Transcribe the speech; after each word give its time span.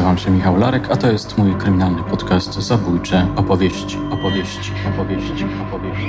Nazywam 0.00 0.18
się 0.18 0.30
Michał 0.30 0.56
Larek, 0.56 0.90
a 0.90 0.96
to 0.96 1.12
jest 1.12 1.38
mój 1.38 1.54
kryminalny 1.54 2.02
podcast 2.02 2.54
Zabójcze 2.54 3.26
opowieści, 3.36 3.98
opowieści, 4.10 4.72
opowieści, 4.94 5.44
opowieści, 5.44 5.46
opowieści. 5.68 6.06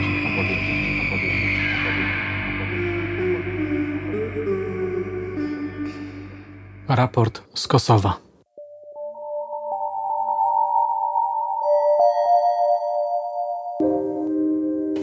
Raport 6.90 7.42
z 7.54 7.68
Kosowa. 7.68 8.14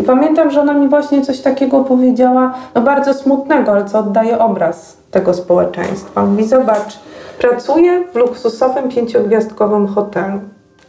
I 0.01 0.03
pamiętam, 0.03 0.51
że 0.51 0.61
ona 0.61 0.75
mi 0.75 0.89
właśnie 0.89 1.23
coś 1.23 1.41
takiego 1.41 1.85
powiedziała, 1.85 2.55
no 2.75 2.81
bardzo 2.81 3.15
smutnego, 3.15 3.73
ale 3.73 3.85
co 3.85 3.99
oddaje 3.99 4.39
obraz 4.39 4.97
tego 5.11 5.35
społeczeństwa. 5.35 6.27
Mówi, 6.27 6.45
zobacz, 6.45 7.08
pracuję 7.39 8.05
w 8.13 8.15
luksusowym 8.15 8.89
pięciogwiazdkowym 8.89 9.87
hotelu 9.87 10.41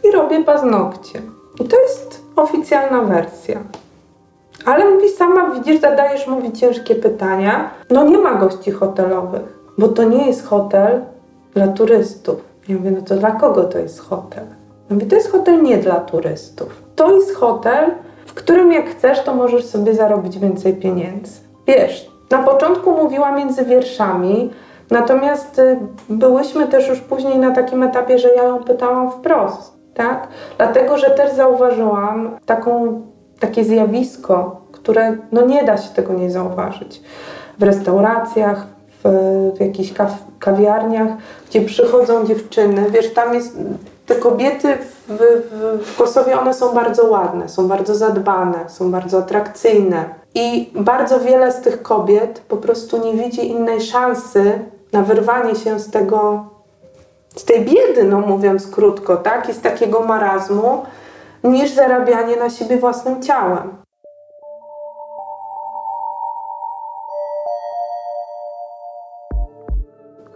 i 0.04 0.10
robię 0.10 0.44
paznokcie. 0.44 1.22
I 1.60 1.64
to 1.64 1.80
jest 1.80 2.24
oficjalna 2.36 3.02
wersja. 3.02 3.60
Ale 4.64 4.90
mówi, 4.90 5.08
sama 5.08 5.50
widzisz, 5.50 5.80
zadajesz, 5.80 6.26
mówi, 6.26 6.52
ciężkie 6.52 6.94
pytania. 6.94 7.70
No 7.90 8.04
nie 8.04 8.18
ma 8.18 8.34
gości 8.34 8.70
hotelowych, 8.70 9.58
bo 9.78 9.88
to 9.88 10.04
nie 10.04 10.26
jest 10.26 10.46
hotel 10.46 11.02
dla 11.54 11.68
turystów. 11.68 12.36
Ja 12.68 12.76
mówię, 12.76 12.90
no 12.90 13.02
to 13.02 13.14
dla 13.14 13.30
kogo 13.30 13.64
to 13.64 13.78
jest 13.78 14.00
hotel? 14.00 14.44
Ja 14.90 14.94
mówię, 14.94 15.06
to 15.06 15.14
jest 15.14 15.32
hotel 15.32 15.62
nie 15.62 15.76
dla 15.78 16.00
turystów. 16.00 16.82
To 16.96 17.14
jest 17.14 17.34
hotel, 17.34 17.90
w 18.26 18.34
którym 18.34 18.72
jak 18.72 18.90
chcesz, 18.90 19.24
to 19.24 19.34
możesz 19.34 19.64
sobie 19.64 19.94
zarobić 19.94 20.38
więcej 20.38 20.74
pieniędzy. 20.74 21.40
Wiesz, 21.66 22.10
na 22.30 22.42
początku 22.42 22.90
mówiła 22.90 23.32
między 23.32 23.64
wierszami, 23.64 24.50
natomiast 24.90 25.58
y, 25.58 25.78
byłyśmy 26.08 26.68
też 26.68 26.88
już 26.88 27.00
później 27.00 27.38
na 27.38 27.50
takim 27.50 27.82
etapie, 27.82 28.18
że 28.18 28.34
ja 28.34 28.44
ją 28.44 28.64
pytałam 28.64 29.10
wprost, 29.10 29.72
tak? 29.94 30.28
Dlatego, 30.56 30.98
że 30.98 31.10
też 31.10 31.32
zauważyłam 31.32 32.38
taką, 32.46 33.02
takie 33.40 33.64
zjawisko, 33.64 34.60
które 34.72 35.16
no 35.32 35.46
nie 35.46 35.64
da 35.64 35.76
się 35.76 35.88
tego 35.94 36.12
nie 36.12 36.30
zauważyć. 36.30 37.02
W 37.58 37.62
restauracjach, 37.62 38.66
w, 39.04 39.08
w 39.56 39.60
jakichś 39.60 39.92
kaw, 39.92 40.24
kawiarniach, 40.38 41.08
gdzie 41.50 41.60
przychodzą 41.62 42.26
dziewczyny, 42.26 42.90
wiesz, 42.90 43.14
tam 43.14 43.34
jest 43.34 43.58
te 44.06 44.14
kobiety 44.14 44.76
w, 44.76 45.08
w, 45.08 45.86
w 45.86 45.96
Kosowie, 45.96 46.40
one 46.40 46.54
są 46.54 46.74
bardzo 46.74 47.06
ładne, 47.06 47.48
są 47.48 47.68
bardzo 47.68 47.94
zadbane, 47.94 48.58
są 48.68 48.90
bardzo 48.90 49.18
atrakcyjne. 49.18 50.04
I 50.34 50.72
bardzo 50.74 51.20
wiele 51.20 51.52
z 51.52 51.60
tych 51.60 51.82
kobiet 51.82 52.42
po 52.48 52.56
prostu 52.56 53.04
nie 53.04 53.24
widzi 53.24 53.48
innej 53.48 53.80
szansy 53.80 54.58
na 54.92 55.02
wyrwanie 55.02 55.54
się 55.54 55.80
z 55.80 55.90
tego, 55.90 56.48
z 57.36 57.44
tej 57.44 57.64
biedy, 57.64 58.04
no 58.04 58.20
mówiąc 58.20 58.66
krótko, 58.66 59.16
tak, 59.16 59.48
i 59.48 59.54
z 59.54 59.60
takiego 59.60 60.00
marazmu, 60.00 60.84
niż 61.44 61.70
zarabianie 61.70 62.36
na 62.36 62.50
siebie 62.50 62.76
własnym 62.76 63.22
ciałem. 63.22 63.80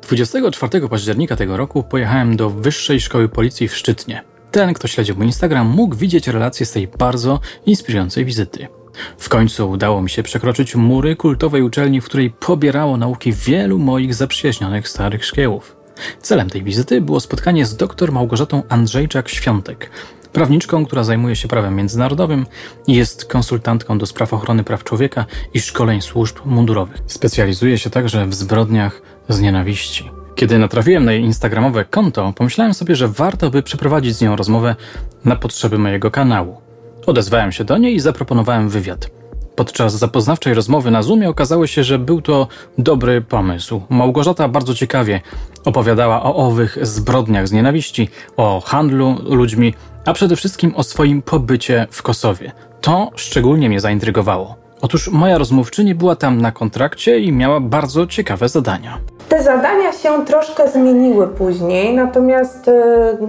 24 0.03 0.89
października 0.89 1.37
tego 1.37 1.57
roku 1.57 1.83
pojechałem 1.83 2.37
do 2.37 2.51
Wyższej 2.51 3.01
Szkoły 3.01 3.29
Policji 3.29 3.69
w 3.69 3.77
Szczytnie. 3.77 4.23
Ten, 4.51 4.75
kto 4.75 4.89
śledził 4.89 5.17
mój 5.17 5.27
Instagram, 5.27 5.67
mógł 5.67 5.97
widzieć 5.97 6.29
relacje 6.29 6.67
z 6.67 6.73
tej 6.73 6.89
bardzo 6.89 7.41
inspirującej 7.67 8.25
wizyty. 8.25 8.69
W 9.19 9.29
końcu 9.29 9.71
udało 9.71 10.03
mi 10.03 10.11
się 10.11 10.23
przekroczyć 10.23 10.77
mury 10.77 11.17
kultowej 11.17 11.63
uczelni, 11.63 12.01
w 12.01 12.05
której 12.05 12.31
pobierało 12.31 12.97
nauki 12.97 13.33
wielu 13.33 13.79
moich 13.79 14.15
zaprzyjaźnionych 14.15 14.89
starych 14.89 15.25
szkiełów. 15.25 15.77
Celem 16.21 16.51
tej 16.51 16.63
wizyty 16.63 17.01
było 17.01 17.21
spotkanie 17.21 17.67
z 17.67 17.77
dr 17.77 18.13
Małgorzatą 18.13 18.63
Andrzejczak-Świątek, 18.69 19.91
prawniczką, 20.33 20.87
która 20.87 21.05
zajmuje 21.05 21.37
się 21.37 21.49
prawem 21.49 21.77
międzynarodowym 21.77 22.47
i 22.87 22.95
jest 22.95 23.25
konsultantką 23.25 23.99
do 23.99 24.07
spraw 24.07 24.33
ochrony 24.33 24.65
praw 24.65 24.85
człowieka 24.85 25.27
i 25.55 25.61
szkoleń 25.61 26.01
służb 26.01 26.37
mundurowych. 26.45 27.03
Specjalizuje 27.07 27.79
się 27.79 27.91
także 27.91 28.27
w 28.27 28.35
zbrodniach 28.35 29.03
z 29.29 29.41
nienawiści. 29.41 30.11
Kiedy 30.35 30.59
natrafiłem 30.59 31.05
na 31.05 31.13
jej 31.13 31.23
instagramowe 31.23 31.85
konto, 31.85 32.33
pomyślałem 32.37 32.75
sobie, 32.75 32.97
że 32.97 33.09
warto 33.09 33.51
by 33.51 33.63
przeprowadzić 33.63 34.17
z 34.17 34.21
nią 34.23 34.37
rozmowę 34.37 34.77
na 35.25 35.37
potrzeby 35.37 35.79
mojego 35.79 36.11
kanału. 36.11 36.61
Odezwałem 37.07 37.53
się 37.53 37.65
do 37.65 37.79
niej 37.79 37.95
i 37.95 38.01
zaproponowałem 38.01 38.69
wywiad. 38.69 39.11
Podczas 39.57 39.99
zapoznawczej 39.99 40.55
rozmowy 40.55 40.91
na 40.91 41.03
Zoomie 41.03 41.29
okazało 41.29 41.67
się, 41.67 41.85
że 41.85 41.99
był 41.99 42.23
to 42.23 42.49
dobry 42.79 43.21
pomysł. 43.21 43.83
Małgorzata 43.91 44.49
bardzo 44.49 44.75
ciekawie 44.75 45.21
opowiadała 45.65 46.23
o 46.23 46.37
owych 46.37 46.79
zbrodniach 46.83 47.49
z 47.49 47.53
nienawiści, 47.53 48.09
o 48.37 48.61
handlu 48.61 49.17
ludźmi, 49.25 49.75
a 50.05 50.13
przede 50.13 50.37
wszystkim 50.37 50.75
o 50.77 50.83
swoim 50.83 51.23
pobycie 51.23 51.87
w 51.91 52.03
Kosowie. 52.03 52.53
To 52.81 53.11
szczególnie 53.17 53.69
mnie 53.69 53.81
zaintrygowało. 53.81 54.57
Otóż 54.81 55.09
moja 55.09 55.39
rozmówczyni 55.39 55.95
była 55.95 56.17
tam 56.17 56.41
na 56.41 56.53
kontrakcie 56.53 57.21
i 57.21 57.33
miała 57.33 57.61
bardzo 57.61 58.07
ciekawe 58.07 58.49
zadania. 58.49 58.99
Te 59.29 59.43
zadania 59.43 59.93
się 59.93 60.25
troszkę 60.25 60.69
zmieniły 60.69 61.29
później, 61.29 61.97
natomiast 61.97 62.69
e, 62.69 62.73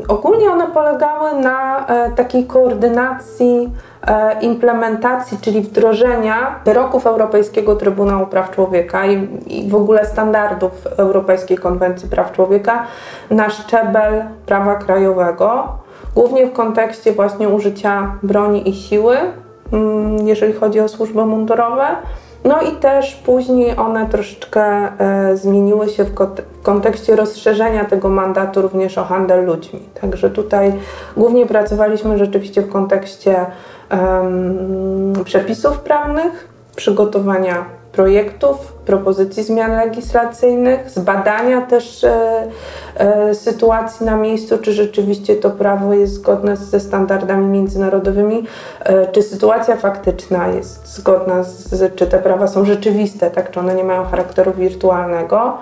ogólnie 0.07 0.51
one 0.51 0.67
polegały 0.67 1.33
na 1.33 1.88
e, 1.88 2.11
takiej 2.11 2.45
koordynacji 2.45 3.72
e, 4.07 4.39
implementacji, 4.41 5.38
czyli 5.41 5.61
wdrożenia 5.61 6.59
wyroków 6.66 7.07
Europejskiego 7.07 7.75
Trybunału 7.75 8.28
Praw 8.28 8.51
Człowieka 8.51 9.05
i, 9.05 9.28
i, 9.47 9.69
w 9.69 9.75
ogóle 9.75 10.05
standardów 10.05 10.72
Europejskiej 10.97 11.57
Konwencji 11.57 12.09
Praw 12.09 12.31
Człowieka 12.31 12.84
na 13.29 13.50
szczebel 13.50 14.23
prawa 14.45 14.75
krajowego, 14.75 15.67
głównie 16.16 16.47
w 16.47 16.53
kontekście 16.53 17.11
właśnie 17.11 17.50
użycia 17.50 18.16
broni 18.23 18.69
i 18.69 18.73
siły, 18.73 19.17
mm, 19.73 20.28
jeżeli 20.28 20.53
chodzi 20.53 20.79
o 20.79 20.88
służby 20.88 21.25
mundurowe. 21.25 21.85
No 22.45 22.61
i 22.61 22.72
też 22.72 23.16
później 23.16 23.78
one 23.78 24.09
troszeczkę 24.09 24.61
e, 24.61 25.38
zmieniły 25.38 25.89
się 25.89 26.03
w, 26.03 26.11
w 26.59 26.61
kontekście 26.61 27.16
rozszerzenia 27.16 27.85
tego 27.85 28.09
mandatu 28.09 28.61
również 28.61 28.97
o 28.97 29.03
handel 29.03 29.45
ludźmi. 29.45 29.79
Także 30.01 30.29
tutaj 30.29 30.73
głównie 31.17 31.45
pracowaliśmy 31.45 32.17
rzeczywiście 32.17 32.61
w 32.61 32.69
kontekście 32.69 33.45
przepisów 35.23 35.79
prawnych, 35.79 36.47
przygotowania 36.75 37.66
projektów, 37.95 38.73
propozycji 38.85 39.44
zmian 39.44 39.72
legislacyjnych, 39.72 40.89
zbadania 40.89 41.61
też 41.61 42.03
e, 42.03 42.47
e, 42.95 43.35
sytuacji 43.35 44.06
na 44.06 44.17
miejscu, 44.17 44.57
czy 44.57 44.73
rzeczywiście 44.73 45.35
to 45.35 45.50
prawo 45.50 45.94
jest 45.94 46.13
zgodne 46.13 46.57
ze 46.57 46.79
standardami 46.79 47.47
międzynarodowymi, 47.47 48.44
e, 48.84 49.07
czy 49.07 49.22
sytuacja 49.22 49.75
faktyczna 49.75 50.47
jest 50.47 50.88
zgodna, 50.88 51.44
z, 51.44 51.95
czy 51.95 52.07
te 52.07 52.19
prawa 52.19 52.47
są 52.47 52.66
rzeczywiste, 52.66 53.31
tak, 53.31 53.51
czy 53.51 53.59
one 53.59 53.75
nie 53.75 53.84
mają 53.84 54.03
charakteru 54.03 54.53
wirtualnego. 54.53 55.57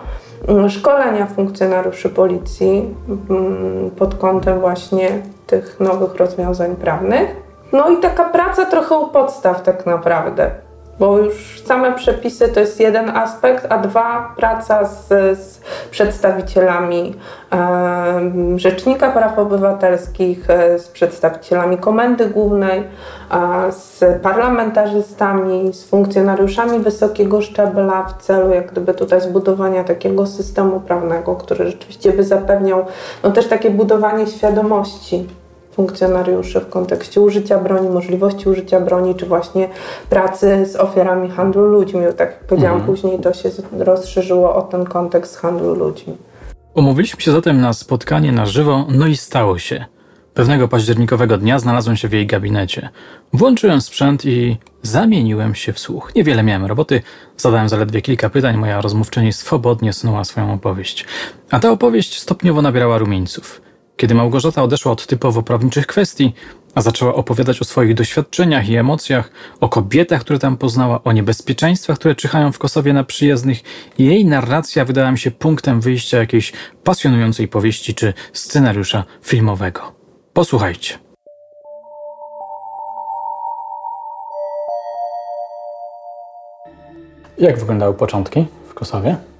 Mm, 0.47 0.69
szkolenia 0.69 1.25
funkcjonariuszy 1.25 2.09
policji 2.09 2.95
mm, 3.29 3.91
pod 3.91 4.15
kątem 4.15 4.59
właśnie 4.59 5.09
tych 5.47 5.79
nowych 5.79 6.15
rozwiązań 6.15 6.75
prawnych. 6.75 7.35
No 7.73 7.89
i 7.89 7.97
taka 7.97 8.23
praca 8.23 8.65
trochę 8.65 8.95
u 8.95 9.07
podstaw 9.07 9.63
tak 9.63 9.85
naprawdę 9.85 10.62
bo 10.99 11.17
już 11.17 11.61
same 11.65 11.91
przepisy 11.91 12.49
to 12.49 12.59
jest 12.59 12.79
jeden 12.79 13.09
aspekt, 13.09 13.67
a 13.69 13.77
dwa 13.77 14.33
praca 14.37 14.85
z, 14.85 15.07
z 15.39 15.61
przedstawicielami 15.91 17.15
e, 17.51 18.59
Rzecznika 18.59 19.11
Praw 19.11 19.39
Obywatelskich, 19.39 20.49
e, 20.49 20.79
z 20.79 20.87
przedstawicielami 20.87 21.77
Komendy 21.77 22.25
Głównej, 22.29 22.79
e, 22.79 23.71
z 23.71 24.03
parlamentarzystami, 24.21 25.73
z 25.73 25.85
funkcjonariuszami 25.85 26.79
wysokiego 26.79 27.41
szczebla 27.41 28.03
w 28.03 28.21
celu 28.23 28.49
jak 28.53 28.71
gdyby 28.71 28.93
tutaj 28.93 29.21
zbudowania 29.21 29.83
takiego 29.83 30.27
systemu 30.27 30.79
prawnego, 30.79 31.35
który 31.35 31.65
rzeczywiście 31.65 32.11
by 32.11 32.23
zapewniał 32.23 32.85
no 33.23 33.31
też 33.31 33.47
takie 33.47 33.69
budowanie 33.69 34.27
świadomości 34.27 35.27
funkcjonariuszy 35.75 36.59
w 36.59 36.69
kontekście 36.69 37.21
użycia 37.21 37.59
broni, 37.59 37.89
możliwości 37.89 38.49
użycia 38.49 38.79
broni, 38.79 39.15
czy 39.15 39.25
właśnie 39.25 39.69
pracy 40.09 40.65
z 40.65 40.75
ofiarami 40.75 41.29
handlu 41.29 41.65
ludźmi. 41.65 42.01
Tak 42.17 42.29
jak 42.29 42.47
powiedziałam 42.47 42.77
mhm. 42.77 42.95
później, 42.95 43.19
to 43.19 43.33
się 43.33 43.49
rozszerzyło 43.77 44.55
o 44.55 44.61
ten 44.61 44.85
kontekst 44.85 45.37
handlu 45.37 45.75
ludźmi. 45.75 46.17
Umówiliśmy 46.73 47.21
się 47.21 47.31
zatem 47.31 47.61
na 47.61 47.73
spotkanie 47.73 48.31
na 48.31 48.45
żywo, 48.45 48.85
no 48.89 49.07
i 49.07 49.17
stało 49.17 49.57
się. 49.59 49.85
Pewnego 50.33 50.67
październikowego 50.67 51.37
dnia 51.37 51.59
znalazłem 51.59 51.97
się 51.97 52.07
w 52.07 52.13
jej 52.13 52.27
gabinecie. 52.27 52.89
Włączyłem 53.33 53.81
sprzęt 53.81 54.25
i 54.25 54.57
zamieniłem 54.81 55.55
się 55.55 55.73
w 55.73 55.79
słuch. 55.79 56.15
Niewiele 56.15 56.43
miałem 56.43 56.65
roboty, 56.65 57.01
zadałem 57.37 57.69
zaledwie 57.69 58.01
kilka 58.01 58.29
pytań, 58.29 58.57
moja 58.57 58.81
rozmówczyni 58.81 59.33
swobodnie 59.33 59.93
snuła 59.93 60.23
swoją 60.23 60.53
opowieść. 60.53 61.05
A 61.51 61.59
ta 61.59 61.71
opowieść 61.71 62.19
stopniowo 62.19 62.61
nabierała 62.61 62.97
rumieńców. 62.97 63.61
Kiedy 63.97 64.15
Małgorzata 64.15 64.63
odeszła 64.63 64.91
od 64.91 65.07
typowo 65.07 65.43
prawniczych 65.43 65.87
kwestii, 65.87 66.33
a 66.75 66.81
zaczęła 66.81 67.15
opowiadać 67.15 67.61
o 67.61 67.65
swoich 67.65 67.93
doświadczeniach 67.93 68.69
i 68.69 68.75
emocjach, 68.75 69.31
o 69.59 69.69
kobietach, 69.69 70.21
które 70.21 70.39
tam 70.39 70.57
poznała, 70.57 71.03
o 71.03 71.11
niebezpieczeństwach, 71.11 71.99
które 71.99 72.15
czyhają 72.15 72.51
w 72.51 72.59
Kosowie 72.59 72.93
na 72.93 73.03
przyjezdnych. 73.03 73.61
Jej 73.97 74.25
narracja 74.25 74.85
wydała 74.85 75.11
mi 75.11 75.19
się 75.19 75.31
punktem 75.31 75.81
wyjścia 75.81 76.17
jakiejś 76.17 76.53
pasjonującej 76.83 77.47
powieści 77.47 77.95
czy 77.95 78.13
scenariusza 78.33 79.03
filmowego. 79.21 79.81
Posłuchajcie. 80.33 80.99
Jak 87.37 87.59
wyglądały 87.59 87.93
początki 87.93 88.45
w 88.69 88.73
Kosowie? 88.73 89.32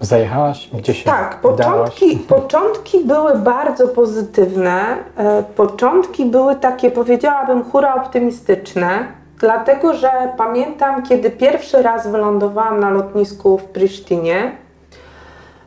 Zajechałaś? 0.00 0.70
Gdzie 0.72 0.94
się 0.94 1.04
Tak, 1.04 1.40
początki, 1.40 2.16
początki 2.16 3.04
były 3.04 3.38
bardzo 3.38 3.88
pozytywne. 3.88 4.96
E, 5.16 5.42
początki 5.42 6.24
były 6.24 6.56
takie, 6.56 6.90
powiedziałabym, 6.90 7.64
hura 7.64 7.94
optymistyczne, 7.94 9.06
dlatego 9.38 9.94
że 9.94 10.10
pamiętam, 10.36 11.02
kiedy 11.02 11.30
pierwszy 11.30 11.82
raz 11.82 12.06
wylądowałam 12.06 12.80
na 12.80 12.90
lotnisku 12.90 13.58
w 13.58 13.64
Prisztinie 13.64 14.52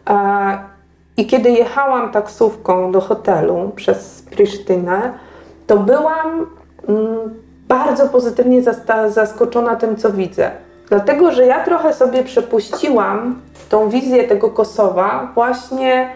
e, 0.10 0.58
i 1.18 1.28
kiedy 1.28 1.50
jechałam 1.50 2.12
taksówką 2.12 2.92
do 2.92 3.02
hotelu 3.02 3.72
przez 3.76 4.22
Prisztynę, 4.22 5.14
to 5.68 5.78
byłam 5.78 6.48
mm, 6.88 7.36
bardzo 7.68 8.08
pozytywnie 8.08 8.62
zaskoczona 9.10 9.76
tym, 9.76 9.96
co 9.98 10.12
widzę. 10.12 10.52
Dlatego, 10.90 11.32
że 11.32 11.46
ja 11.46 11.66
trochę 11.66 11.94
sobie 11.94 12.24
przepuściłam 12.24 13.42
tą 13.70 13.90
wizję 13.90 14.24
tego 14.24 14.50
Kosowa 14.50 15.32
właśnie 15.36 16.10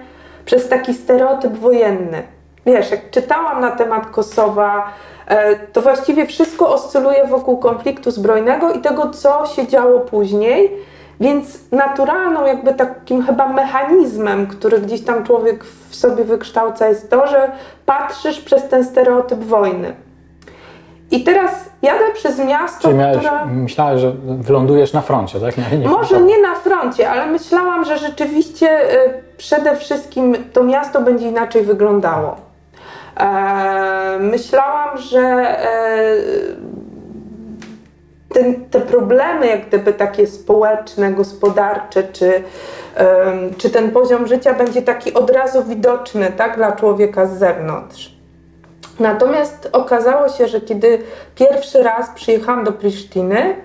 przez 0.45 0.69
taki 0.69 0.93
stereotyp 0.93 1.53
wojenny. 1.53 2.23
Wiesz, 2.65 2.91
jak 2.91 3.09
czytałam 3.09 3.61
na 3.61 3.71
temat 3.71 4.05
Kosowa, 4.05 4.93
e, 5.27 5.55
to 5.55 5.81
właściwie 5.81 6.25
wszystko 6.25 6.69
oscyluje 6.69 7.27
wokół 7.27 7.57
konfliktu 7.57 8.11
zbrojnego 8.11 8.71
i 8.71 8.81
tego, 8.81 9.09
co 9.09 9.45
się 9.45 9.67
działo 9.67 9.99
później. 9.99 10.71
Więc 11.19 11.71
naturalną, 11.71 12.45
jakby 12.45 12.73
takim 12.73 13.25
chyba 13.25 13.47
mechanizmem, 13.47 14.47
który 14.47 14.79
gdzieś 14.79 15.01
tam 15.01 15.23
człowiek 15.23 15.63
w 15.63 15.95
sobie 15.95 16.23
wykształca, 16.23 16.87
jest 16.87 17.09
to, 17.09 17.27
że 17.27 17.51
patrzysz 17.85 18.41
przez 18.41 18.67
ten 18.69 18.83
stereotyp 18.83 19.39
wojny. 19.39 19.93
I 21.13 21.23
teraz 21.23 21.51
jadę 21.81 22.03
przez 22.13 22.39
miasto, 22.39 22.81
Czyli 22.81 22.95
miałeś, 22.95 23.17
które... 23.17 23.45
myślałeś, 23.45 24.01
że 24.01 24.11
wylądujesz 24.25 24.93
na 24.93 25.01
froncie, 25.01 25.39
tak? 25.39 25.57
Nie, 25.57 25.77
nie 25.77 25.87
Może 25.87 26.21
nie 26.21 26.41
na 26.41 26.55
froncie, 26.55 27.09
ale 27.09 27.25
myślałam, 27.25 27.85
że 27.85 27.97
rzeczywiście 27.97 28.93
y, 28.93 29.23
przede 29.37 29.75
wszystkim 29.75 30.35
to 30.53 30.63
miasto 30.63 31.01
będzie 31.01 31.27
inaczej 31.27 31.63
wyglądało. 31.63 32.35
E, 33.17 34.17
myślałam, 34.19 34.97
że 34.97 35.19
e, 35.19 36.15
ten, 38.33 38.65
te 38.65 38.79
problemy, 38.81 39.47
jak 39.47 39.67
gdyby 39.67 39.93
takie 39.93 40.27
społeczne, 40.27 41.11
gospodarcze, 41.11 42.03
czy, 42.03 42.43
czy 43.57 43.69
ten 43.69 43.91
poziom 43.91 44.27
życia 44.27 44.53
będzie 44.53 44.81
taki 44.81 45.13
od 45.13 45.29
razu 45.29 45.63
widoczny 45.63 46.31
tak, 46.37 46.55
dla 46.55 46.71
człowieka 46.71 47.25
z 47.25 47.39
zewnątrz. 47.39 48.12
Natomiast 48.99 49.69
okazało 49.71 50.29
się, 50.29 50.47
że 50.47 50.61
kiedy 50.61 51.01
pierwszy 51.35 51.83
raz 51.83 52.09
przyjechałam 52.15 52.63
do 52.63 52.71
Prisztiny, 52.71 53.55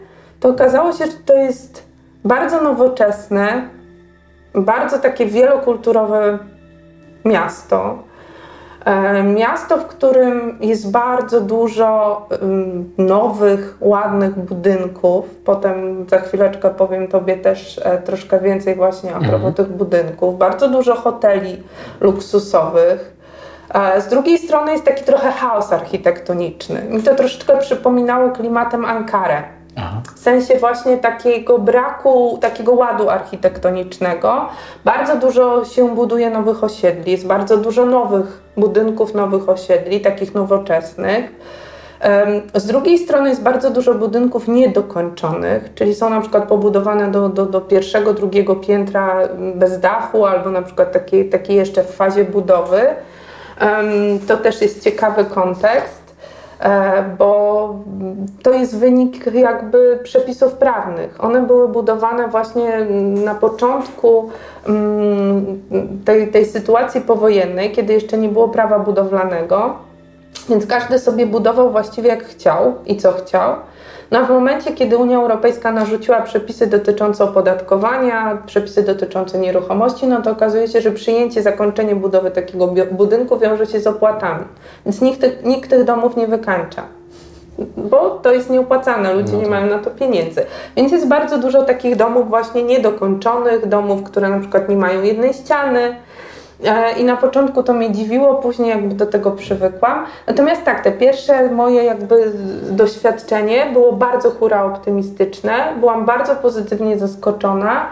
to 0.40 0.48
okazało 0.48 0.92
się, 0.92 1.06
że 1.06 1.12
to 1.26 1.36
jest 1.36 1.82
bardzo 2.24 2.62
nowoczesne, 2.62 3.68
bardzo 4.54 4.98
takie 4.98 5.26
wielokulturowe 5.26 6.38
miasto. 7.24 7.98
E, 8.84 9.22
miasto, 9.22 9.76
w 9.76 9.86
którym 9.86 10.58
jest 10.60 10.90
bardzo 10.90 11.40
dużo 11.40 12.26
nowych, 12.98 13.76
ładnych 13.80 14.38
budynków. 14.38 15.34
Potem 15.44 16.06
za 16.08 16.18
chwileczkę 16.18 16.70
powiem 16.70 17.08
Tobie 17.08 17.36
też 17.36 17.80
e, 17.84 17.98
troszkę 17.98 18.40
więcej 18.40 18.74
właśnie 18.74 19.10
a 19.14 19.18
propos 19.18 19.34
mhm. 19.34 19.54
tych 19.54 19.68
budynków. 19.68 20.38
Bardzo 20.38 20.68
dużo 20.68 20.94
hoteli 20.94 21.62
luksusowych. 22.00 23.17
Z 23.98 24.08
drugiej 24.08 24.38
strony 24.38 24.72
jest 24.72 24.84
taki 24.84 25.04
trochę 25.04 25.32
chaos 25.32 25.72
architektoniczny. 25.72 26.82
Mi 26.82 27.02
to 27.02 27.14
troszeczkę 27.14 27.58
przypominało 27.58 28.30
klimatem 28.30 28.84
Ankarę. 28.84 29.42
W 30.16 30.18
sensie 30.18 30.58
właśnie 30.58 30.96
takiego 30.96 31.58
braku, 31.58 32.38
takiego 32.40 32.72
ładu 32.72 33.10
architektonicznego. 33.10 34.48
Bardzo 34.84 35.16
dużo 35.16 35.64
się 35.64 35.88
buduje 35.88 36.30
nowych 36.30 36.64
osiedli, 36.64 37.12
jest 37.12 37.26
bardzo 37.26 37.56
dużo 37.56 37.86
nowych 37.86 38.42
budynków, 38.56 39.14
nowych 39.14 39.48
osiedli, 39.48 40.00
takich 40.00 40.34
nowoczesnych. 40.34 41.32
Z 42.54 42.66
drugiej 42.66 42.98
strony 42.98 43.28
jest 43.28 43.42
bardzo 43.42 43.70
dużo 43.70 43.94
budynków 43.94 44.48
niedokończonych, 44.48 45.74
czyli 45.74 45.94
są 45.94 46.10
na 46.10 46.20
przykład 46.20 46.48
pobudowane 46.48 47.10
do, 47.10 47.28
do, 47.28 47.46
do 47.46 47.60
pierwszego, 47.60 48.14
drugiego 48.14 48.56
piętra 48.56 49.18
bez 49.54 49.80
dachu, 49.80 50.26
albo 50.26 50.50
na 50.50 50.62
przykład 50.62 50.92
takie, 50.92 51.24
takie 51.24 51.54
jeszcze 51.54 51.84
w 51.84 51.90
fazie 51.90 52.24
budowy. 52.24 52.80
To 54.28 54.36
też 54.36 54.62
jest 54.62 54.82
ciekawy 54.82 55.24
kontekst, 55.24 56.14
e, 56.60 57.02
bo 57.18 57.74
to 58.42 58.52
jest 58.52 58.78
wynik 58.78 59.34
jakby 59.34 59.98
przepisów 60.02 60.52
prawnych. 60.52 61.24
One 61.24 61.42
były 61.42 61.68
budowane 61.68 62.28
właśnie 62.28 62.86
na 63.24 63.34
początku 63.34 64.30
mm, 64.66 65.62
tej, 66.04 66.28
tej 66.28 66.46
sytuacji 66.46 67.00
powojennej, 67.00 67.72
kiedy 67.72 67.92
jeszcze 67.92 68.18
nie 68.18 68.28
było 68.28 68.48
prawa 68.48 68.78
budowlanego, 68.78 69.87
więc 70.48 70.66
każdy 70.66 70.98
sobie 70.98 71.26
budował 71.26 71.70
właściwie 71.70 72.08
jak 72.08 72.24
chciał 72.24 72.74
i 72.86 72.96
co 72.96 73.12
chciał. 73.12 73.54
No 74.10 74.18
a 74.18 74.24
w 74.24 74.30
momencie, 74.30 74.72
kiedy 74.72 74.96
Unia 74.96 75.16
Europejska 75.16 75.72
narzuciła 75.72 76.20
przepisy 76.20 76.66
dotyczące 76.66 77.24
opodatkowania, 77.24 78.42
przepisy 78.46 78.82
dotyczące 78.82 79.38
nieruchomości, 79.38 80.06
no 80.06 80.22
to 80.22 80.30
okazuje 80.30 80.68
się, 80.68 80.80
że 80.80 80.90
przyjęcie, 80.90 81.42
zakończenie 81.42 81.96
budowy 81.96 82.30
takiego 82.30 82.74
budynku 82.92 83.38
wiąże 83.38 83.66
się 83.66 83.80
z 83.80 83.86
opłatami. 83.86 84.44
Więc 84.86 85.00
nikt, 85.00 85.44
nikt 85.44 85.70
tych 85.70 85.84
domów 85.84 86.16
nie 86.16 86.26
wykańcza 86.26 86.82
bo 87.76 88.10
to 88.10 88.32
jest 88.32 88.50
nieopłacane, 88.50 89.14
ludzie 89.14 89.32
no 89.32 89.42
nie 89.42 89.48
mają 89.48 89.66
na 89.66 89.78
to 89.78 89.90
pieniędzy. 89.90 90.46
Więc 90.76 90.92
jest 90.92 91.08
bardzo 91.08 91.38
dużo 91.38 91.62
takich 91.62 91.96
domów 91.96 92.28
właśnie 92.28 92.62
niedokończonych, 92.62 93.68
domów, 93.68 94.02
które 94.02 94.28
na 94.28 94.40
przykład 94.40 94.68
nie 94.68 94.76
mają 94.76 95.02
jednej 95.02 95.34
ściany, 95.34 95.96
I 96.96 97.04
na 97.04 97.16
początku 97.16 97.62
to 97.62 97.72
mnie 97.72 97.92
dziwiło, 97.92 98.34
później 98.34 98.70
jakby 98.70 98.94
do 98.94 99.06
tego 99.06 99.30
przywykłam. 99.30 100.06
Natomiast 100.26 100.64
tak, 100.64 100.84
te 100.84 100.92
pierwsze 100.92 101.50
moje 101.50 101.84
jakby 101.84 102.32
doświadczenie 102.70 103.66
było 103.72 103.92
bardzo 103.92 104.30
hura 104.30 104.64
optymistyczne. 104.64 105.52
Byłam 105.80 106.06
bardzo 106.06 106.36
pozytywnie 106.36 106.98
zaskoczona 106.98 107.86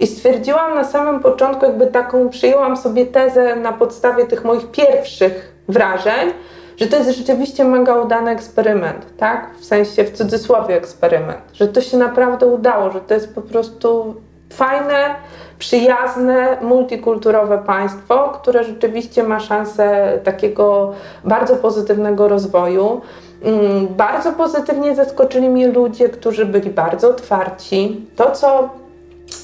i 0.00 0.06
stwierdziłam 0.06 0.74
na 0.74 0.84
samym 0.84 1.20
początku, 1.20 1.64
jakby 1.64 1.86
taką 1.86 2.28
przyjęłam 2.28 2.76
sobie 2.76 3.06
tezę 3.06 3.56
na 3.56 3.72
podstawie 3.72 4.26
tych 4.26 4.44
moich 4.44 4.70
pierwszych 4.70 5.52
wrażeń, 5.68 6.32
że 6.76 6.86
to 6.86 6.96
jest 6.96 7.18
rzeczywiście 7.18 7.64
mega 7.64 7.96
udany 7.96 8.30
eksperyment, 8.30 9.16
tak? 9.16 9.50
W 9.60 9.64
sensie 9.64 10.04
w 10.04 10.12
cudzysłowie 10.12 10.76
eksperyment, 10.76 11.40
że 11.52 11.68
to 11.68 11.80
się 11.80 11.96
naprawdę 11.96 12.46
udało, 12.46 12.90
że 12.90 13.00
to 13.00 13.14
jest 13.14 13.34
po 13.34 13.42
prostu 13.42 14.14
fajne, 14.52 15.14
przyjazne, 15.62 16.56
multikulturowe 16.60 17.58
państwo, 17.58 18.28
które 18.28 18.64
rzeczywiście 18.64 19.22
ma 19.22 19.40
szansę 19.40 20.18
takiego 20.24 20.92
bardzo 21.24 21.56
pozytywnego 21.56 22.28
rozwoju. 22.28 23.00
Mm, 23.42 23.86
bardzo 23.86 24.32
pozytywnie 24.32 24.94
zaskoczyli 24.94 25.48
mnie 25.48 25.68
ludzie, 25.68 26.08
którzy 26.08 26.46
byli 26.46 26.70
bardzo 26.70 27.08
otwarci. 27.08 28.06
To, 28.16 28.30
co 28.30 28.68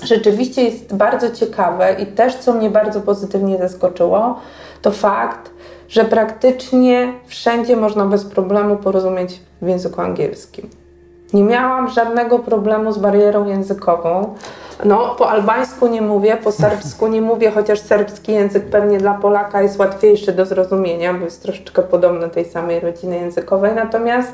rzeczywiście 0.03 0.65
jest 0.65 0.95
bardzo 0.95 1.31
ciekawe 1.31 1.97
i 1.99 2.07
też 2.07 2.37
co 2.37 2.53
mnie 2.53 2.71
bardzo 2.71 3.01
pozytywnie 3.01 3.59
zaskoczyło, 3.59 4.41
to 4.83 4.91
fakt, 4.91 5.51
że 5.89 6.05
praktycznie 6.05 7.13
wszędzie 7.27 7.77
można 7.77 8.05
bez 8.05 8.25
problemu 8.25 8.77
porozumieć 8.77 9.41
w 9.63 9.69
języku 9.69 10.01
angielskim. 10.01 10.71
Nie 11.33 11.43
miałam 11.43 11.89
żadnego 11.89 12.39
problemu 12.39 12.93
z 12.93 12.99
barierą 12.99 13.47
językową. 13.47 14.35
No, 14.85 15.15
po 15.19 15.31
albańsku 15.31 15.87
nie 15.87 16.03
mówię, 16.03 16.37
po 16.37 16.53
serbsku 16.53 17.07
nie 17.07 17.23
mówię, 17.23 17.51
chociaż 17.51 17.81
serbski 17.81 18.33
język 18.33 18.65
pewnie 18.65 18.99
dla 18.99 19.15
Polaka 19.15 19.63
jest 19.63 19.79
łatwiejszy 19.79 20.33
do 20.33 20.47
zrozumienia, 20.47 21.15
bo 21.15 21.25
jest 21.25 21.43
troszeczkę 21.43 21.83
podobny 21.83 22.29
tej 22.29 22.45
samej 22.45 22.81
rodziny 22.81 23.17
językowej. 23.17 23.75
Natomiast 23.75 24.33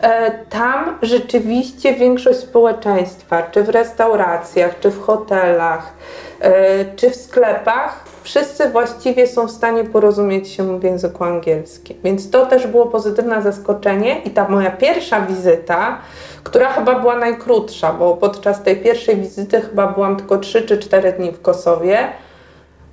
e, 0.00 0.30
tam 0.30 0.98
rzeczywiście 1.02 1.94
większość 1.94 2.38
społeczeństwa, 2.38 3.42
czy 3.42 3.62
w 3.62 3.68
restauracjach, 3.68 4.80
czy 4.80 4.90
w 4.90 5.02
hotelach, 5.02 5.92
e, 6.40 6.84
czy 6.96 7.10
w 7.10 7.16
sklepach, 7.16 8.04
wszyscy 8.26 8.70
właściwie 8.70 9.26
są 9.26 9.46
w 9.46 9.50
stanie 9.50 9.84
porozumieć 9.84 10.48
się 10.48 10.80
w 10.80 10.84
języku 10.84 11.24
angielskim. 11.24 11.96
Więc 12.04 12.30
to 12.30 12.46
też 12.46 12.66
było 12.66 12.86
pozytywne 12.86 13.42
zaskoczenie 13.42 14.20
i 14.22 14.30
ta 14.30 14.48
moja 14.48 14.70
pierwsza 14.70 15.20
wizyta, 15.20 15.98
która 16.44 16.68
chyba 16.68 17.00
była 17.00 17.16
najkrótsza, 17.16 17.92
bo 17.92 18.16
podczas 18.16 18.62
tej 18.62 18.76
pierwszej 18.76 19.16
wizyty 19.16 19.60
chyba 19.60 19.86
byłam 19.86 20.16
tylko 20.16 20.38
3 20.38 20.62
czy 20.62 20.78
4 20.78 21.12
dni 21.12 21.32
w 21.32 21.42
Kosowie, 21.42 21.98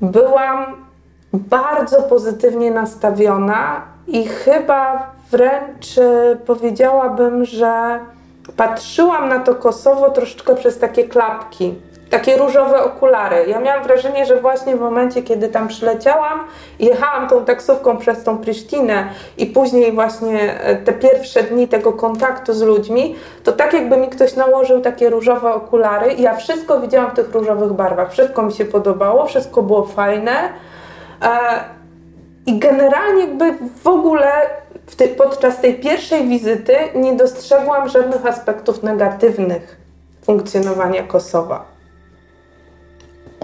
byłam 0.01 0.65
bardzo 1.33 2.01
pozytywnie 2.01 2.71
nastawiona 2.71 3.81
i 4.07 4.27
chyba 4.27 5.11
wręcz 5.31 5.97
e, 5.97 6.35
powiedziałabym, 6.45 7.45
że 7.45 7.99
patrzyłam 8.57 9.29
na 9.29 9.39
to 9.39 9.55
Kosowo 9.55 10.09
troszeczkę 10.09 10.55
przez 10.55 10.79
takie 10.79 11.03
klapki 11.03 11.75
takie 12.13 12.37
różowe 12.37 12.83
okulary. 12.83 13.45
Ja 13.47 13.59
miałam 13.59 13.83
wrażenie, 13.83 14.25
że 14.25 14.41
właśnie 14.41 14.75
w 14.75 14.79
momencie, 14.79 15.23
kiedy 15.23 15.49
tam 15.49 15.67
przyleciałam, 15.67 16.39
jechałam 16.79 17.29
tą 17.29 17.45
taksówką 17.45 17.97
przez 17.97 18.23
tą 18.23 18.37
Prisztinę 18.37 19.09
i 19.37 19.45
później 19.45 19.91
właśnie 19.91 20.59
e, 20.59 20.75
te 20.75 20.93
pierwsze 20.93 21.43
dni 21.43 21.67
tego 21.67 21.93
kontaktu 21.93 22.53
z 22.53 22.61
ludźmi, 22.61 23.15
to 23.43 23.51
tak 23.51 23.73
jakby 23.73 23.97
mi 23.97 24.07
ktoś 24.07 24.35
nałożył 24.35 24.81
takie 24.81 25.09
różowe 25.09 25.53
okulary 25.53 26.13
i 26.13 26.21
ja 26.21 26.35
wszystko 26.35 26.81
widziałam 26.81 27.11
w 27.11 27.13
tych 27.13 27.33
różowych 27.33 27.73
barwach. 27.73 28.11
Wszystko 28.11 28.43
mi 28.43 28.53
się 28.53 28.65
podobało, 28.65 29.25
wszystko 29.25 29.63
było 29.63 29.85
fajne. 29.85 30.49
E, 31.21 31.29
I 32.45 32.59
generalnie 32.59 33.21
jakby 33.21 33.53
w 33.83 33.87
ogóle 33.87 34.31
podczas 35.17 35.61
tej 35.61 35.75
pierwszej 35.75 36.27
wizyty 36.27 36.75
nie 36.95 37.13
dostrzegłam 37.13 37.89
żadnych 37.89 38.25
aspektów 38.25 38.83
negatywnych 38.83 39.77
funkcjonowania 40.25 41.03
Kosowa. 41.03 41.72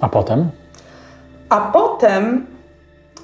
A 0.02 0.10
potem? 0.10 0.50
A 1.50 1.62
potem, 1.62 2.46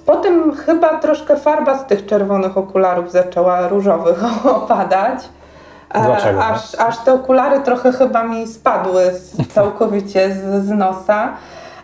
potem 0.05 0.55
chyba 0.55 0.97
troszkę 0.97 1.35
farba 1.35 1.77
z 1.77 1.85
tych 1.85 2.05
czerwonych 2.05 2.57
okularów 2.57 3.11
zaczęła 3.11 3.67
różowych 3.67 4.23
opadać. 4.57 5.19
E, 5.89 6.05
Dlaczego? 6.05 6.45
Aż, 6.45 6.75
aż 6.75 6.97
te 6.97 7.13
okulary 7.13 7.59
trochę 7.59 7.91
chyba 7.91 8.23
mi 8.23 8.47
spadły 8.47 9.03
z, 9.11 9.37
całkowicie 9.53 10.31
z, 10.31 10.65
z 10.65 10.69
nosa. 10.69 11.33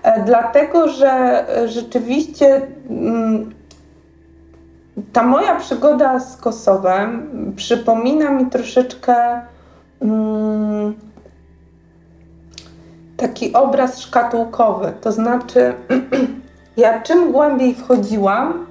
E, 0.04 0.24
dlatego, 0.24 0.88
że 0.88 1.46
rzeczywiście 1.66 2.62
mm, 2.90 3.52
ta 5.14 5.24
moja 5.24 5.56
przygoda 5.56 6.20
z 6.20 6.38
Kosowem 6.38 7.32
przypomina 7.56 8.30
mi 8.30 8.46
troszeczkę 8.46 9.42
mm, 10.02 10.94
taki 13.22 13.54
obraz 13.54 14.00
szkatułkowy. 14.00 14.94
To 15.02 15.12
znaczy, 15.12 15.74
ja 16.78 17.02
czym 17.02 17.32
głębiej 17.32 17.76
wchodziłam, 17.76 18.66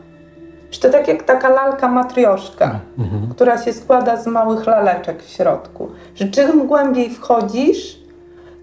czy 0.71 0.81
to 0.81 0.91
tak 0.91 1.09
jak 1.09 1.23
taka 1.23 1.49
lalka 1.49 1.89
matrioszka, 1.89 2.81
mhm. 2.99 3.29
która 3.31 3.59
się 3.63 3.73
składa 3.73 4.17
z 4.17 4.27
małych 4.27 4.67
laleczek 4.67 5.23
w 5.23 5.29
środku. 5.29 5.89
Że 6.15 6.29
czym 6.29 6.67
głębiej 6.67 7.11
wchodzisz, 7.11 8.01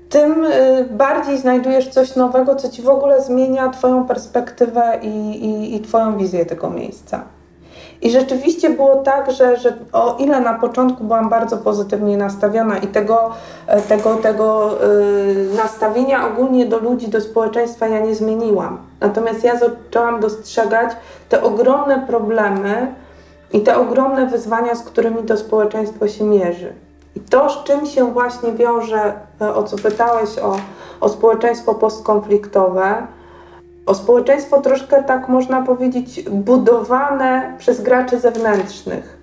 tym 0.09 0.45
y, 0.45 0.87
bardziej 0.91 1.37
znajdujesz 1.37 1.87
coś 1.87 2.15
nowego, 2.15 2.55
co 2.55 2.69
ci 2.69 2.81
w 2.81 2.89
ogóle 2.89 3.23
zmienia 3.23 3.69
Twoją 3.69 4.07
perspektywę 4.07 4.99
i, 5.01 5.07
i, 5.45 5.75
i 5.75 5.81
Twoją 5.81 6.17
wizję 6.17 6.45
tego 6.45 6.69
miejsca. 6.69 7.23
I 8.01 8.11
rzeczywiście 8.11 8.69
było 8.69 8.95
tak, 8.95 9.31
że, 9.31 9.57
że 9.57 9.73
o 9.93 10.15
ile 10.19 10.39
na 10.39 10.53
początku 10.53 11.03
byłam 11.03 11.29
bardzo 11.29 11.57
pozytywnie 11.57 12.17
nastawiona 12.17 12.77
i 12.77 12.87
tego, 12.87 13.31
e, 13.67 13.81
tego, 13.81 14.15
tego 14.15 14.69
yy, 14.71 15.57
nastawienia 15.57 16.27
ogólnie 16.27 16.65
do 16.65 16.79
ludzi, 16.79 17.07
do 17.07 17.21
społeczeństwa 17.21 17.87
ja 17.87 17.99
nie 17.99 18.15
zmieniłam. 18.15 18.77
Natomiast 18.99 19.43
ja 19.43 19.59
zaczęłam 19.59 20.19
dostrzegać 20.19 20.91
te 21.29 21.43
ogromne 21.43 22.03
problemy 22.07 22.93
i 23.53 23.61
te 23.61 23.77
ogromne 23.77 24.25
wyzwania, 24.25 24.75
z 24.75 24.83
którymi 24.83 25.23
to 25.23 25.37
społeczeństwo 25.37 26.07
się 26.07 26.23
mierzy. 26.23 26.73
I 27.15 27.19
to, 27.19 27.49
z 27.49 27.63
czym 27.63 27.85
się 27.85 28.13
właśnie 28.13 28.51
wiąże, 28.51 29.13
e, 29.41 29.55
o 29.55 29.63
co 29.63 29.77
pytałeś, 29.77 30.39
o, 30.39 30.57
o 31.01 31.09
społeczeństwo 31.09 31.75
postkonfliktowe, 31.75 33.07
o 33.87 33.95
społeczeństwo 33.95 34.61
troszkę 34.61 35.03
tak 35.03 35.29
można 35.29 35.61
powiedzieć 35.61 36.23
budowane 36.29 37.55
przez 37.57 37.81
graczy 37.81 38.19
zewnętrznych. 38.19 39.17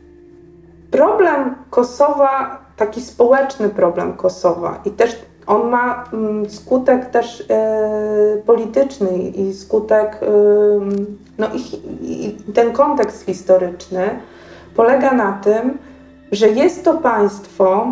Problem 0.91 1.55
Kosowa, 1.71 2.59
taki 2.77 3.01
społeczny 3.01 3.69
problem 3.69 4.13
Kosowa 4.13 4.81
i 4.85 4.91
też 4.91 5.19
on 5.47 5.71
ma 5.71 6.05
mm, 6.13 6.51
skutek 6.51 7.11
też 7.11 7.45
e, 7.51 8.43
polityczny 8.47 9.19
i 9.19 9.55
skutek, 9.55 10.21
e, 10.23 10.27
no 11.39 11.47
i, 11.55 11.61
i 12.03 12.37
ten 12.53 12.73
kontekst 12.73 13.27
historyczny 13.27 14.19
polega 14.77 15.13
na 15.13 15.33
tym, 15.33 15.79
że 16.33 16.49
jest 16.49 16.85
to 16.85 16.95
państwo, 16.95 17.87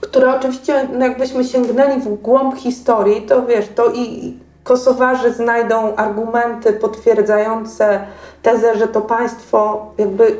które 0.00 0.36
oczywiście, 0.36 0.88
no 0.98 1.06
jakbyśmy 1.06 1.44
sięgnęli 1.44 2.00
w 2.00 2.14
głąb 2.22 2.56
historii, 2.56 3.22
to 3.22 3.46
wiesz, 3.46 3.68
to 3.74 3.92
i 3.94 4.38
Kosowarzy 4.64 5.32
znajdą 5.32 5.96
argumenty 5.96 6.72
potwierdzające 6.72 8.00
tezę, 8.42 8.76
że 8.78 8.88
to 8.88 9.00
państwo 9.00 9.86
jakby 9.98 10.36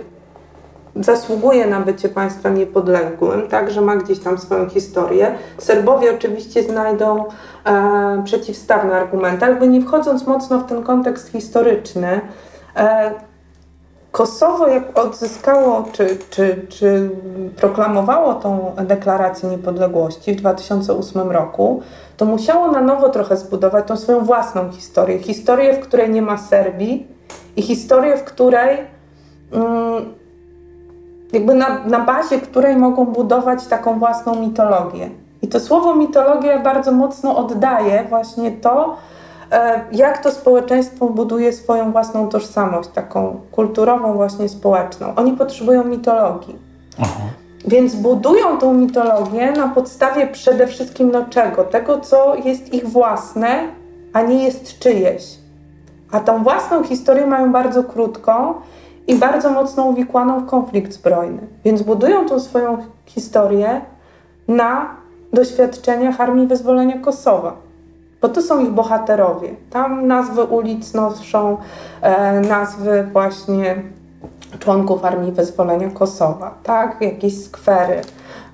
zasługuje 0.97 1.67
na 1.67 1.81
bycie 1.81 2.09
państwem 2.09 2.59
niepodległym, 2.59 3.49
tak, 3.49 3.71
że 3.71 3.81
ma 3.81 3.97
gdzieś 3.97 4.19
tam 4.19 4.39
swoją 4.39 4.69
historię. 4.69 5.35
Serbowie 5.59 6.15
oczywiście 6.15 6.63
znajdą 6.63 7.25
e, 7.65 8.23
przeciwstawne 8.25 8.95
argumenty, 8.95 9.47
jakby 9.47 9.69
nie 9.69 9.81
wchodząc 9.81 10.27
mocno 10.27 10.59
w 10.59 10.67
ten 10.67 10.83
kontekst 10.83 11.29
historyczny, 11.29 12.21
e, 12.77 13.11
Kosowo 14.15 14.67
jak 14.67 14.99
odzyskało, 14.99 15.85
czy, 15.93 16.19
czy, 16.31 16.67
czy 16.69 17.11
proklamowało 17.57 18.35
tą 18.35 18.75
deklarację 18.85 19.49
niepodległości 19.49 20.33
w 20.33 20.37
2008 20.37 21.31
roku, 21.31 21.83
to 22.17 22.25
musiało 22.25 22.71
na 22.71 22.81
nowo 22.81 23.09
trochę 23.09 23.37
zbudować 23.37 23.87
tą 23.87 23.97
swoją 23.97 24.25
własną 24.25 24.73
historię. 24.73 25.19
Historię, 25.19 25.75
w 25.75 25.81
której 25.81 26.11
nie 26.11 26.23
ma 26.23 26.39
Serbii 26.39 27.07
i 27.57 27.63
historię, 27.63 28.17
w 28.17 28.25
której 28.25 28.79
mm, 29.53 30.05
jakby 31.33 31.55
na, 31.55 31.85
na 31.85 32.01
bazie 32.01 32.41
której 32.41 32.77
mogą 32.77 33.05
budować 33.05 33.67
taką 33.67 33.99
własną 33.99 34.41
mitologię. 34.41 35.11
I 35.43 35.49
to 35.49 35.61
słowo 35.61 35.95
mitologia 35.95 36.59
bardzo 36.59 36.93
mocno 36.93 37.37
oddaje 37.37 38.05
właśnie 38.09 38.53
to, 38.53 38.97
jak 39.93 40.23
to 40.23 40.31
społeczeństwo 40.31 41.07
buduje 41.07 41.53
swoją 41.53 41.93
własną 41.93 42.29
tożsamość, 42.29 42.89
taką 42.89 43.41
kulturową, 43.53 44.15
właśnie 44.15 44.49
społeczną. 44.49 45.15
Oni 45.17 45.33
potrzebują 45.33 45.85
mitologii. 45.85 46.59
Aha. 46.99 47.21
Więc 47.67 47.95
budują 47.95 48.59
tą 48.59 48.75
mitologię 48.75 49.53
na 49.53 49.69
podstawie 49.69 50.27
przede 50.27 50.67
wszystkim 50.67 51.11
no 51.11 51.25
czego? 51.31 51.65
Tego, 51.65 52.01
co 52.01 52.35
jest 52.35 52.75
ich 52.75 52.89
własne, 52.89 53.69
a 54.13 54.23
nie 54.23 54.45
jest 54.45 54.79
czyjeś. 54.79 55.39
A 56.11 56.21
tą 56.21 56.43
własną 56.43 56.85
historię 56.85 57.27
mają 57.27 57.53
bardzo 57.53 57.85
krótką 57.85 58.55
i 59.07 59.15
bardzo 59.15 59.51
mocno 59.51 59.85
uwikłaną 59.85 60.41
w 60.41 60.47
konflikt 60.47 60.93
zbrojny. 60.93 61.47
Więc 61.65 61.83
budują 61.83 62.27
tą 62.27 62.41
swoją 62.41 62.79
historię 63.07 63.81
na 64.49 64.97
doświadczeniach 65.33 66.21
Armii 66.21 66.47
Wyzwolenia 66.47 66.99
Kosowa. 66.99 67.57
Bo 68.25 68.29
to 68.29 68.43
są 68.43 68.61
ich 68.61 68.71
bohaterowie. 68.71 69.55
Tam 69.71 70.07
nazwy 70.07 70.45
ulic 70.45 70.95
noszą 70.95 71.57
e, 72.01 72.41
nazwy 72.41 73.09
właśnie 73.13 73.83
członków 74.59 75.05
Armii 75.05 75.33
Wyzwolenia 75.33 75.91
Kosowa, 75.91 76.55
tak? 76.63 76.97
Jakieś 77.01 77.45
skwery, 77.45 78.01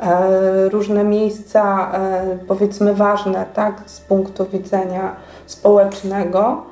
e, 0.01 0.69
różne 0.69 1.05
miejsca, 1.05 1.93
e, 1.93 2.39
powiedzmy 2.49 2.95
ważne, 2.95 3.47
tak? 3.55 3.83
Z 3.87 4.01
punktu 4.01 4.47
widzenia 4.47 5.17
społecznego. 5.47 6.63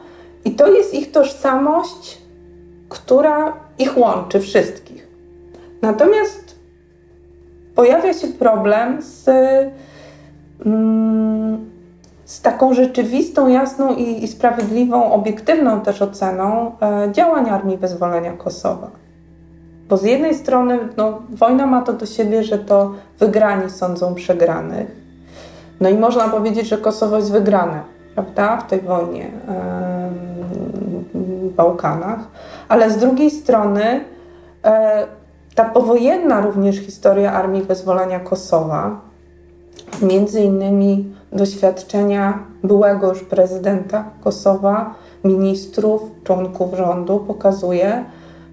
I 0.45 0.51
to 0.51 0.69
jest 0.69 0.95
ich 0.95 1.13
tożsamość, 1.13 2.23
która 2.89 3.53
ich 3.79 3.99
łączy 3.99 4.41
wszystkich. 4.41 5.09
Natomiast 5.83 6.57
pojawia 7.75 8.15
się 8.15 8.29
problem 8.29 9.03
z, 9.03 9.29
mm, 10.67 11.78
z 12.29 12.41
taką 12.41 12.75
rzeczywistą, 12.75 13.49
jasną 13.49 13.95
i, 13.95 14.25
i 14.25 14.29
sprawiedliwą, 14.29 15.13
obiektywną 15.13 15.81
też 15.81 16.03
oceną 16.03 16.73
e, 16.83 17.13
działań 17.13 17.51
Armii 17.51 17.77
Wyzwolenia 17.77 18.33
Kosowa. 18.33 18.91
Bo 19.89 19.97
z 19.97 20.03
jednej 20.03 20.35
strony 20.35 20.79
no, 20.97 21.19
wojna 21.31 21.67
ma 21.67 21.83
to 21.83 21.93
do 21.93 22.07
siebie, 22.07 22.45
że 22.45 22.59
to 22.59 22.93
wygrani 23.19 23.71
sądzą 23.71 24.15
przegranych. 24.15 24.87
No 25.81 25.89
i 25.89 25.95
można 25.95 26.29
powiedzieć, 26.29 26.69
że 26.69 26.79
Kosowo 26.79 27.17
jest 27.17 27.33
wygrane, 27.33 27.81
prawda, 28.15 28.57
w 28.57 28.67
tej 28.67 28.81
wojnie 28.81 29.31
w 31.15 31.55
Bałkanach. 31.55 32.19
Ale 32.69 32.91
z 32.91 32.97
drugiej 32.97 33.31
strony 33.31 34.05
e, 34.65 35.07
ta 35.55 35.65
powojenna 35.65 36.41
również 36.41 36.77
historia 36.77 37.33
Armii 37.33 37.63
Wyzwolenia 37.63 38.21
Kosowa, 38.21 39.01
między 40.03 40.41
innymi 40.41 41.18
doświadczenia 41.33 42.39
byłego 42.65 43.09
już 43.09 43.25
prezydenta 43.25 44.05
Kosowa, 44.25 44.95
ministrów, 45.25 46.03
członków 46.25 46.75
rządu 46.75 47.19
pokazuje, 47.27 48.05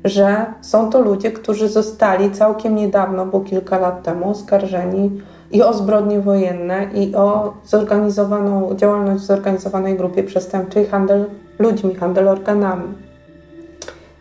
że 0.03 0.45
są 0.61 0.89
to 0.89 1.01
ludzie, 1.01 1.31
którzy 1.31 1.69
zostali 1.69 2.31
całkiem 2.31 2.75
niedawno, 2.75 3.25
bo 3.25 3.39
kilka 3.39 3.79
lat 3.79 4.03
temu, 4.03 4.29
oskarżeni 4.29 5.21
i 5.51 5.63
o 5.63 5.73
zbrodnie 5.73 6.19
wojenne, 6.19 6.87
i 6.93 7.15
o 7.15 7.53
zorganizowaną 7.65 8.75
działalność 8.75 9.23
w 9.23 9.25
zorganizowanej 9.25 9.97
grupie 9.97 10.23
przestępczej, 10.23 10.85
handel 10.85 11.25
ludźmi, 11.59 11.95
handel 11.95 12.27
organami. 12.27 12.93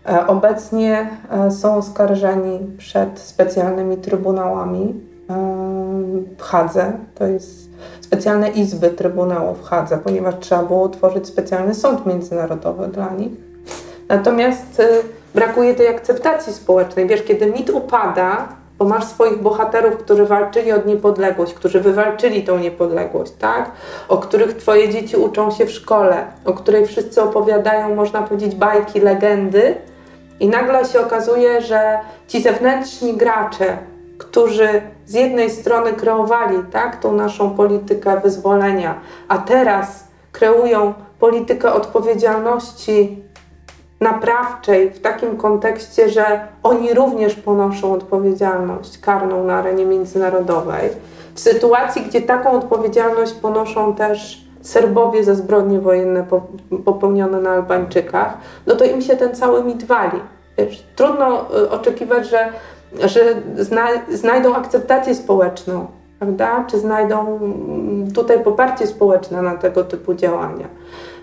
E, 0.09 0.27
obecnie 0.27 1.09
e, 1.31 1.51
są 1.51 1.77
oskarżeni 1.77 2.59
przed 2.79 3.19
specjalnymi 3.19 3.97
trybunałami 3.97 4.95
w 6.39 6.43
Hadze. 6.43 6.93
To 7.15 7.27
jest 7.27 7.69
specjalne 8.05 8.49
izby 8.49 8.91
Trybunału 8.91 9.55
w 9.55 9.65
Hadze, 9.65 9.99
ponieważ 9.99 10.35
trzeba 10.41 10.63
było 10.63 10.83
utworzyć 10.83 11.27
specjalny 11.27 11.75
sąd 11.75 12.07
międzynarodowy 12.07 12.89
dla 12.89 13.11
nich. 13.11 13.33
Natomiast 14.09 14.83
brakuje 15.35 15.75
tej 15.75 15.89
akceptacji 15.89 16.53
społecznej. 16.53 17.07
Wiesz, 17.07 17.23
kiedy 17.23 17.47
mit 17.47 17.71
upada, 17.71 18.49
bo 18.79 18.85
masz 18.85 19.05
swoich 19.05 19.43
bohaterów, 19.43 19.97
którzy 19.97 20.27
walczyli 20.27 20.73
o 20.73 20.85
niepodległość, 20.87 21.55
którzy 21.55 21.81
wywalczyli 21.81 22.45
tą 22.45 22.59
niepodległość, 22.59 23.33
tak? 23.33 23.71
O 24.09 24.19
których 24.19 24.57
twoje 24.57 24.89
dzieci 24.89 25.17
uczą 25.17 25.51
się 25.51 25.67
w 25.67 25.71
szkole, 25.71 26.25
o 26.45 26.53
której 26.53 26.87
wszyscy 26.87 27.23
opowiadają, 27.23 27.95
można 27.95 28.23
powiedzieć, 28.23 28.55
bajki, 28.55 29.01
legendy. 29.01 29.75
I 30.41 30.49
nagle 30.49 30.85
się 30.85 31.01
okazuje, 31.01 31.61
że 31.61 31.99
ci 32.29 32.43
zewnętrzni 32.43 33.17
gracze, 33.17 33.77
którzy 34.29 34.69
z 35.07 35.15
jednej 35.15 35.51
strony 35.51 35.93
kreowali 35.93 36.59
tak, 36.73 36.97
tą 36.97 37.13
naszą 37.13 37.51
politykę 37.51 38.21
wyzwolenia, 38.21 38.95
a 39.29 39.39
teraz 39.39 40.05
kreują 40.33 40.95
politykę 41.19 41.73
odpowiedzialności 41.73 43.23
naprawczej 44.01 44.91
w 44.91 45.01
takim 45.01 45.37
kontekście, 45.37 46.09
że 46.09 46.41
oni 46.63 46.95
również 46.95 47.35
ponoszą 47.35 47.93
odpowiedzialność 47.93 48.99
karną 48.99 49.45
na 49.45 49.55
arenie 49.55 49.87
międzynarodowej. 49.87 50.91
W 51.35 51.41
sytuacji, 51.41 52.03
gdzie 52.03 52.23
taką 52.23 52.51
odpowiedzialność 52.51 53.33
ponoszą 53.33 53.95
też 53.95 54.45
Serbowie 54.63 55.25
za 55.25 55.35
zbrodnie 55.35 55.81
wojenne 55.81 56.27
popełnione 56.85 57.41
na 57.41 57.51
Albańczykach, 57.51 58.39
no 58.67 58.77
to 58.77 58.85
im 58.85 59.03
się 59.03 59.17
ten 59.17 59.35
cały 59.35 59.65
mit 59.65 59.85
wali. 59.85 60.21
Wiesz, 60.59 60.87
trudno 60.97 61.47
y, 61.59 61.71
oczekiwać, 61.71 62.29
że, 62.29 62.49
że 63.01 63.21
znajdą 64.09 64.55
akceptację 64.55 65.15
społeczną, 65.15 65.87
prawda? 66.19 66.65
Czy 66.71 66.79
znajdą 66.79 67.37
mm, 67.37 68.13
tutaj 68.13 68.45
poparcie 68.45 68.87
społeczne 68.87 69.43
na 69.43 69.55
tego 69.55 69.85
typu 69.85 70.15
działania. 70.15 70.69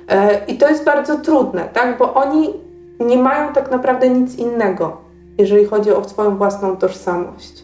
E, 0.08 0.46
I 0.46 0.58
to 0.58 0.70
jest 0.70 0.86
bardzo 0.86 1.18
trudne, 1.18 1.70
tak? 1.74 1.98
bo 1.98 2.14
oni 2.14 2.54
nie 3.00 3.18
mają 3.18 3.54
tak 3.54 3.72
naprawdę 3.72 4.10
nic 4.10 4.36
innego, 4.36 4.98
jeżeli 5.38 5.66
chodzi 5.66 5.92
o 5.92 6.04
swoją 6.04 6.38
własną 6.38 6.78
tożsamość. 6.78 7.64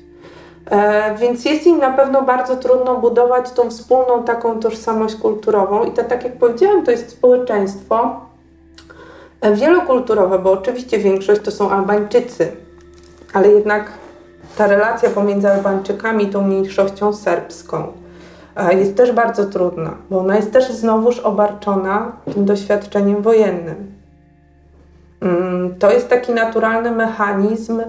E, 0.71 1.15
więc 1.15 1.45
jest 1.45 1.67
im 1.67 1.77
na 1.77 1.91
pewno 1.91 2.21
bardzo 2.21 2.55
trudno 2.55 2.95
budować 2.95 3.51
tą 3.51 3.69
wspólną 3.69 4.23
taką 4.23 4.59
tożsamość 4.59 5.15
kulturową. 5.15 5.83
I 5.83 5.91
to, 5.91 6.03
tak 6.03 6.23
jak 6.23 6.37
powiedziałam, 6.37 6.85
to 6.85 6.91
jest 6.91 7.09
społeczeństwo 7.09 8.21
e, 9.41 9.55
wielokulturowe, 9.55 10.39
bo 10.39 10.51
oczywiście 10.51 10.97
większość 10.97 11.41
to 11.41 11.51
są 11.51 11.69
Albańczycy, 11.69 12.66
ale 13.33 13.47
jednak 13.47 13.91
ta 14.57 14.67
relacja 14.67 15.09
pomiędzy 15.09 15.49
Albańczykami 15.49 16.23
i 16.23 16.27
tą 16.27 16.47
mniejszością 16.47 17.13
serbską 17.13 17.87
jest 18.71 18.97
też 18.97 19.11
bardzo 19.11 19.45
trudna, 19.45 19.93
bo 20.09 20.19
ona 20.19 20.35
jest 20.35 20.51
też 20.51 20.71
znowuż 20.71 21.19
obarczona 21.19 22.11
tym 22.33 22.45
doświadczeniem 22.45 23.21
wojennym. 23.21 23.91
Mm, 25.21 25.75
to 25.79 25.91
jest 25.91 26.09
taki 26.09 26.33
naturalny 26.33 26.91
mechanizm, 26.91 27.81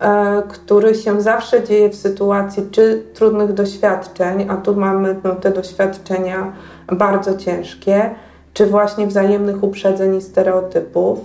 e, 0.00 0.42
który 0.48 0.94
się 0.94 1.20
zawsze 1.20 1.64
dzieje 1.64 1.88
w 1.88 1.94
sytuacji 1.94 2.68
czy 2.70 3.02
trudnych 3.14 3.52
doświadczeń, 3.52 4.46
a 4.50 4.56
tu 4.56 4.76
mamy 4.76 5.16
no, 5.24 5.34
te 5.34 5.50
doświadczenia 5.50 6.52
bardzo 6.86 7.36
ciężkie, 7.36 8.10
czy 8.54 8.66
właśnie 8.66 9.06
wzajemnych 9.06 9.62
uprzedzeń 9.62 10.16
i 10.16 10.20
stereotypów, 10.20 11.18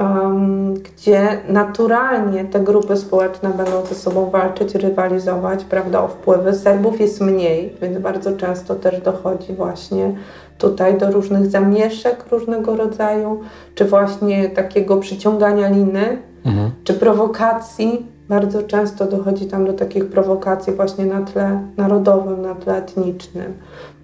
um, 0.00 0.74
gdzie 0.74 1.40
naturalnie 1.48 2.44
te 2.44 2.60
grupy 2.60 2.96
społeczne 2.96 3.48
będą 3.48 3.86
ze 3.86 3.94
sobą 3.94 4.30
walczyć, 4.30 4.74
rywalizować, 4.74 5.64
prawda, 5.64 6.02
o 6.02 6.08
wpływy. 6.08 6.54
Serbów 6.54 7.00
jest 7.00 7.20
mniej, 7.20 7.76
więc 7.82 7.98
bardzo 7.98 8.36
często 8.36 8.74
też 8.74 9.00
dochodzi 9.00 9.52
właśnie 9.52 10.14
tutaj 10.58 10.98
do 10.98 11.10
różnych 11.10 11.46
zamieszek 11.46 12.24
różnego 12.30 12.76
rodzaju, 12.76 13.40
czy 13.74 13.84
właśnie 13.84 14.48
takiego 14.48 14.96
przyciągania 14.96 15.68
liny, 15.68 16.18
mhm. 16.44 16.70
czy 16.84 16.94
prowokacji. 16.94 18.06
Bardzo 18.28 18.62
często 18.62 19.06
dochodzi 19.06 19.46
tam 19.46 19.66
do 19.66 19.72
takich 19.72 20.10
prowokacji 20.10 20.72
właśnie 20.72 21.06
na 21.06 21.22
tle 21.22 21.62
narodowym, 21.76 22.42
na 22.42 22.54
tle 22.54 22.76
etnicznym, 22.76 23.52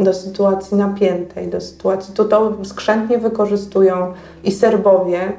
do 0.00 0.14
sytuacji 0.14 0.76
napiętej, 0.76 1.48
do 1.48 1.60
sytuacji, 1.60 2.14
to 2.14 2.24
to 2.24 2.52
skrzętnie 2.64 3.18
wykorzystują 3.18 4.12
i 4.44 4.52
Serbowie, 4.52 5.32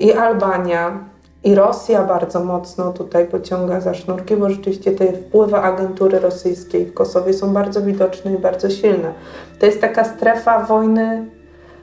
i 0.00 0.12
Albania, 0.12 0.98
i 1.44 1.54
Rosja 1.54 2.04
bardzo 2.04 2.44
mocno 2.44 2.92
tutaj 2.92 3.26
pociąga 3.26 3.80
za 3.80 3.94
sznurki, 3.94 4.36
bo 4.36 4.50
rzeczywiście 4.50 4.92
te 4.92 5.12
wpływy 5.12 5.56
agentury 5.56 6.18
rosyjskiej 6.18 6.86
w 6.86 6.94
Kosowie 6.94 7.34
są 7.34 7.52
bardzo 7.52 7.82
widoczne 7.82 8.34
i 8.34 8.38
bardzo 8.38 8.70
silne. 8.70 9.12
To 9.60 9.66
jest 9.66 9.80
taka 9.80 10.04
strefa 10.04 10.64
wojny 10.64 11.26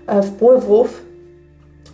e, 0.07 0.21
wpływów, 0.21 1.01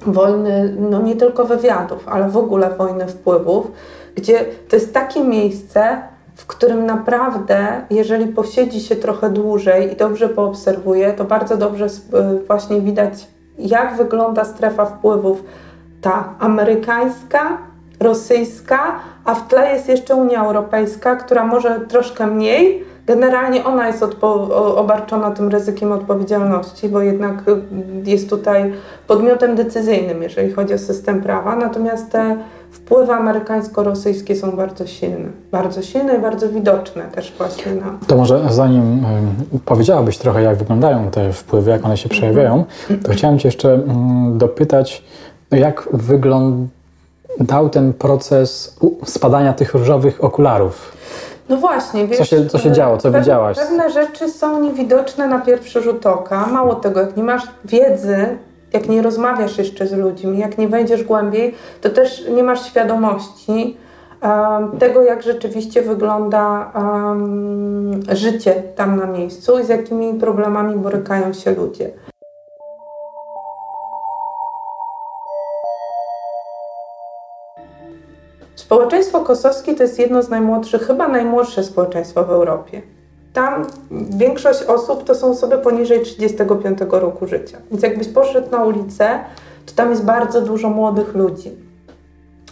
wojny, 0.05 0.75
no 0.79 1.01
nie 1.01 1.15
tylko 1.15 1.45
wywiadów, 1.45 2.07
ale 2.07 2.29
w 2.29 2.37
ogóle 2.37 2.69
wojny 2.69 3.07
wpływów, 3.07 3.71
gdzie 4.15 4.45
to 4.69 4.75
jest 4.75 4.93
takie 4.93 5.23
miejsce, 5.23 6.01
w 6.35 6.45
którym 6.45 6.85
naprawdę, 6.85 7.81
jeżeli 7.89 8.27
posiedzi 8.27 8.81
się 8.81 8.95
trochę 8.95 9.29
dłużej 9.29 9.93
i 9.93 9.95
dobrze 9.95 10.29
poobserwuje, 10.29 11.13
to 11.13 11.23
bardzo 11.25 11.57
dobrze 11.57 11.85
e, 11.85 11.89
właśnie 12.47 12.81
widać, 12.81 13.27
jak 13.57 13.97
wygląda 13.97 14.45
strefa 14.45 14.85
wpływów 14.85 15.43
ta 16.01 16.33
amerykańska, 16.39 17.57
rosyjska, 17.99 18.79
a 19.25 19.35
w 19.35 19.47
tle 19.47 19.73
jest 19.73 19.89
jeszcze 19.89 20.15
Unia 20.15 20.45
Europejska, 20.45 21.15
która 21.15 21.43
może 21.43 21.79
troszkę 21.79 22.27
mniej. 22.27 22.83
Generalnie 23.05 23.65
ona 23.65 23.87
jest 23.87 24.05
obarczona 24.75 25.31
tym 25.31 25.49
ryzykiem 25.49 25.91
odpowiedzialności, 25.91 26.89
bo 26.89 27.01
jednak 27.01 27.43
jest 28.05 28.29
tutaj 28.29 28.73
podmiotem 29.07 29.55
decyzyjnym, 29.55 30.23
jeżeli 30.23 30.51
chodzi 30.51 30.73
o 30.73 30.77
system 30.77 31.21
prawa. 31.21 31.55
Natomiast 31.55 32.11
te 32.11 32.37
wpływy 32.71 33.13
amerykańsko-rosyjskie 33.13 34.35
są 34.35 34.51
bardzo 34.51 34.87
silne. 34.87 35.29
Bardzo 35.51 35.81
silne 35.81 36.15
i 36.15 36.19
bardzo 36.19 36.49
widoczne 36.49 37.03
też 37.03 37.33
właśnie 37.37 37.71
na... 37.75 37.97
To 38.07 38.15
może 38.15 38.39
zanim 38.49 39.05
powiedziałabyś 39.65 40.17
trochę, 40.17 40.43
jak 40.43 40.57
wyglądają 40.57 41.11
te 41.11 41.33
wpływy, 41.33 41.71
jak 41.71 41.85
one 41.85 41.97
się 41.97 42.09
przejawiają, 42.09 42.65
to 43.03 43.11
chciałem 43.11 43.39
Cię 43.39 43.47
jeszcze 43.47 43.73
mm, 43.73 44.37
dopytać, 44.37 45.03
jak 45.51 45.89
wyglądał 45.93 47.69
ten 47.71 47.93
proces 47.93 48.77
spadania 49.05 49.53
tych 49.53 49.73
różowych 49.73 50.23
okularów? 50.23 50.91
No 51.49 51.57
właśnie, 51.57 52.07
wiesz, 52.07 52.17
co 52.17 52.25
się, 52.25 52.45
co 52.45 52.57
się 52.57 52.71
działo, 52.71 52.97
co 52.97 53.03
pewne, 53.03 53.19
widziałaś? 53.19 53.57
Pewne 53.57 53.89
rzeczy 53.89 54.29
są 54.29 54.61
niewidoczne 54.61 55.27
na 55.27 55.39
pierwszy 55.39 55.81
rzut 55.81 56.05
oka. 56.05 56.47
Mało 56.47 56.75
tego, 56.75 56.99
jak 56.99 57.17
nie 57.17 57.23
masz 57.23 57.43
wiedzy, 57.65 58.37
jak 58.73 58.89
nie 58.89 59.01
rozmawiasz 59.01 59.57
jeszcze 59.57 59.87
z 59.87 59.93
ludźmi, 59.93 60.39
jak 60.39 60.57
nie 60.57 60.67
wejdziesz 60.67 61.03
głębiej, 61.03 61.55
to 61.81 61.89
też 61.89 62.27
nie 62.27 62.43
masz 62.43 62.65
świadomości 62.65 63.77
um, 64.21 64.77
tego, 64.77 65.03
jak 65.03 65.23
rzeczywiście 65.23 65.81
wygląda 65.81 66.71
um, 66.75 68.01
życie 68.11 68.63
tam 68.75 68.95
na 68.95 69.05
miejscu 69.05 69.59
i 69.59 69.65
z 69.65 69.69
jakimi 69.69 70.13
problemami 70.13 70.75
borykają 70.75 71.33
się 71.33 71.51
ludzie. 71.51 71.91
Społeczeństwo 78.69 79.19
kosowskie 79.19 79.75
to 79.75 79.83
jest 79.83 79.99
jedno 79.99 80.23
z 80.23 80.29
najmłodszych, 80.29 80.81
chyba 80.81 81.07
najmłodsze 81.07 81.63
społeczeństwo 81.63 82.23
w 82.23 82.29
Europie. 82.29 82.81
Tam 83.33 83.65
większość 84.09 84.63
osób 84.63 85.03
to 85.03 85.15
są 85.15 85.31
osoby 85.31 85.57
poniżej 85.57 86.01
35 86.01 86.79
roku 86.89 87.27
życia. 87.27 87.57
Więc 87.71 87.83
jakbyś 87.83 88.07
poszedł 88.07 88.51
na 88.51 88.63
ulicę, 88.63 89.19
to 89.65 89.73
tam 89.75 89.89
jest 89.89 90.05
bardzo 90.05 90.41
dużo 90.41 90.69
młodych 90.69 91.15
ludzi. 91.15 91.51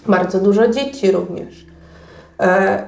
Bardzo 0.07 0.39
dużo 0.39 0.67
dzieci 0.67 1.11
również. 1.11 1.65
E, 2.39 2.83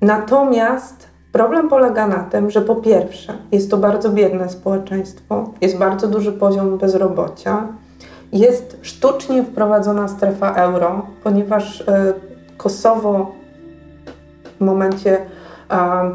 natomiast 0.00 1.08
problem 1.32 1.68
polega 1.68 2.06
na 2.06 2.24
tym, 2.24 2.50
że 2.50 2.62
po 2.62 2.76
pierwsze 2.76 3.32
jest 3.52 3.70
to 3.70 3.76
bardzo 3.76 4.10
biedne 4.10 4.48
społeczeństwo, 4.48 5.50
jest 5.60 5.78
bardzo 5.78 6.08
duży 6.08 6.32
poziom 6.32 6.78
bezrobocia, 6.78 7.68
jest 8.32 8.76
sztucznie 8.82 9.42
wprowadzona 9.42 10.08
strefa 10.08 10.54
euro, 10.54 11.06
ponieważ 11.24 11.80
e, 11.80 12.12
Kosowo 12.56 13.32
w 14.60 14.64
momencie 14.64 15.18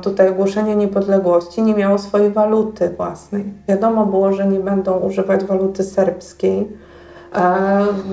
tutaj 0.02 0.30
ogłoszenia 0.30 0.74
niepodległości 0.74 1.62
nie 1.62 1.76
miało 1.76 1.98
swojej 1.98 2.32
waluty 2.32 2.90
własnej. 2.90 3.54
Wiadomo 3.68 4.06
było, 4.06 4.34
że 4.34 4.48
nie 4.48 4.60
będą 4.60 5.00
używać 5.00 5.44
waluty 5.44 5.84
serbskiej. 5.84 6.68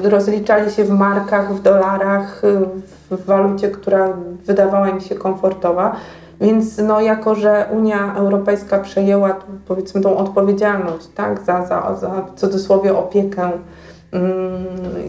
Rozliczali 0.02 0.70
się 0.70 0.84
w 0.84 0.90
markach, 0.90 1.54
w 1.54 1.62
dolarach, 1.62 2.42
w 3.10 3.24
walucie, 3.24 3.68
która 3.68 4.08
wydawała 4.46 4.88
im 4.88 5.00
się 5.00 5.14
komfortowa. 5.14 5.96
Więc 6.40 6.78
no, 6.78 7.00
jako, 7.00 7.34
że 7.34 7.66
Unia 7.72 8.14
Europejska 8.16 8.78
przejęła 8.78 9.36
powiedzmy 9.68 10.00
tą 10.00 10.16
odpowiedzialność 10.16 11.06
tak, 11.14 11.40
za, 11.40 11.66
za, 11.66 11.94
za 11.94 12.08
w 12.08 12.34
cudzysłowie 12.40 12.98
opiekę 12.98 13.50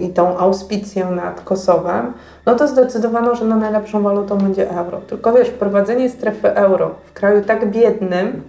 i 0.02 0.10
tą 0.10 0.38
auspicję 0.38 1.06
nad 1.06 1.42
Kosowem, 1.42 2.14
no 2.46 2.56
to 2.56 2.68
zdecydowano, 2.68 3.36
że 3.36 3.46
na 3.46 3.56
najlepszą 3.56 4.04
walutą 4.04 4.38
będzie 4.38 4.72
euro. 4.72 5.02
Tylko 5.08 5.34
wiesz, 5.34 5.50
wprowadzenie 5.50 6.10
strefy 6.10 6.56
euro 6.56 6.96
w 7.06 7.14
kraju 7.14 7.44
tak 7.44 7.72
biednym 7.72 8.42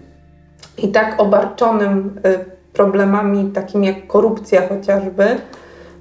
i 0.79 0.89
tak 0.89 1.21
obarczonym 1.21 2.21
y, 2.27 2.45
problemami 2.73 3.51
takimi 3.51 3.87
jak 3.87 4.07
korupcja 4.07 4.69
chociażby, 4.69 5.37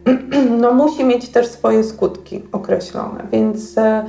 no 0.61 0.73
musi 0.73 1.03
mieć 1.05 1.29
też 1.29 1.47
swoje 1.47 1.83
skutki 1.83 2.43
określone. 2.51 3.23
Więc 3.31 3.77
e, 3.77 4.05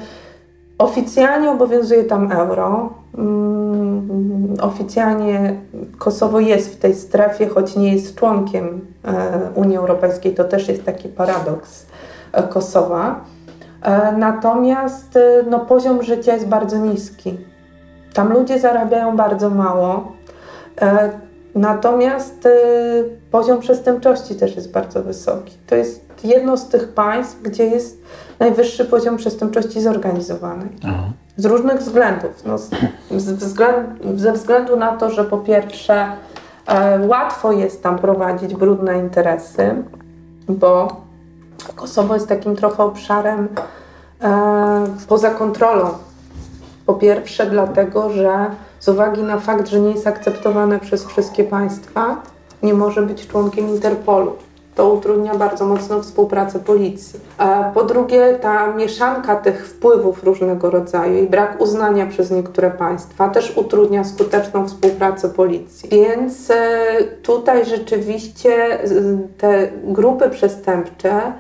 oficjalnie 0.79 1.51
obowiązuje 1.51 2.05
tam 2.05 2.33
euro. 2.33 2.93
Mm, 3.19 4.57
oficjalnie 4.61 5.55
Kosowo 5.99 6.41
jest 6.41 6.75
w 6.75 6.79
tej 6.79 6.95
strefie, 6.95 7.49
choć 7.49 7.77
nie 7.77 7.93
jest 7.93 8.15
członkiem 8.15 8.87
e, 9.05 9.41
Unii 9.55 9.77
Europejskiej. 9.77 10.35
To 10.35 10.45
też 10.45 10.69
jest 10.69 10.85
taki 10.85 11.09
paradoks 11.09 11.87
e, 12.33 12.43
Kosowa. 12.43 13.25
Natomiast 14.19 15.19
no, 15.51 15.61
poziom 15.61 16.03
życia 16.03 16.35
jest 16.35 16.49
bardzo 16.49 16.79
niski. 16.79 17.39
Tam 18.15 18.33
ludzie 18.33 18.59
zarabiają 18.59 19.17
bardzo 19.17 19.51
mało. 19.51 20.13
Natomiast 21.55 22.49
poziom 23.31 23.61
przestępczości 23.61 24.35
też 24.35 24.57
jest 24.57 24.73
bardzo 24.73 25.03
wysoki. 25.03 25.57
To 25.67 25.75
jest 25.75 26.05
jedno 26.25 26.57
z 26.57 26.69
tych 26.69 26.89
państw, 26.93 27.43
gdzie 27.43 27.67
jest 27.67 28.03
najwyższy 28.39 28.85
poziom 28.85 29.17
przestępczości 29.17 29.81
zorganizowanej. 29.81 30.69
Aha. 30.85 31.13
Z 31.41 31.45
różnych 31.45 31.79
względów. 31.79 32.31
No, 32.47 32.59
z, 32.59 32.71
z 33.17 33.57
ze 34.17 34.33
względu 34.33 34.77
na 34.77 34.97
to, 34.97 35.11
że 35.11 35.25
po 35.25 35.39
pierwsze 35.39 36.07
e, 36.67 37.07
łatwo 37.07 37.53
jest 37.53 37.83
tam 37.83 37.99
prowadzić 37.99 38.55
brudne 38.55 38.99
interesy, 38.99 39.75
bo 40.49 40.97
Kosowo 41.75 42.15
jest 42.15 42.29
takim 42.29 42.57
trochę 42.57 42.83
obszarem 42.83 43.49
e, 44.23 44.87
poza 45.09 45.31
kontrolą. 45.31 45.91
Po 46.87 46.95
pierwsze 46.95 47.47
dlatego, 47.47 48.11
że 48.11 48.47
z 48.81 48.89
uwagi 48.89 49.23
na 49.23 49.41
fakt, 49.41 49.69
że 49.69 49.81
nie 49.81 49.91
jest 49.91 50.07
akceptowane 50.07 50.79
przez 50.79 51.05
wszystkie 51.05 51.45
państwa, 51.45 52.23
nie 52.63 52.75
może 52.75 53.03
być 53.03 53.27
członkiem 53.27 53.69
Interpolu. 53.69 54.33
To 54.75 54.91
utrudnia 54.93 55.35
bardzo 55.35 55.67
mocno 55.67 56.03
współpracę 56.03 56.59
policji. 56.59 57.21
Po 57.75 57.85
drugie, 57.85 58.39
ta 58.41 58.75
mieszanka 58.75 59.37
tych 59.37 59.69
wpływów 59.69 60.25
różnego 60.25 60.71
rodzaju 60.71 61.25
i 61.25 61.27
brak 61.27 61.61
uznania 61.61 62.07
przez 62.07 62.31
niektóre 62.31 62.71
państwa 62.71 63.29
też 63.29 63.57
utrudnia 63.57 64.05
skuteczną 64.05 64.69
współpracę 64.69 65.29
policji. 65.29 65.89
Więc 65.89 66.51
e, 66.51 66.87
tutaj 67.23 67.65
rzeczywiście 67.65 68.79
te 69.39 69.69
grupy 69.85 70.31
przestępcze 70.31 71.33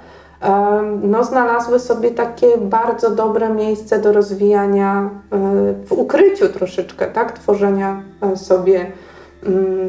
no, 1.03 1.25
znalazły 1.25 1.79
sobie 1.79 2.11
takie 2.11 2.59
bardzo 2.59 3.11
dobre 3.11 3.49
miejsce 3.49 3.99
do 3.99 4.13
rozwijania 4.13 5.11
e, 5.33 5.39
w 5.87 5.93
ukryciu 5.93 6.49
troszeczkę, 6.49 7.07
tak? 7.07 7.39
Tworzenia 7.39 8.03
e, 8.23 8.37
sobie 8.37 8.93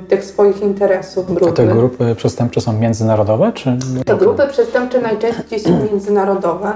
tych 0.07 0.25
swoich 0.25 0.61
interesów 0.61 1.25
brudnych. 1.25 1.49
A 1.49 1.55
te 1.55 1.67
grupy 1.67 2.15
przestępcze 2.15 2.61
są 2.61 2.73
międzynarodowe? 2.73 3.51
Czy... 3.53 3.77
Te 4.05 4.15
grupy 4.15 4.47
przestępcze 4.47 5.01
najczęściej 5.01 5.59
są 5.59 5.69
międzynarodowe. 5.91 6.73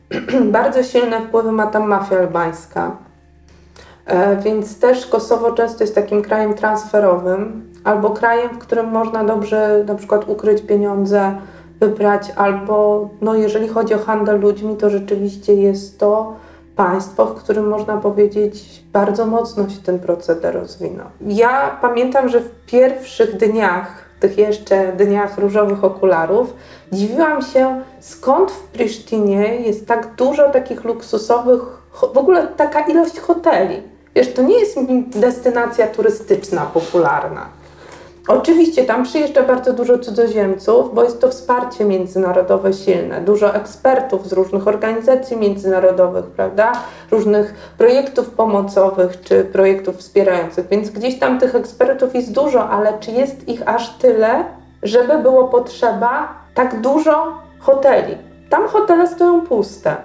bardzo 0.52 0.82
silne 0.82 1.20
wpływy 1.20 1.52
ma 1.52 1.66
tam 1.66 1.88
mafia 1.88 2.18
albańska. 2.18 2.96
E, 4.06 4.36
więc 4.36 4.78
też 4.78 5.06
Kosowo 5.06 5.52
często 5.52 5.84
jest 5.84 5.94
takim 5.94 6.22
krajem 6.22 6.54
transferowym 6.54 7.68
albo 7.84 8.10
krajem, 8.10 8.48
w 8.48 8.58
którym 8.58 8.86
można 8.86 9.24
dobrze 9.24 9.84
na 9.86 9.94
przykład 9.94 10.28
ukryć 10.28 10.62
pieniądze 10.62 11.34
wybrać, 11.80 12.32
albo 12.36 13.08
no, 13.20 13.34
jeżeli 13.34 13.68
chodzi 13.68 13.94
o 13.94 13.98
handel 13.98 14.40
ludźmi, 14.40 14.76
to 14.76 14.90
rzeczywiście 14.90 15.54
jest 15.54 15.98
to 15.98 16.34
państwo, 16.78 17.26
w 17.26 17.34
którym 17.34 17.68
można 17.68 17.96
powiedzieć, 17.96 18.82
bardzo 18.92 19.26
mocno 19.26 19.68
się 19.68 19.78
ten 19.78 19.98
proceder 19.98 20.54
rozwinął. 20.54 21.06
Ja 21.20 21.78
pamiętam, 21.80 22.28
że 22.28 22.40
w 22.40 22.50
pierwszych 22.66 23.36
dniach, 23.36 24.04
tych 24.20 24.38
jeszcze 24.38 24.92
dniach 24.92 25.38
różowych 25.38 25.84
okularów, 25.84 26.54
dziwiłam 26.92 27.42
się, 27.42 27.82
skąd 28.00 28.50
w 28.50 28.62
Prisztinie 28.62 29.56
jest 29.56 29.86
tak 29.86 30.14
dużo 30.14 30.50
takich 30.50 30.84
luksusowych, 30.84 31.60
w 32.14 32.18
ogóle 32.18 32.46
taka 32.46 32.80
ilość 32.80 33.20
hoteli. 33.20 33.82
Wiesz, 34.14 34.32
to 34.32 34.42
nie 34.42 34.58
jest 34.58 34.78
destynacja 35.16 35.86
turystyczna 35.86 36.60
popularna. 36.60 37.46
Oczywiście 38.28 38.84
tam 38.84 39.04
przyjeżdża 39.04 39.42
bardzo 39.42 39.72
dużo 39.72 39.98
cudzoziemców, 39.98 40.94
bo 40.94 41.04
jest 41.04 41.20
to 41.20 41.28
wsparcie 41.28 41.84
międzynarodowe 41.84 42.72
silne, 42.72 43.20
dużo 43.20 43.54
ekspertów 43.54 44.28
z 44.28 44.32
różnych 44.32 44.68
organizacji 44.68 45.36
międzynarodowych, 45.36 46.24
prawda, 46.24 46.72
różnych 47.10 47.54
projektów 47.78 48.30
pomocowych 48.30 49.20
czy 49.20 49.44
projektów 49.44 49.96
wspierających, 49.96 50.68
więc 50.68 50.90
gdzieś 50.90 51.18
tam 51.18 51.40
tych 51.40 51.54
ekspertów 51.54 52.14
jest 52.14 52.32
dużo, 52.32 52.68
ale 52.68 52.98
czy 53.00 53.10
jest 53.10 53.48
ich 53.48 53.68
aż 53.68 53.90
tyle, 53.90 54.44
żeby 54.82 55.18
było 55.18 55.48
potrzeba 55.48 56.28
tak 56.54 56.80
dużo 56.80 57.32
hoteli? 57.58 58.16
Tam 58.50 58.68
hotele 58.68 59.06
stoją 59.06 59.40
puste. 59.40 59.96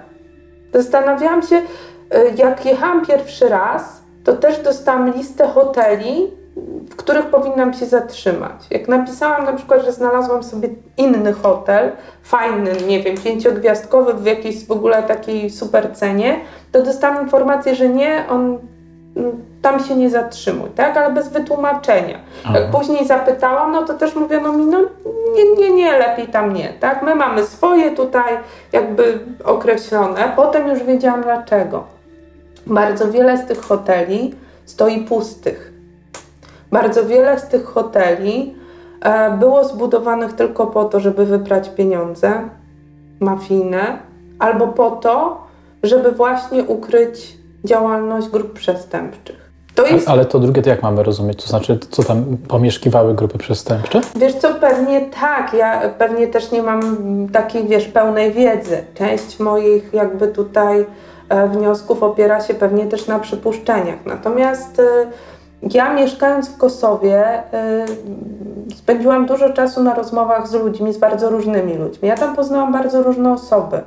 Zastanawiałam 0.74 1.42
się, 1.42 1.56
y, 1.56 1.62
jak 2.36 2.66
jechałam 2.66 3.06
pierwszy 3.06 3.48
raz, 3.48 4.02
to 4.24 4.36
też 4.36 4.58
dostałam 4.58 5.12
listę 5.12 5.48
hoteli, 5.48 6.43
w 6.90 6.96
których 6.96 7.26
powinnam 7.26 7.74
się 7.74 7.86
zatrzymać. 7.86 8.66
Jak 8.70 8.88
napisałam 8.88 9.44
na 9.44 9.52
przykład, 9.52 9.84
że 9.84 9.92
znalazłam 9.92 10.42
sobie 10.42 10.68
inny 10.96 11.32
hotel, 11.32 11.92
fajny, 12.22 12.72
nie 12.86 13.02
wiem, 13.02 13.16
pięciogwiazdkowy 13.16 14.14
w 14.14 14.26
jakiejś 14.26 14.66
w 14.66 14.70
ogóle 14.70 15.02
takiej 15.02 15.50
super 15.50 15.96
cenie, 15.96 16.40
to 16.72 16.82
dostałam 16.82 17.22
informację, 17.24 17.74
że 17.74 17.88
nie, 17.88 18.24
on 18.28 18.58
mm, 19.16 19.44
tam 19.62 19.84
się 19.84 19.96
nie 19.96 20.10
zatrzymuj, 20.10 20.70
tak? 20.70 20.96
Ale 20.96 21.14
bez 21.14 21.28
wytłumaczenia. 21.28 22.18
Aha. 22.44 22.58
Jak 22.58 22.70
później 22.70 23.06
zapytałam, 23.06 23.72
no 23.72 23.82
to 23.82 23.94
też 23.94 24.14
mówiono 24.14 24.52
mi, 24.52 24.66
no 24.66 24.80
nie, 25.34 25.54
nie, 25.56 25.74
nie, 25.74 25.98
lepiej 25.98 26.28
tam 26.28 26.52
nie, 26.52 26.72
tak? 26.80 27.02
My 27.02 27.14
mamy 27.14 27.44
swoje 27.44 27.90
tutaj 27.90 28.38
jakby 28.72 29.18
określone. 29.44 30.32
Potem 30.36 30.68
już 30.68 30.82
wiedziałam 30.82 31.22
dlaczego. 31.22 31.84
Bardzo 32.66 33.10
wiele 33.10 33.38
z 33.38 33.46
tych 33.46 33.60
hoteli 33.60 34.34
stoi 34.64 35.00
pustych 35.00 35.73
bardzo 36.74 37.06
wiele 37.06 37.38
z 37.38 37.48
tych 37.48 37.64
hoteli 37.64 38.54
e, 39.00 39.30
było 39.38 39.64
zbudowanych 39.64 40.32
tylko 40.32 40.66
po 40.66 40.84
to, 40.84 41.00
żeby 41.00 41.26
wyprać 41.26 41.68
pieniądze 41.68 42.32
mafijne, 43.20 43.98
albo 44.38 44.66
po 44.66 44.90
to, 44.90 45.40
żeby 45.82 46.12
właśnie 46.12 46.62
ukryć 46.64 47.38
działalność 47.64 48.28
grup 48.28 48.52
przestępczych. 48.52 49.44
To 49.74 49.86
jest... 49.86 50.08
Ale 50.08 50.24
to 50.24 50.38
drugie 50.38 50.62
to 50.62 50.70
jak 50.70 50.82
mamy 50.82 51.02
rozumieć? 51.02 51.42
To 51.42 51.48
znaczy, 51.48 51.78
co 51.90 52.02
tam 52.02 52.36
pomieszkiwały 52.48 53.14
grupy 53.14 53.38
przestępcze? 53.38 54.00
Wiesz 54.16 54.34
co, 54.34 54.54
pewnie 54.54 55.00
tak. 55.20 55.54
Ja 55.54 55.88
pewnie 55.98 56.26
też 56.26 56.50
nie 56.50 56.62
mam 56.62 56.82
takiej, 57.32 57.66
wiesz, 57.66 57.88
pełnej 57.88 58.32
wiedzy. 58.32 58.84
Część 58.94 59.40
moich 59.40 59.92
jakby 59.92 60.28
tutaj 60.28 60.86
e, 61.28 61.48
wniosków 61.48 62.02
opiera 62.02 62.40
się 62.40 62.54
pewnie 62.54 62.86
też 62.86 63.06
na 63.06 63.18
przypuszczeniach. 63.18 64.06
Natomiast 64.06 64.80
e, 64.80 64.82
ja 65.70 65.94
mieszkając 65.94 66.48
w 66.48 66.56
Kosowie 66.56 67.42
y, 68.70 68.76
spędziłam 68.76 69.26
dużo 69.26 69.52
czasu 69.52 69.82
na 69.82 69.94
rozmowach 69.94 70.48
z 70.48 70.54
ludźmi, 70.54 70.92
z 70.92 70.98
bardzo 70.98 71.30
różnymi 71.30 71.76
ludźmi. 71.76 72.08
Ja 72.08 72.16
tam 72.16 72.36
poznałam 72.36 72.72
bardzo 72.72 73.02
różne 73.02 73.32
osoby. 73.32 73.80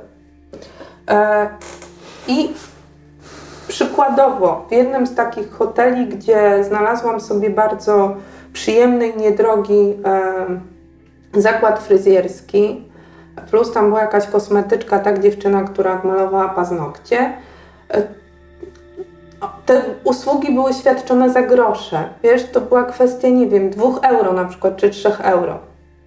E, 1.10 1.48
I 2.28 2.52
przykładowo 3.68 4.66
w 4.68 4.72
jednym 4.72 5.06
z 5.06 5.14
takich 5.14 5.50
hoteli, 5.50 6.06
gdzie 6.06 6.64
znalazłam 6.64 7.20
sobie 7.20 7.50
bardzo 7.50 8.16
przyjemny 8.52 9.08
i 9.08 9.18
niedrogi 9.18 9.94
e, 10.04 11.40
zakład 11.40 11.78
fryzjerski, 11.78 12.84
plus 13.50 13.72
tam 13.72 13.88
była 13.88 14.00
jakaś 14.00 14.26
kosmetyczka, 14.26 14.98
tak 14.98 15.20
dziewczyna, 15.20 15.62
która 15.62 16.00
malowała 16.04 16.48
paznokcie, 16.48 17.32
e, 17.90 18.02
te 19.66 19.82
usługi 20.04 20.52
były 20.52 20.74
świadczone 20.74 21.30
za 21.30 21.42
grosze. 21.42 22.08
Wiesz, 22.22 22.50
to 22.50 22.60
była 22.60 22.84
kwestia, 22.84 23.28
nie 23.28 23.46
wiem, 23.46 23.70
dwóch 23.70 23.98
euro 24.02 24.32
na 24.32 24.44
przykład, 24.44 24.76
czy 24.76 24.90
trzech 24.90 25.20
euro. 25.20 25.58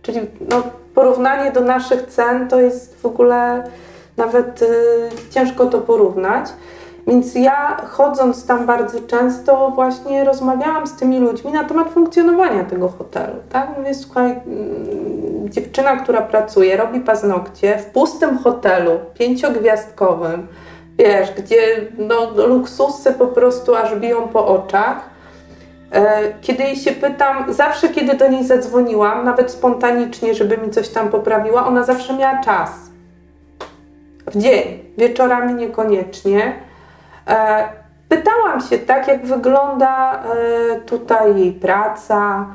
Czyli 0.01 0.19
no, 0.49 0.63
porównanie 0.95 1.51
do 1.51 1.61
naszych 1.61 2.05
cen 2.07 2.47
to 2.47 2.59
jest 2.59 3.01
w 3.01 3.05
ogóle 3.05 3.63
nawet 4.17 4.61
y, 4.61 4.67
ciężko 5.29 5.65
to 5.65 5.81
porównać. 5.81 6.45
Więc 7.07 7.35
ja 7.35 7.77
chodząc 7.89 8.45
tam 8.45 8.65
bardzo 8.65 9.01
często 9.01 9.71
właśnie 9.75 10.23
rozmawiałam 10.23 10.87
z 10.87 10.95
tymi 10.95 11.19
ludźmi 11.19 11.51
na 11.51 11.63
temat 11.63 11.89
funkcjonowania 11.89 12.63
tego 12.63 12.89
hotelu. 12.89 13.33
Tak? 13.49 13.77
Mówię, 13.77 13.93
słuchaj, 13.93 14.31
y, 14.31 15.49
dziewczyna, 15.49 15.95
która 15.95 16.21
pracuje, 16.21 16.77
robi 16.77 16.99
paznokcie 16.99 17.77
w 17.77 17.85
pustym 17.85 18.37
hotelu, 18.37 18.91
pięciogwiazdkowym, 19.13 20.47
wiesz, 20.97 21.31
gdzie 21.31 21.57
no, 21.97 22.47
luksusy 22.47 23.13
po 23.13 23.27
prostu 23.27 23.75
aż 23.75 23.95
biją 23.95 24.27
po 24.27 24.47
oczach. 24.47 25.11
E, 25.91 26.33
kiedy 26.41 26.63
jej 26.63 26.75
się 26.75 26.91
pytam, 26.91 27.53
zawsze 27.53 27.89
kiedy 27.89 28.13
do 28.13 28.27
niej 28.27 28.43
zadzwoniłam, 28.43 29.25
nawet 29.25 29.51
spontanicznie, 29.51 30.33
żeby 30.33 30.57
mi 30.57 30.69
coś 30.69 30.89
tam 30.89 31.09
poprawiła, 31.09 31.67
ona 31.67 31.83
zawsze 31.83 32.13
miała 32.13 32.41
czas. 32.43 32.71
W 34.27 34.37
dzień, 34.37 34.79
wieczorami 34.97 35.53
niekoniecznie. 35.53 36.53
E, 37.27 37.69
pytałam 38.09 38.61
się 38.61 38.77
tak, 38.77 39.07
jak 39.07 39.25
wygląda 39.25 40.23
e, 40.23 40.79
tutaj 40.79 41.39
jej 41.39 41.51
praca, 41.51 42.45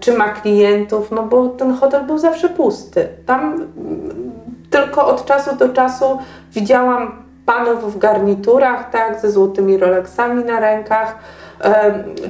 czy 0.00 0.12
ma 0.12 0.28
klientów, 0.28 1.10
no 1.10 1.22
bo 1.22 1.48
ten 1.48 1.74
hotel 1.74 2.04
był 2.04 2.18
zawsze 2.18 2.48
pusty. 2.48 3.08
Tam 3.26 3.52
mm, 3.52 4.32
tylko 4.70 5.06
od 5.06 5.24
czasu 5.24 5.56
do 5.56 5.68
czasu 5.68 6.18
widziałam 6.52 7.25
panów 7.46 7.94
w 7.94 7.98
garniturach, 7.98 8.90
tak, 8.90 9.20
ze 9.20 9.30
złotymi 9.30 9.78
Rolexami 9.78 10.44
na 10.44 10.60
rękach, 10.60 11.18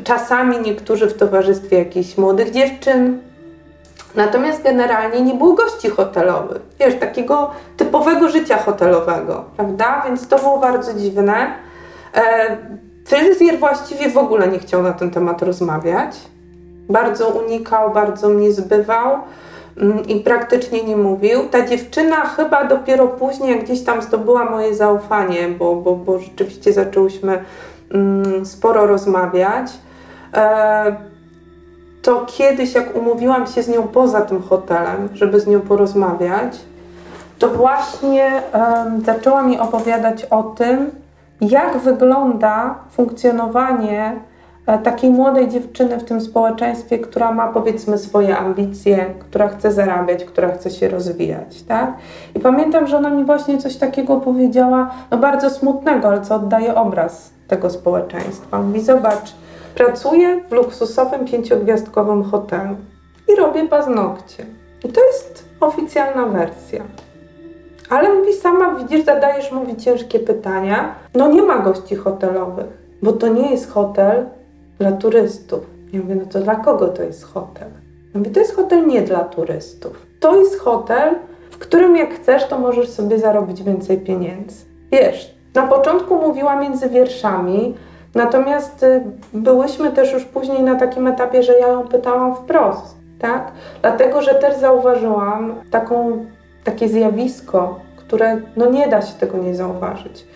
czasami 0.04 0.60
niektórzy 0.60 1.06
w 1.06 1.16
towarzystwie 1.16 1.78
jakichś 1.78 2.18
młodych 2.18 2.50
dziewczyn. 2.50 3.18
Natomiast 4.14 4.62
generalnie 4.62 5.20
nie 5.20 5.34
było 5.34 5.52
gości 5.52 5.90
hotelowych, 5.90 6.62
wiesz, 6.80 6.94
takiego 6.98 7.50
typowego 7.76 8.28
życia 8.28 8.58
hotelowego, 8.58 9.44
prawda? 9.56 10.02
Więc 10.06 10.28
to 10.28 10.38
było 10.38 10.58
bardzo 10.58 10.94
dziwne. 10.94 11.46
Fryzjer 13.06 13.58
właściwie 13.58 14.10
w 14.10 14.18
ogóle 14.18 14.48
nie 14.48 14.58
chciał 14.58 14.82
na 14.82 14.92
ten 14.92 15.10
temat 15.10 15.42
rozmawiać. 15.42 16.16
Bardzo 16.88 17.28
unikał, 17.28 17.90
bardzo 17.90 18.28
mnie 18.28 18.52
zbywał 18.52 19.18
i 20.08 20.20
praktycznie 20.20 20.84
nie 20.84 20.96
mówił. 20.96 21.48
Ta 21.50 21.66
dziewczyna 21.66 22.16
chyba 22.16 22.64
dopiero 22.64 23.08
później 23.08 23.60
gdzieś 23.60 23.84
tam 23.84 24.02
zdobyła 24.02 24.50
moje 24.50 24.74
zaufanie, 24.74 25.48
bo, 25.48 25.76
bo, 25.76 25.96
bo 25.96 26.18
rzeczywiście 26.18 26.72
zaczęłyśmy 26.72 27.38
Mm, 27.90 28.46
sporo 28.46 28.86
rozmawiać. 28.86 29.70
E, 30.34 30.96
to 32.02 32.26
kiedyś, 32.26 32.74
jak 32.74 32.96
umówiłam 32.96 33.46
się 33.46 33.62
z 33.62 33.68
nią 33.68 33.82
poza 33.82 34.20
tym 34.20 34.42
hotelem, 34.42 35.08
żeby 35.14 35.40
z 35.40 35.46
nią 35.46 35.60
porozmawiać, 35.60 36.60
to 37.38 37.48
właśnie 37.48 38.42
zaczęła 39.04 39.42
mi 39.42 39.58
opowiadać 39.58 40.24
o 40.24 40.42
tym, 40.42 40.90
jak 41.40 41.78
wygląda 41.78 42.74
funkcjonowanie 42.90 44.16
takiej 44.66 45.10
młodej 45.10 45.48
dziewczyny 45.48 45.98
w 45.98 46.04
tym 46.04 46.20
społeczeństwie, 46.20 46.98
która 46.98 47.32
ma 47.32 47.48
powiedzmy 47.48 47.98
swoje 47.98 48.38
ambicje, 48.38 49.14
która 49.18 49.48
chce 49.48 49.72
zarabiać, 49.72 50.24
która 50.24 50.48
chce 50.48 50.70
się 50.70 50.88
rozwijać, 50.88 51.62
tak? 51.62 51.96
I 52.34 52.40
pamiętam, 52.40 52.86
że 52.86 52.96
ona 52.96 53.10
mi 53.10 53.24
właśnie 53.24 53.58
coś 53.58 53.76
takiego 53.76 54.20
powiedziała, 54.20 54.90
no 55.10 55.18
bardzo 55.18 55.50
smutnego, 55.50 56.08
ale 56.08 56.20
co 56.20 56.34
oddaje 56.34 56.74
obraz 56.74 57.30
tego 57.48 57.70
społeczeństwa. 57.70 58.62
Mówi, 58.62 58.80
zobacz, 58.80 59.34
pracuję 59.74 60.40
w 60.48 60.52
luksusowym 60.52 61.24
pięciogwiazdkowym 61.24 62.24
hotelu 62.24 62.76
i 63.28 63.36
robię 63.36 63.68
paznokcie. 63.68 64.46
I 64.84 64.88
to 64.88 65.00
jest 65.06 65.44
oficjalna 65.60 66.26
wersja. 66.26 66.82
Ale 67.90 68.14
mówi 68.14 68.32
sama, 68.32 68.74
widzisz, 68.74 69.04
zadajesz 69.04 69.52
mówi 69.52 69.76
ciężkie 69.76 70.18
pytania. 70.18 70.94
No 71.14 71.28
nie 71.28 71.42
ma 71.42 71.58
gości 71.58 71.96
hotelowych, 71.96 72.66
bo 73.02 73.12
to 73.12 73.28
nie 73.28 73.50
jest 73.50 73.70
hotel 73.70 74.26
dla 74.78 74.92
turystów. 74.92 75.60
Ja 75.92 76.00
mówię, 76.00 76.14
no 76.14 76.26
to 76.26 76.40
dla 76.40 76.56
kogo 76.56 76.88
to 76.88 77.02
jest 77.02 77.24
hotel? 77.24 77.68
Ja 78.14 78.18
mówię, 78.18 78.30
to 78.30 78.40
jest 78.40 78.56
hotel 78.56 78.86
nie 78.86 79.02
dla 79.02 79.24
turystów. 79.24 80.06
To 80.20 80.36
jest 80.36 80.60
hotel, 80.60 81.14
w 81.50 81.58
którym 81.58 81.96
jak 81.96 82.14
chcesz, 82.14 82.48
to 82.48 82.58
możesz 82.58 82.88
sobie 82.88 83.18
zarobić 83.18 83.62
więcej 83.62 83.98
pieniędzy. 83.98 84.64
Wiesz, 84.92 85.34
na 85.54 85.66
początku 85.66 86.16
mówiła 86.16 86.56
między 86.56 86.88
wierszami, 86.88 87.74
natomiast 88.14 88.82
y, 88.82 89.04
byłyśmy 89.32 89.92
też 89.92 90.12
już 90.12 90.24
później 90.24 90.62
na 90.62 90.74
takim 90.74 91.06
etapie, 91.06 91.42
że 91.42 91.58
ja 91.58 91.68
ją 91.68 91.88
pytałam 91.88 92.36
wprost, 92.36 92.96
tak? 93.18 93.52
Dlatego, 93.82 94.22
że 94.22 94.34
też 94.34 94.56
zauważyłam 94.56 95.54
taką, 95.70 96.24
takie 96.64 96.88
zjawisko, 96.88 97.80
które 97.96 98.40
no 98.56 98.70
nie 98.70 98.88
da 98.88 99.02
się 99.02 99.14
tego 99.14 99.38
nie 99.38 99.54
zauważyć. 99.54 100.26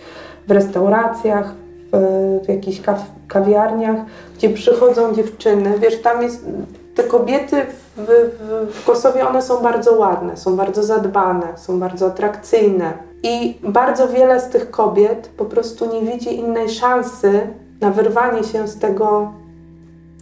W 0.49 0.51
restauracjach, 0.51 1.55
w, 1.93 2.45
w 2.45 2.49
jakichś 2.49 2.81
kaw, 2.81 3.03
kawiarniach, 3.29 3.97
gdzie 4.37 4.51
przychodzą 4.51 5.15
dziewczyny, 5.15 5.79
wiesz, 5.79 6.03
tam 6.03 6.23
jest, 6.23 6.47
te 6.95 7.03
kobiety 7.03 7.63
w, 7.97 8.07
w, 8.07 8.75
w 8.75 8.85
Kosowie, 8.87 9.29
one 9.29 9.43
są 9.43 9.63
bardzo 9.63 9.93
ładne, 9.93 10.37
są 10.37 10.57
bardzo 10.57 10.83
zadbane, 10.83 11.47
są 11.57 11.81
bardzo 11.81 12.07
atrakcyjne. 12.07 12.93
I 13.23 13.59
bardzo 13.63 14.09
wiele 14.09 14.41
z 14.41 14.49
tych 14.49 14.71
kobiet 14.71 15.31
po 15.37 15.45
prostu 15.45 15.93
nie 15.93 16.13
widzi 16.13 16.39
innej 16.39 16.69
szansy 16.69 17.41
na 17.81 17.91
wyrwanie 17.91 18.45
się 18.45 18.69
z 18.69 18.79
tego, 18.79 19.33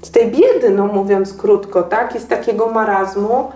z 0.03 0.11
tej 0.11 0.31
biedy, 0.31 0.71
no 0.71 0.87
mówiąc 0.87 1.35
krótko, 1.35 1.83
tak, 1.83 2.17
i 2.17 2.21
z 2.21 2.27
takiego 2.27 2.67
marazmu, 2.67 3.51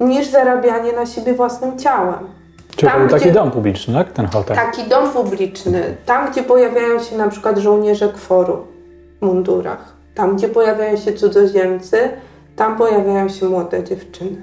niż 0.00 0.26
zarabianie 0.26 0.92
na 0.92 1.06
siebie 1.06 1.34
własnym 1.34 1.78
ciałem. 1.78 2.37
Czyli 2.78 2.92
tam, 2.92 3.08
taki 3.08 3.24
gdzie, 3.24 3.32
dom 3.32 3.50
publiczny, 3.50 3.94
tak? 3.94 4.12
Ten 4.12 4.26
hotel. 4.26 4.56
Taki 4.56 4.84
dom 4.84 5.10
publiczny. 5.10 5.96
Tam, 6.06 6.30
gdzie 6.30 6.42
pojawiają 6.42 6.98
się 6.98 7.16
na 7.16 7.28
przykład 7.28 7.58
żołnierze 7.58 8.08
kworu 8.08 8.66
w 9.20 9.26
mundurach. 9.26 9.96
Tam, 10.14 10.36
gdzie 10.36 10.48
pojawiają 10.48 10.96
się 10.96 11.12
cudzoziemcy, 11.12 12.10
tam 12.56 12.76
pojawiają 12.76 13.28
się 13.28 13.46
młode 13.48 13.84
dziewczyny. 13.84 14.36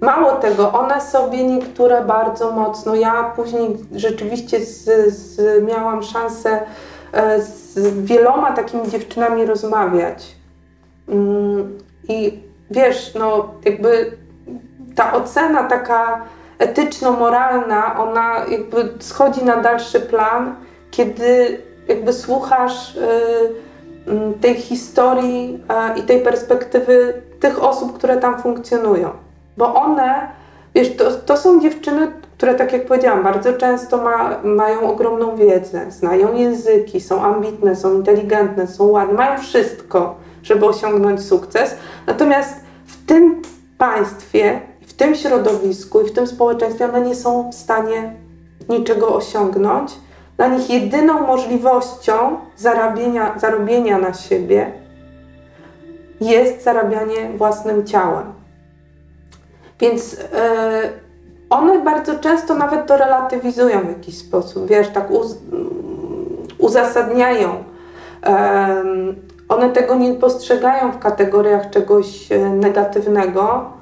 Mało 0.00 0.32
tego, 0.32 0.72
one 0.72 1.00
sobie 1.00 1.46
niektóre 1.46 2.04
bardzo 2.04 2.52
mocno. 2.52 2.94
Ja 2.94 3.24
później 3.36 3.76
rzeczywiście 3.94 4.64
z, 4.64 4.84
z, 5.14 5.64
miałam 5.64 6.02
szansę 6.02 6.60
e, 7.12 7.42
z 7.42 7.78
wieloma 8.04 8.52
takimi 8.52 8.90
dziewczynami 8.90 9.46
rozmawiać. 9.46 10.36
Mm, 11.08 11.78
I 12.08 12.42
wiesz, 12.70 13.14
no 13.14 13.48
jakby 13.64 14.16
ta 14.94 15.12
ocena 15.12 15.64
taka 15.64 16.24
etyczno-moralna, 16.60 17.98
ona 17.98 18.44
jakby 18.50 18.88
schodzi 18.98 19.44
na 19.44 19.56
dalszy 19.56 20.00
plan, 20.00 20.54
kiedy 20.90 21.58
jakby 21.88 22.12
słuchasz 22.12 22.96
y, 22.96 23.00
tej 24.40 24.54
historii 24.54 25.64
i 25.96 26.02
tej 26.02 26.20
perspektywy 26.20 27.22
tych 27.40 27.64
osób, 27.64 27.98
które 27.98 28.16
tam 28.16 28.42
funkcjonują. 28.42 29.10
Bo 29.56 29.74
one, 29.74 30.28
wiesz, 30.74 30.96
to, 30.96 31.12
to 31.12 31.36
są 31.36 31.60
dziewczyny, 31.60 32.12
które 32.36 32.54
tak 32.54 32.72
jak 32.72 32.86
powiedziałam, 32.86 33.22
bardzo 33.22 33.52
często 33.52 33.96
ma, 33.96 34.40
mają 34.42 34.90
ogromną 34.90 35.36
wiedzę, 35.36 35.90
znają 35.90 36.34
języki, 36.34 37.00
są 37.00 37.22
ambitne, 37.22 37.76
są 37.76 37.94
inteligentne, 37.94 38.66
są 38.66 38.86
ładne, 38.86 39.14
mają 39.14 39.38
wszystko, 39.38 40.14
żeby 40.42 40.66
osiągnąć 40.66 41.22
sukces. 41.22 41.76
Natomiast 42.06 42.60
w 42.86 43.06
tym 43.06 43.42
państwie, 43.78 44.60
tym 45.00 45.14
środowisku 45.14 46.00
i 46.00 46.04
w 46.04 46.12
tym 46.12 46.26
społeczeństwie 46.26 46.84
one 46.84 47.00
nie 47.00 47.14
są 47.14 47.50
w 47.50 47.54
stanie 47.54 48.14
niczego 48.68 49.16
osiągnąć. 49.16 49.92
Dla 50.36 50.48
nich 50.48 50.70
jedyną 50.70 51.26
możliwością 51.26 52.36
zarabienia, 52.56 53.38
zarobienia 53.38 53.98
na 53.98 54.14
siebie 54.14 54.72
jest 56.20 56.64
zarabianie 56.64 57.30
własnym 57.36 57.86
ciałem. 57.86 58.32
Więc 59.80 60.16
e, 60.32 60.80
one 61.50 61.78
bardzo 61.78 62.18
często 62.18 62.54
nawet 62.54 62.86
to 62.86 62.96
relatywizują 62.96 63.80
w 63.80 63.88
jakiś 63.88 64.18
sposób, 64.18 64.66
wiesz, 64.66 64.88
tak 64.88 65.10
uz 65.10 65.38
uzasadniają. 66.58 67.64
one 69.48 69.70
tego 69.70 69.94
nie 69.94 70.14
postrzegają 70.14 70.92
w 70.92 70.98
kategoriach 70.98 71.70
czegoś 71.70 72.32
e, 72.32 72.38
negatywnego, 72.38 73.79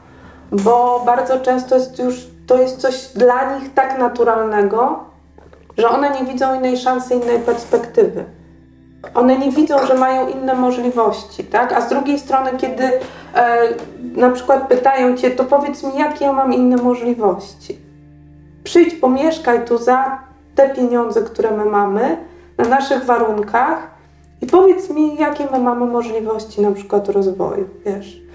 bo 0.52 1.02
bardzo 1.06 1.40
często 1.40 1.74
jest 1.74 1.98
już 1.98 2.26
to 2.46 2.58
jest 2.58 2.80
coś 2.80 3.08
dla 3.14 3.58
nich 3.58 3.74
tak 3.74 3.98
naturalnego, 3.98 5.04
że 5.78 5.88
one 5.88 6.10
nie 6.10 6.32
widzą 6.32 6.58
innej 6.58 6.76
szansy, 6.76 7.14
innej 7.14 7.38
perspektywy 7.38 8.24
one 9.14 9.38
nie 9.38 9.52
widzą, 9.52 9.86
że 9.86 9.94
mają 9.94 10.28
inne 10.28 10.54
możliwości, 10.54 11.44
tak? 11.44 11.72
A 11.72 11.80
z 11.80 11.88
drugiej 11.88 12.18
strony, 12.18 12.50
kiedy 12.58 12.84
e, 12.84 13.68
na 14.00 14.30
przykład 14.30 14.68
pytają 14.68 15.16
cię, 15.16 15.30
to 15.30 15.44
powiedz 15.44 15.82
mi, 15.82 15.98
jakie 15.98 16.24
ja 16.24 16.32
mam 16.32 16.52
inne 16.52 16.76
możliwości. 16.76 17.78
Przyjdź, 18.64 18.94
pomieszkaj 18.94 19.64
tu 19.64 19.78
za 19.78 20.18
te 20.54 20.70
pieniądze, 20.70 21.22
które 21.22 21.50
my 21.50 21.64
mamy, 21.64 22.16
na 22.58 22.64
naszych 22.64 23.04
warunkach 23.04 23.90
i 24.40 24.46
powiedz 24.46 24.90
mi, 24.90 25.16
jakie 25.16 25.46
my 25.52 25.58
mamy 25.58 25.86
możliwości 25.86 26.60
na 26.60 26.72
przykład 26.72 27.08
rozwoju, 27.08 27.68
wiesz. 27.86 28.27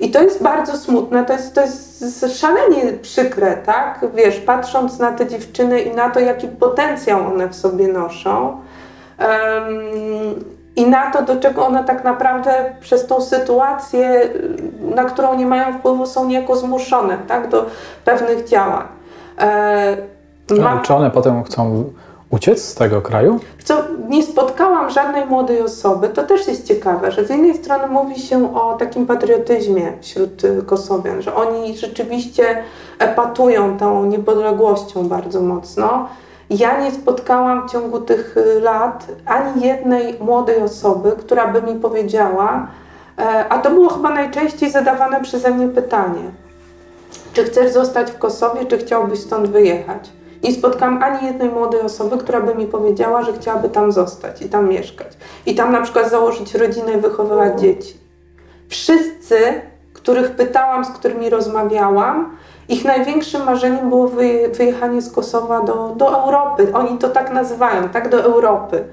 I 0.00 0.10
to 0.10 0.22
jest 0.22 0.42
bardzo 0.42 0.76
smutne, 0.76 1.24
to 1.24 1.32
jest, 1.32 1.54
to 1.54 1.60
jest 1.60 2.40
szalenie 2.40 2.92
przykre, 3.02 3.56
tak? 3.56 4.06
Wiesz, 4.14 4.40
patrząc 4.40 4.98
na 4.98 5.12
te 5.12 5.26
dziewczyny 5.26 5.80
i 5.80 5.94
na 5.94 6.10
to, 6.10 6.20
jaki 6.20 6.48
potencjał 6.48 7.26
one 7.26 7.48
w 7.48 7.54
sobie 7.54 7.88
noszą, 7.88 8.60
i 10.76 10.86
na 10.86 11.10
to, 11.10 11.22
do 11.22 11.36
czego 11.36 11.66
one 11.66 11.84
tak 11.84 12.04
naprawdę 12.04 12.74
przez 12.80 13.06
tą 13.06 13.20
sytuację, 13.20 14.28
na 14.80 15.04
którą 15.04 15.34
nie 15.34 15.46
mają 15.46 15.78
wpływu, 15.78 16.06
są 16.06 16.24
niejako 16.24 16.56
zmuszone 16.56 17.18
tak, 17.28 17.48
do 17.48 17.66
pewnych 18.04 18.48
działań. 18.48 18.86
E, 19.38 19.96
ma... 20.58 20.80
Czy 20.80 20.94
one 20.94 21.10
potem 21.10 21.44
chcą 21.44 21.84
uciec 22.30 22.62
z 22.62 22.74
tego 22.74 23.02
kraju? 23.02 23.40
Co, 23.64 23.74
nie 24.08 24.22
spotkałam 24.22 24.90
żadnej 24.90 25.26
młodej 25.26 25.60
osoby. 25.60 26.08
To 26.08 26.22
też 26.22 26.48
jest 26.48 26.66
ciekawe, 26.66 27.12
że 27.12 27.26
z 27.26 27.30
jednej 27.30 27.54
strony 27.54 27.86
mówi 27.86 28.20
się 28.20 28.54
o 28.54 28.74
takim 28.74 29.06
patriotyzmie 29.06 29.92
wśród 30.00 30.44
y, 30.44 30.62
Kosowian, 30.66 31.22
że 31.22 31.34
oni 31.34 31.76
rzeczywiście 31.76 32.62
epatują 32.98 33.78
tą 33.78 34.04
niepodległością 34.04 35.08
bardzo 35.08 35.40
mocno. 35.40 36.08
Ja 36.50 36.80
nie 36.80 36.90
spotkałam 36.90 37.68
w 37.68 37.72
ciągu 37.72 38.00
tych 38.00 38.36
y, 38.36 38.60
lat 38.60 39.06
ani 39.26 39.66
jednej 39.66 40.16
młodej 40.20 40.62
osoby, 40.62 41.12
która 41.18 41.48
by 41.48 41.62
mi 41.62 41.80
powiedziała, 41.80 42.66
e, 43.18 43.48
a 43.48 43.58
to 43.58 43.70
było 43.70 43.88
chyba 43.88 44.10
najczęściej 44.10 44.70
zadawane 44.70 45.20
przeze 45.20 45.50
mnie 45.50 45.68
pytanie, 45.68 46.22
czy 47.32 47.44
chcesz 47.44 47.72
zostać 47.72 48.10
w 48.10 48.18
Kosowie, 48.18 48.66
czy 48.66 48.78
chciałbyś 48.78 49.20
stąd 49.20 49.48
wyjechać? 49.48 50.10
Nie 50.42 50.52
spotkałam 50.52 51.02
ani 51.02 51.26
jednej 51.26 51.48
młodej 51.48 51.80
osoby, 51.80 52.18
która 52.18 52.40
by 52.40 52.54
mi 52.54 52.66
powiedziała, 52.66 53.22
że 53.22 53.32
chciałaby 53.32 53.68
tam 53.68 53.92
zostać 53.92 54.42
i 54.42 54.48
tam 54.48 54.68
mieszkać. 54.68 55.08
I 55.46 55.54
tam 55.54 55.72
na 55.72 55.80
przykład 55.80 56.10
założyć 56.10 56.54
rodzinę 56.54 56.92
i 56.92 57.00
wychowywać 57.00 57.60
dzieci. 57.60 57.96
Wszyscy, 58.68 59.38
których 59.92 60.30
pytałam, 60.30 60.84
z 60.84 60.88
którymi 60.88 61.30
rozmawiałam, 61.30 62.36
ich 62.68 62.84
największym 62.84 63.44
marzeniem 63.44 63.88
było 63.88 64.08
wyjechanie 64.52 65.02
z 65.02 65.12
Kosowa 65.12 65.62
do, 65.62 65.94
do 65.96 66.22
Europy. 66.22 66.72
Oni 66.74 66.98
to 66.98 67.08
tak 67.08 67.32
nazywają, 67.32 67.88
tak 67.88 68.08
do 68.08 68.22
Europy. 68.22 68.84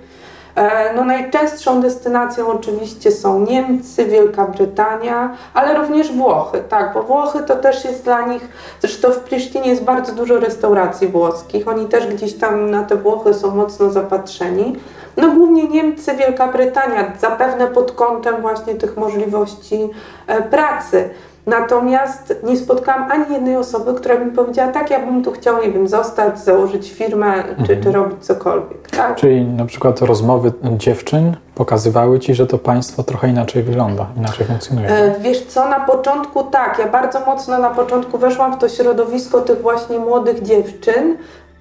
E, 0.56 0.94
no 0.94 1.06
najczęstszą 1.06 1.82
destynacją 1.82 2.48
oczywiście 2.48 3.12
są 3.12 3.40
Niemcy, 3.40 4.06
Wielka 4.06 4.46
Brytania, 4.46 5.38
ale 5.54 5.78
również 5.78 6.12
Włochy, 6.12 6.64
tak, 6.70 6.94
bo 6.94 7.04
Włochy 7.04 7.40
to 7.48 7.56
też 7.56 7.86
jest 7.86 8.04
dla 8.04 8.28
nich, 8.28 8.48
zresztą 8.82 9.12
w 9.12 9.20
Prisztinie 9.20 9.70
jest 9.70 9.84
bardzo 9.84 10.14
dużo 10.14 10.40
restauracji 10.40 11.08
włoskich, 11.08 11.68
oni 11.68 11.86
też 11.86 12.08
gdzieś 12.08 12.34
tam 12.34 12.72
na 12.72 12.84
te 12.84 12.96
Włochy 12.96 13.34
są 13.34 13.56
mocno 13.56 13.90
zapatrzeni. 13.90 14.76
No 15.18 15.32
głównie 15.32 15.68
Niemcy, 15.68 16.16
Wielka 16.16 16.48
Brytania, 16.48 17.12
zapewne 17.20 17.68
pod 17.68 17.92
kątem 17.92 18.42
właśnie 18.42 18.76
tych 18.76 18.98
możliwości 18.98 19.90
e, 20.28 20.42
pracy. 20.42 21.10
Natomiast 21.48 22.36
nie 22.44 22.58
spotkałam 22.58 23.12
ani 23.12 23.34
jednej 23.34 23.58
osoby, 23.58 23.94
która 23.94 24.20
mi 24.20 24.32
powiedziała, 24.32 24.72
tak, 24.72 24.90
ja 24.90 25.06
bym 25.06 25.24
tu 25.24 25.32
chciał, 25.32 25.62
nie 25.62 25.72
wiem, 25.72 25.88
zostać, 25.88 26.40
założyć 26.40 26.92
firmę, 26.92 27.44
czy, 27.44 27.50
mhm. 27.50 27.84
czy 27.84 27.92
robić 27.92 28.26
cokolwiek. 28.26 28.90
Tak? 28.90 29.16
Czyli 29.16 29.46
na 29.46 29.66
przykład 29.66 30.02
rozmowy 30.02 30.52
dziewczyn 30.64 31.36
pokazywały 31.56 32.20
Ci, 32.20 32.36
że 32.36 32.48
to 32.48 32.58
państwo 32.58 33.04
trochę 33.04 33.30
inaczej 33.30 33.64
wygląda, 33.64 34.08
inaczej 34.18 34.46
funkcjonuje. 34.46 34.90
E, 34.90 35.20
wiesz 35.20 35.46
co, 35.46 35.70
na 35.70 35.80
początku 35.80 36.44
tak, 36.44 36.80
ja 36.80 36.88
bardzo 36.88 37.20
mocno 37.20 37.60
na 37.60 37.70
początku 37.70 38.18
weszłam 38.18 38.54
w 38.54 38.58
to 38.58 38.70
środowisko 38.70 39.42
tych 39.42 39.62
właśnie 39.62 40.00
młodych 40.00 40.42
dziewczyn, 40.42 41.18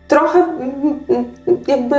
trochę 0.08 0.38
mm, 0.38 1.00
mm, 1.08 1.24
jakby 1.66 1.96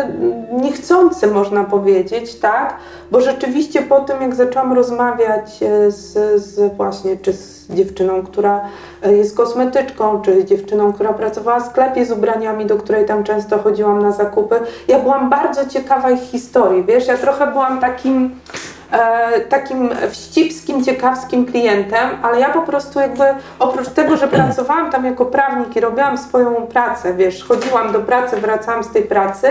niechcący 0.62 1.28
można 1.28 1.64
powiedzieć, 1.64 2.36
tak? 2.36 2.78
Bo 3.12 3.22
rzeczywiście 3.22 3.82
po 3.82 4.00
tym, 4.00 4.22
jak 4.22 4.36
zaczęłam 4.36 4.74
rozmawiać 4.74 5.64
e, 5.64 5.92
z, 5.92 6.14
z, 6.44 6.76
właśnie, 6.76 7.18
czy 7.18 7.34
z 7.34 7.68
dziewczyną, 7.70 8.24
która 8.24 8.62
e, 9.04 9.14
jest 9.14 9.38
kosmetyczką, 9.38 10.22
czy 10.22 10.42
z 10.42 10.46
dziewczyną, 10.46 10.94
która 10.94 11.14
pracowała 11.14 11.60
w 11.60 11.68
sklepie 11.68 12.06
z 12.06 12.12
ubraniami, 12.12 12.66
do 12.66 12.78
której 12.78 13.06
tam 13.06 13.24
często 13.24 13.60
chodziłam 13.60 14.02
na 14.02 14.12
zakupy, 14.12 14.60
ja 14.88 15.00
byłam 15.00 15.30
bardzo 15.30 15.66
ciekawa 15.66 16.12
ich 16.12 16.22
historii, 16.22 16.84
wiesz, 16.84 17.08
ja 17.08 17.18
trochę 17.18 17.48
byłam 17.48 17.80
takim 17.80 18.36
takim 19.50 19.90
wścibskim, 20.10 20.84
ciekawskim 20.84 21.46
klientem, 21.46 22.10
ale 22.24 22.40
ja 22.40 22.50
po 22.50 22.62
prostu 22.62 23.00
jakby 23.00 23.24
oprócz 23.60 23.90
tego, 23.90 24.18
że 24.18 24.28
pracowałam 24.28 24.92
tam 24.92 25.06
jako 25.06 25.26
prawnik 25.26 25.76
i 25.76 25.80
robiłam 25.80 26.18
swoją 26.18 26.56
pracę, 26.56 27.14
wiesz, 27.14 27.44
chodziłam 27.44 27.92
do 27.92 28.00
pracy, 28.00 28.38
wracałam 28.38 28.84
z 28.84 28.92
tej 28.92 29.04
pracy, 29.04 29.48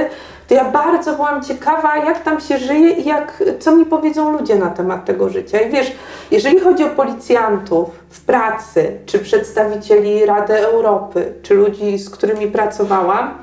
to 0.48 0.54
ja 0.54 0.64
bardzo 0.64 1.12
byłam 1.12 1.42
ciekawa, 1.42 1.96
jak 1.96 2.22
tam 2.22 2.40
się 2.40 2.58
żyje 2.58 2.90
i 2.90 3.04
jak, 3.04 3.42
co 3.60 3.76
mi 3.76 3.84
powiedzą 3.84 4.32
ludzie 4.32 4.54
na 4.54 4.70
temat 4.70 5.04
tego 5.04 5.28
życia. 5.28 5.60
I 5.60 5.70
wiesz, 5.70 5.92
jeżeli 6.30 6.60
chodzi 6.60 6.84
o 6.84 6.88
policjantów 6.88 7.90
w 8.10 8.24
pracy, 8.24 8.98
czy 9.06 9.18
przedstawicieli 9.18 10.26
Rady 10.26 10.58
Europy, 10.58 11.32
czy 11.42 11.54
ludzi, 11.54 11.98
z 11.98 12.10
którymi 12.10 12.46
pracowałam, 12.46 13.38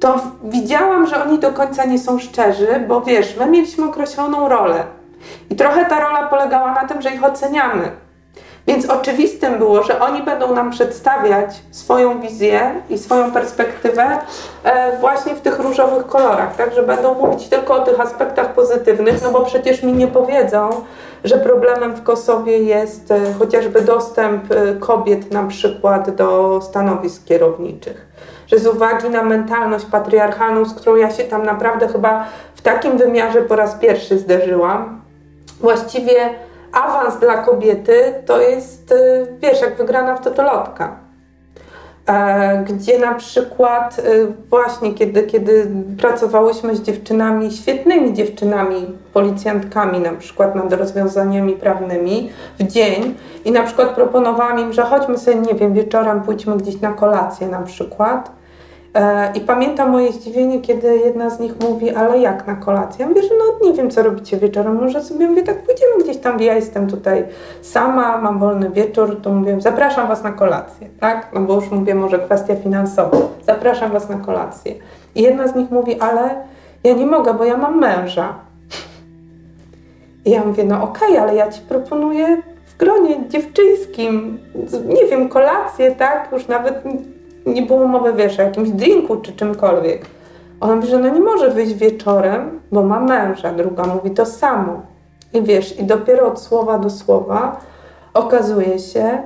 to 0.00 0.20
widziałam, 0.44 1.06
że 1.06 1.24
oni 1.24 1.38
do 1.38 1.52
końca 1.52 1.84
nie 1.84 1.98
są 1.98 2.18
szczerzy, 2.18 2.84
bo 2.88 3.00
wiesz, 3.00 3.36
my 3.36 3.46
mieliśmy 3.46 3.84
określoną 3.84 4.48
rolę. 4.48 4.84
I 5.50 5.56
trochę 5.56 5.84
ta 5.84 6.00
rola 6.00 6.28
polegała 6.28 6.72
na 6.72 6.88
tym, 6.88 7.02
że 7.02 7.10
ich 7.10 7.24
oceniamy. 7.24 7.90
Więc 8.66 8.90
oczywistym 8.90 9.58
było, 9.58 9.82
że 9.82 10.00
oni 10.00 10.22
będą 10.22 10.54
nam 10.54 10.70
przedstawiać 10.70 11.62
swoją 11.70 12.20
wizję 12.20 12.74
i 12.90 12.98
swoją 12.98 13.32
perspektywę 13.32 14.18
e, 14.64 14.98
właśnie 14.98 15.34
w 15.34 15.40
tych 15.40 15.58
różowych 15.58 16.06
kolorach, 16.06 16.56
tak? 16.56 16.74
Że 16.74 16.82
będą 16.82 17.14
mówić 17.14 17.48
tylko 17.48 17.74
o 17.74 17.84
tych 17.84 18.00
aspektach 18.00 18.54
pozytywnych, 18.54 19.22
no 19.22 19.30
bo 19.30 19.44
przecież 19.44 19.82
mi 19.82 19.92
nie 19.92 20.06
powiedzą, 20.06 20.70
że 21.24 21.38
problemem 21.38 21.94
w 21.94 22.02
Kosowie 22.02 22.58
jest 22.58 23.10
e, 23.10 23.32
chociażby 23.38 23.80
dostęp 23.80 24.52
e, 24.52 24.74
kobiet 24.74 25.32
na 25.32 25.42
przykład 25.42 26.10
do 26.10 26.60
stanowisk 26.62 27.24
kierowniczych. 27.24 28.06
Że 28.46 28.58
z 28.58 28.66
uwagi 28.66 29.10
na 29.10 29.22
mentalność 29.22 29.84
patriarchalną, 29.84 30.64
z 30.64 30.74
którą 30.74 30.96
ja 30.96 31.10
się 31.10 31.24
tam 31.24 31.42
naprawdę 31.42 31.88
chyba 31.88 32.24
w 32.54 32.62
takim 32.62 32.98
wymiarze 32.98 33.42
po 33.42 33.56
raz 33.56 33.74
pierwszy 33.74 34.18
zderzyłam, 34.18 34.95
właściwie 35.60 36.30
awans 36.72 37.18
dla 37.18 37.36
kobiety 37.36 38.14
to 38.26 38.40
jest, 38.40 38.92
y, 38.92 39.26
wiesz, 39.40 39.60
jak 39.60 39.76
wygrana 39.76 40.16
w 40.16 40.24
totolotka. 40.24 41.06
E, 42.06 42.64
gdzie 42.68 42.98
na 42.98 43.14
przykład 43.14 43.98
y, 43.98 44.32
właśnie 44.50 44.94
kiedy, 44.94 45.22
kiedy 45.22 45.70
pracowałyśmy 45.98 46.76
z 46.76 46.82
dziewczynami, 46.82 47.52
świetnymi 47.52 48.14
dziewczynami, 48.14 48.98
policjantkami 49.12 50.00
na 50.00 50.12
przykład 50.12 50.54
nad 50.54 50.72
rozwiązaniami 50.72 51.52
prawnymi 51.52 52.30
w 52.58 52.62
dzień 52.62 53.14
i 53.44 53.52
na 53.52 53.62
przykład 53.62 53.88
proponowałam 53.88 54.58
im, 54.58 54.72
że 54.72 54.82
chodźmy 54.82 55.18
sobie, 55.18 55.36
nie 55.36 55.54
wiem, 55.54 55.74
wieczorem 55.74 56.22
pójdźmy 56.22 56.56
gdzieś 56.56 56.80
na 56.80 56.92
kolację 56.92 57.48
na 57.48 57.62
przykład 57.62 58.30
I 59.34 59.40
pamiętam 59.40 59.90
moje 59.90 60.12
zdziwienie, 60.12 60.60
kiedy 60.60 60.96
jedna 60.96 61.30
z 61.30 61.40
nich 61.40 61.52
mówi, 61.60 61.90
ale 61.90 62.18
jak 62.18 62.46
na 62.46 62.54
kolację? 62.54 63.02
Ja 63.02 63.08
mówię, 63.08 63.22
że 63.22 63.28
no 63.38 63.68
nie 63.68 63.74
wiem, 63.74 63.90
co 63.90 64.02
robicie 64.02 64.36
wieczorem, 64.36 64.80
może 64.80 65.02
sobie 65.02 65.28
mówię, 65.28 65.42
tak 65.42 65.62
pójdziemy 65.62 66.04
gdzieś 66.04 66.16
tam, 66.16 66.40
ja 66.40 66.54
jestem 66.54 66.86
tutaj 66.86 67.24
sama, 67.62 68.18
mam 68.18 68.38
wolny 68.38 68.70
wieczór, 68.70 69.20
to 69.22 69.30
mówię, 69.30 69.60
zapraszam 69.60 70.08
Was 70.08 70.22
na 70.22 70.32
kolację, 70.32 70.88
tak? 71.00 71.30
No 71.34 71.40
bo 71.40 71.54
już 71.54 71.70
mówię, 71.70 71.94
może 71.94 72.18
kwestia 72.18 72.56
finansowa, 72.56 73.16
zapraszam 73.46 73.92
Was 73.92 74.08
na 74.08 74.16
kolację. 74.16 74.74
I 75.14 75.22
jedna 75.22 75.48
z 75.48 75.54
nich 75.54 75.70
mówi, 75.70 76.00
ale 76.00 76.30
ja 76.84 76.94
nie 76.94 77.06
mogę, 77.06 77.34
bo 77.34 77.44
ja 77.44 77.56
mam 77.56 77.80
męża. 77.80 78.34
I 80.24 80.30
ja 80.30 80.44
mówię, 80.44 80.64
no 80.64 80.82
okej, 80.82 81.08
okay, 81.08 81.20
ale 81.20 81.34
ja 81.34 81.52
Ci 81.52 81.60
proponuję 81.60 82.42
w 82.66 82.76
gronie 82.76 83.28
dziewczyńskim, 83.28 84.38
nie 84.88 85.06
wiem, 85.06 85.28
kolację, 85.28 85.90
tak? 85.90 86.28
Już 86.32 86.48
nawet 86.48 86.82
nie 87.46 87.62
było 87.62 87.86
mowy, 87.86 88.12
wiesz, 88.12 88.38
o 88.38 88.42
jakimś 88.42 88.70
drinku 88.70 89.16
czy 89.16 89.32
czymkolwiek. 89.32 90.06
Ona 90.60 90.76
mówi, 90.76 90.88
że 90.88 90.96
ona 90.96 91.08
nie 91.08 91.20
może 91.20 91.50
wyjść 91.50 91.74
wieczorem, 91.74 92.60
bo 92.72 92.82
ma 92.82 93.00
męża. 93.00 93.52
Druga 93.52 93.84
mówi 93.84 94.10
to 94.10 94.26
samo. 94.26 94.82
I 95.32 95.42
wiesz, 95.42 95.78
i 95.78 95.84
dopiero 95.84 96.26
od 96.26 96.40
słowa 96.40 96.78
do 96.78 96.90
słowa 96.90 97.60
okazuje 98.14 98.78
się, 98.78 99.22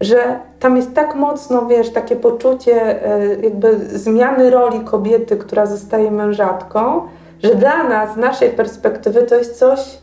że 0.00 0.40
tam 0.60 0.76
jest 0.76 0.94
tak 0.94 1.14
mocno, 1.14 1.66
wiesz, 1.66 1.90
takie 1.90 2.16
poczucie 2.16 3.06
e, 3.06 3.36
jakby 3.42 3.78
zmiany 3.78 4.50
roli 4.50 4.80
kobiety, 4.80 5.36
która 5.36 5.66
zostaje 5.66 6.10
mężatką, 6.10 7.02
że 7.42 7.54
dla 7.54 7.82
nas, 7.82 8.14
z 8.14 8.16
naszej 8.16 8.50
perspektywy, 8.50 9.22
to 9.22 9.34
jest 9.34 9.58
coś, 9.58 9.98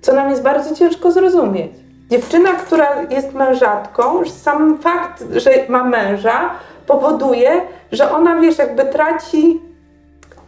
co 0.00 0.12
nam 0.12 0.30
jest 0.30 0.42
bardzo 0.42 0.74
ciężko 0.74 1.12
zrozumieć. 1.12 1.72
Dziewczyna, 2.10 2.50
która 2.52 3.02
jest 3.02 3.34
mężatką, 3.34 4.24
sam 4.24 4.78
fakt, 4.78 5.24
że 5.36 5.50
ma 5.68 5.84
męża, 5.84 6.50
powoduje, 6.86 7.50
że 7.92 8.12
ona, 8.12 8.40
wiesz, 8.40 8.58
jakby 8.58 8.84
traci 8.84 9.60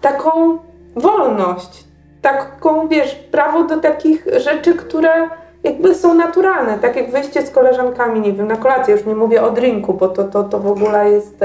taką 0.01 0.59
wolność, 0.97 1.85
taką, 2.23 2.89
wiesz, 2.89 3.15
prawo 3.15 3.65
do 3.65 3.77
takich 3.77 4.27
rzeczy, 4.37 4.75
które 4.75 5.29
jakby 5.65 5.95
są 5.95 6.15
naturalne, 6.15 6.79
tak 6.79 6.97
jak 6.97 7.11
wyjście 7.11 7.47
z 7.47 7.51
koleżankami, 7.51 8.21
nie 8.21 8.33
wiem, 8.33 8.47
na 8.47 8.57
kolację, 8.57 8.95
już 8.95 9.07
nie 9.07 9.15
mówię 9.15 9.43
o 9.43 9.51
drinku, 9.51 9.95
bo 9.95 10.09
to, 10.09 10.25
to, 10.25 10.45
to 10.45 10.59
w 10.59 10.67
ogóle 10.67 11.11
jest 11.11 11.39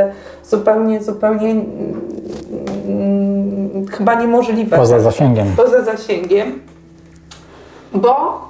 zupełnie, 0.43 1.03
zupełnie 1.03 1.55
hmm, 2.85 3.85
chyba 3.91 4.15
niemożliwe. 4.15 4.77
Poza 4.77 4.99
zasięgiem. 4.99 5.47
Poza 5.57 5.81
zasięgiem, 5.81 6.61
bo 7.93 8.41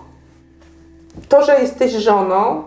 to, 1.29 1.45
że 1.45 1.59
jesteś 1.59 1.91
żoną, 1.91 2.63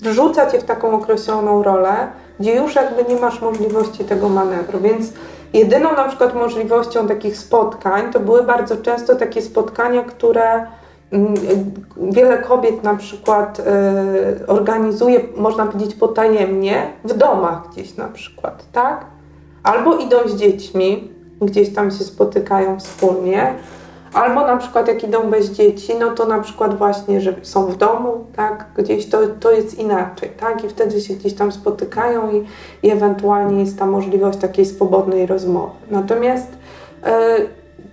wrzuca 0.00 0.50
cię 0.50 0.58
w 0.58 0.64
taką 0.64 0.94
określoną 0.94 1.62
rolę, 1.62 1.94
gdzie 2.42 2.56
już 2.56 2.74
jakby 2.74 3.14
nie 3.14 3.20
masz 3.20 3.40
możliwości 3.40 4.04
tego 4.04 4.28
manewru, 4.28 4.80
więc 4.80 5.12
jedyną 5.52 5.92
na 5.92 6.04
przykład 6.04 6.34
możliwością 6.34 7.06
takich 7.06 7.38
spotkań 7.38 8.12
to 8.12 8.20
były 8.20 8.42
bardzo 8.42 8.76
często 8.76 9.16
takie 9.16 9.42
spotkania, 9.42 10.02
które 10.02 10.66
mm, 11.12 11.34
wiele 11.96 12.38
kobiet 12.38 12.82
na 12.82 12.94
przykład 12.94 13.60
y, 14.40 14.46
organizuje, 14.46 15.20
można 15.36 15.66
powiedzieć 15.66 15.94
potajemnie, 15.94 16.86
w 17.04 17.14
domach 17.14 17.70
gdzieś 17.72 17.96
na 17.96 18.08
przykład, 18.08 18.64
tak? 18.72 19.04
Albo 19.62 19.96
idą 19.96 20.16
z 20.26 20.36
dziećmi, 20.36 21.10
gdzieś 21.42 21.74
tam 21.74 21.90
się 21.90 22.04
spotykają 22.04 22.80
wspólnie. 22.80 23.54
Albo 24.14 24.40
na 24.40 24.56
przykład 24.56 24.88
jak 24.88 25.04
idą 25.04 25.30
bez 25.30 25.50
dzieci, 25.50 25.92
no 26.00 26.10
to 26.10 26.26
na 26.26 26.40
przykład 26.40 26.78
właśnie, 26.78 27.20
że 27.20 27.34
są 27.42 27.66
w 27.66 27.76
domu, 27.76 28.24
tak, 28.36 28.66
gdzieś 28.76 29.08
to, 29.08 29.18
to 29.40 29.50
jest 29.50 29.78
inaczej, 29.78 30.30
tak, 30.40 30.64
i 30.64 30.68
wtedy 30.68 31.00
się 31.00 31.14
gdzieś 31.14 31.34
tam 31.34 31.52
spotykają 31.52 32.30
i, 32.30 32.46
i 32.82 32.90
ewentualnie 32.90 33.60
jest 33.60 33.78
ta 33.78 33.86
możliwość 33.86 34.38
takiej 34.38 34.66
swobodnej 34.66 35.26
rozmowy. 35.26 35.72
Natomiast 35.90 36.48
e, 37.04 37.36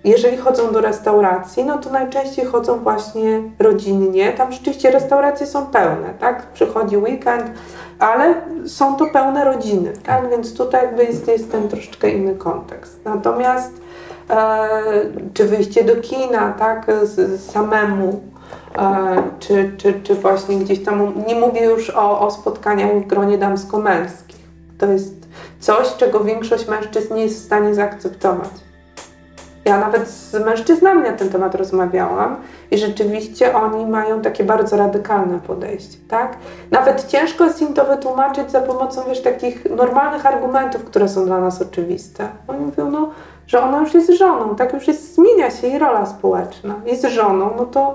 jeżeli 0.04 0.36
chodzą 0.36 0.72
do 0.72 0.80
restauracji, 0.80 1.64
no 1.64 1.78
to 1.78 1.90
najczęściej 1.90 2.44
chodzą 2.44 2.78
właśnie 2.78 3.42
rodzinnie. 3.58 4.32
Tam 4.32 4.52
rzeczywiście 4.52 4.90
restauracje 4.90 5.46
są 5.46 5.66
pełne, 5.66 6.14
tak? 6.18 6.46
Przychodzi 6.46 6.96
weekend, 6.96 7.44
ale 7.98 8.34
są 8.66 8.96
to 8.96 9.06
pełne 9.06 9.44
rodziny, 9.44 9.92
tak? 10.02 10.30
Więc 10.30 10.54
tutaj 10.54 10.82
jakby 10.84 11.04
jest, 11.04 11.28
jest 11.28 11.52
ten 11.52 11.68
troszeczkę 11.68 12.10
inny 12.10 12.34
kontekst. 12.34 13.00
Natomiast 13.04 13.80
czy 15.34 15.44
wyjście 15.44 15.84
do 15.84 15.96
kina, 15.96 16.52
tak? 16.52 16.86
Z, 17.02 17.40
samemu, 17.50 18.20
e, 18.78 19.22
czy, 19.38 19.72
czy, 19.76 20.00
czy 20.02 20.14
właśnie 20.14 20.56
gdzieś 20.56 20.84
tam, 20.84 21.12
nie 21.26 21.34
mówię 21.34 21.64
już 21.64 21.90
o, 21.90 22.20
o 22.20 22.30
spotkaniach 22.30 22.92
w 22.92 23.06
gronie 23.06 23.38
damsko-męskich. 23.38 24.40
To 24.78 24.86
jest 24.86 25.14
coś, 25.60 25.96
czego 25.96 26.24
większość 26.24 26.68
mężczyzn 26.68 27.14
nie 27.14 27.22
jest 27.22 27.42
w 27.42 27.44
stanie 27.44 27.74
zaakceptować. 27.74 28.50
Ja 29.64 29.80
nawet 29.80 30.08
z 30.08 30.34
mężczyznami 30.44 31.02
na 31.02 31.12
ten 31.12 31.28
temat 31.28 31.54
rozmawiałam 31.54 32.36
i 32.70 32.78
rzeczywiście 32.78 33.56
oni 33.56 33.86
mają 33.86 34.20
takie 34.22 34.44
bardzo 34.44 34.76
radykalne 34.76 35.40
podejście, 35.40 35.98
tak? 36.08 36.36
Nawet 36.70 37.06
ciężko 37.06 37.44
jest 37.44 37.62
im 37.62 37.74
to 37.74 37.84
wytłumaczyć 37.84 38.50
za 38.50 38.60
pomocą, 38.60 39.02
wiesz, 39.08 39.22
takich 39.22 39.64
normalnych 39.76 40.26
argumentów, 40.26 40.84
które 40.84 41.08
są 41.08 41.26
dla 41.26 41.40
nas 41.40 41.62
oczywiste. 41.62 42.28
Oni 42.48 42.60
mówią, 42.60 42.90
no, 42.90 43.10
że 43.50 43.62
ona 43.62 43.80
już 43.80 43.94
jest 43.94 44.12
żoną, 44.12 44.56
tak 44.56 44.72
już 44.72 44.88
jest, 44.88 45.14
zmienia 45.14 45.50
się 45.50 45.66
jej 45.66 45.78
rola 45.78 46.06
społeczna. 46.06 46.74
Jest 46.86 47.04
żoną, 47.04 47.50
no 47.56 47.66
to 47.66 47.94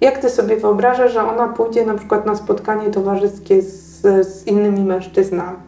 jak 0.00 0.18
ty 0.18 0.30
sobie 0.30 0.56
wyobrażasz, 0.56 1.12
że 1.12 1.28
ona 1.28 1.48
pójdzie 1.48 1.86
na 1.86 1.94
przykład 1.94 2.26
na 2.26 2.36
spotkanie 2.36 2.90
towarzyskie 2.90 3.62
z, 3.62 4.02
z 4.26 4.46
innymi 4.46 4.84
mężczyznami? 4.84 5.58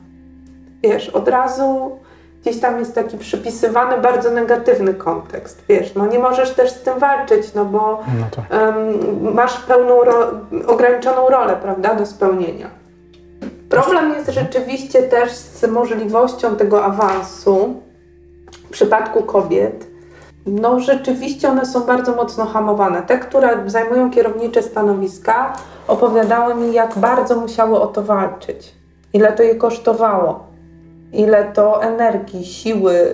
Wiesz, 0.83 1.09
od 1.09 1.29
razu 1.29 1.99
gdzieś 2.43 2.61
tam 2.61 2.79
jest 2.79 2.95
taki 2.95 3.19
przypisywany 3.19 3.99
bardzo 3.99 4.31
negatywny 4.31 4.95
kontekst. 4.95 5.65
Wiesz, 5.69 5.95
no 5.95 6.07
nie 6.07 6.19
możesz 6.19 6.55
też 6.55 6.71
z 6.71 6.83
tym 6.83 6.99
walczyć, 6.99 7.55
no 7.55 7.65
bo 7.65 8.03
no 8.19 8.27
tak. 8.37 8.61
um, 8.61 9.35
masz 9.35 9.61
pełną, 9.61 10.05
ro 10.05 10.31
ograniczoną 10.67 11.29
rolę, 11.29 11.57
prawda, 11.63 11.95
do 11.95 12.07
spełnienia. 12.07 12.71
Problem 13.69 14.13
jest 14.13 14.31
rzeczywiście 14.31 15.03
też 15.03 15.33
z 15.33 15.65
możliwością 15.65 16.57
tego 16.57 16.85
awansu 16.85 17.82
przypadku 18.73 19.23
kobiet. 19.23 19.87
No 20.47 20.81
rzeczywiście 20.81 21.49
one 21.49 21.67
są 21.67 21.81
bardzo 21.81 22.17
mocno 22.17 22.47
hamowane. 22.47 23.03
Te, 23.03 23.19
które 23.19 23.49
zajmują 23.67 24.11
kierownicze 24.11 24.63
stanowiska, 24.63 25.53
opowiadały 25.89 26.55
mi, 26.55 26.73
jak 26.73 26.99
bardzo 26.99 27.37
musiały 27.37 27.81
o 27.81 27.87
to 27.87 28.03
walczyć. 28.03 28.75
Ile 29.13 29.33
to 29.33 29.43
je 29.43 29.55
kosztowało 29.55 30.53
ile 31.13 31.45
to 31.45 31.83
energii, 31.83 32.45
siły, 32.45 33.13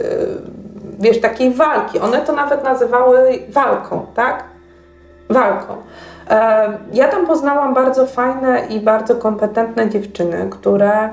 wiesz, 0.99 1.21
takiej 1.21 1.55
walki. 1.55 1.99
One 1.99 2.21
to 2.21 2.33
nawet 2.33 2.65
nazywały 2.65 3.39
walką, 3.49 4.07
tak? 4.15 4.45
Walką. 5.31 5.77
Ja 6.93 7.09
tam 7.09 7.26
poznałam 7.26 7.74
bardzo 7.74 8.07
fajne 8.07 8.66
i 8.70 8.81
bardzo 8.81 9.14
kompetentne 9.14 9.91
dziewczyny, 9.91 10.47
które 10.51 11.11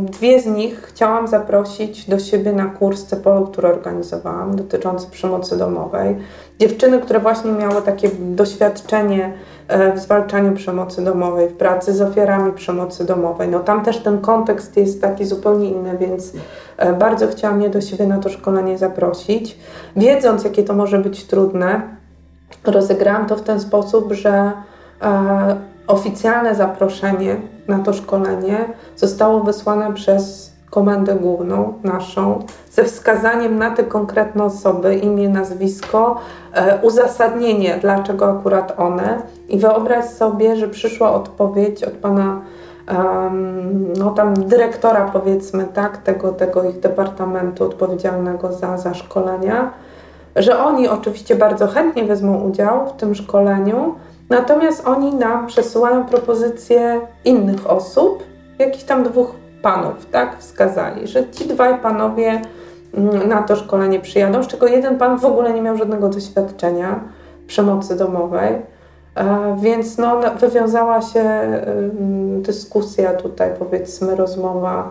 dwie 0.00 0.40
z 0.40 0.46
nich 0.46 0.82
chciałam 0.82 1.28
zaprosić 1.28 2.08
do 2.08 2.18
siebie 2.18 2.52
na 2.52 2.66
kurs 2.66 3.04
Cepolu, 3.04 3.46
który 3.46 3.68
organizowałam, 3.68 4.56
dotyczący 4.56 5.10
przemocy 5.10 5.58
domowej. 5.58 6.16
Dziewczyny, 6.58 6.98
które 6.98 7.20
właśnie 7.20 7.52
miały 7.52 7.82
takie 7.82 8.10
doświadczenie 8.18 9.32
E, 9.70 9.92
w 9.92 9.98
zwalczaniu 9.98 10.52
przemocy 10.52 11.04
domowej, 11.04 11.48
w 11.48 11.52
pracy 11.52 11.94
z 11.94 12.02
ofiarami 12.02 12.52
przemocy 12.52 13.04
domowej. 13.04 13.48
No 13.48 13.60
tam 13.60 13.84
też 13.84 13.98
ten 13.98 14.20
kontekst 14.20 14.76
jest 14.76 15.02
taki 15.02 15.24
zupełnie 15.24 15.70
inny, 15.70 15.98
więc 15.98 16.32
e, 16.76 16.92
bardzo 16.92 17.28
chciałam 17.28 17.56
mnie 17.56 17.68
do 17.68 17.80
siebie 17.80 18.06
na 18.06 18.18
to 18.18 18.28
szkolenie 18.28 18.78
zaprosić. 18.78 19.58
Wiedząc, 19.96 20.44
jakie 20.44 20.62
to 20.62 20.74
może 20.74 20.98
być 20.98 21.24
trudne, 21.24 21.82
rozegrałam 22.64 23.26
to 23.26 23.36
w 23.36 23.42
ten 23.42 23.60
sposób, 23.60 24.12
że 24.12 24.52
e, 25.02 25.56
oficjalne 25.86 26.54
zaproszenie 26.54 27.36
na 27.68 27.78
to 27.78 27.92
szkolenie 27.92 28.64
zostało 28.96 29.40
wysłane 29.40 29.92
przez 29.92 30.50
komendę 30.70 31.14
główną 31.14 31.72
naszą 31.84 32.44
ze 32.72 32.84
wskazaniem 32.84 33.58
na 33.58 33.70
te 33.70 33.84
konkretne 33.84 34.44
osoby, 34.44 34.94
imię, 34.94 35.28
nazwisko, 35.28 36.20
e, 36.52 36.78
uzasadnienie, 36.82 37.78
dlaczego 37.80 38.30
akurat 38.30 38.74
one. 38.76 39.22
I 39.48 39.58
wyobraź 39.58 40.04
sobie, 40.04 40.56
że 40.56 40.68
przyszła 40.68 41.12
odpowiedź 41.12 41.84
od 41.84 41.92
pana 41.92 42.40
no 43.98 44.10
tam 44.10 44.34
dyrektora 44.34 45.10
powiedzmy, 45.12 45.66
tak, 45.74 45.96
tego, 45.96 46.32
tego 46.32 46.64
ich 46.64 46.80
departamentu 46.80 47.64
odpowiedzialnego 47.64 48.52
za, 48.52 48.78
za 48.78 48.94
szkolenia, 48.94 49.70
że 50.36 50.58
oni 50.58 50.88
oczywiście 50.88 51.36
bardzo 51.36 51.66
chętnie 51.66 52.04
wezmą 52.04 52.40
udział 52.40 52.86
w 52.86 52.92
tym 52.92 53.14
szkoleniu, 53.14 53.94
natomiast 54.30 54.86
oni 54.86 55.14
nam 55.14 55.46
przesyłają 55.46 56.04
propozycje 56.04 57.00
innych 57.24 57.70
osób, 57.70 58.22
jakichś 58.58 58.84
tam 58.84 59.02
dwóch 59.02 59.34
panów, 59.62 60.06
tak, 60.06 60.38
wskazali, 60.38 61.06
że 61.08 61.30
ci 61.30 61.48
dwaj 61.48 61.78
panowie 61.78 62.42
mm, 62.94 63.28
na 63.28 63.42
to 63.42 63.56
szkolenie 63.56 64.00
przyjadą, 64.00 64.42
z 64.42 64.46
czego 64.46 64.66
jeden 64.66 64.98
pan 64.98 65.18
w 65.18 65.24
ogóle 65.24 65.52
nie 65.52 65.62
miał 65.62 65.76
żadnego 65.76 66.08
doświadczenia 66.08 67.00
przemocy 67.46 67.96
domowej, 67.96 68.54
e, 69.14 69.56
więc 69.60 69.98
no, 69.98 70.20
wywiązała 70.40 71.02
się 71.02 71.24
dyskusja 72.42 73.14
tutaj, 73.14 73.50
powiedzmy, 73.58 74.16
rozmowa 74.16 74.90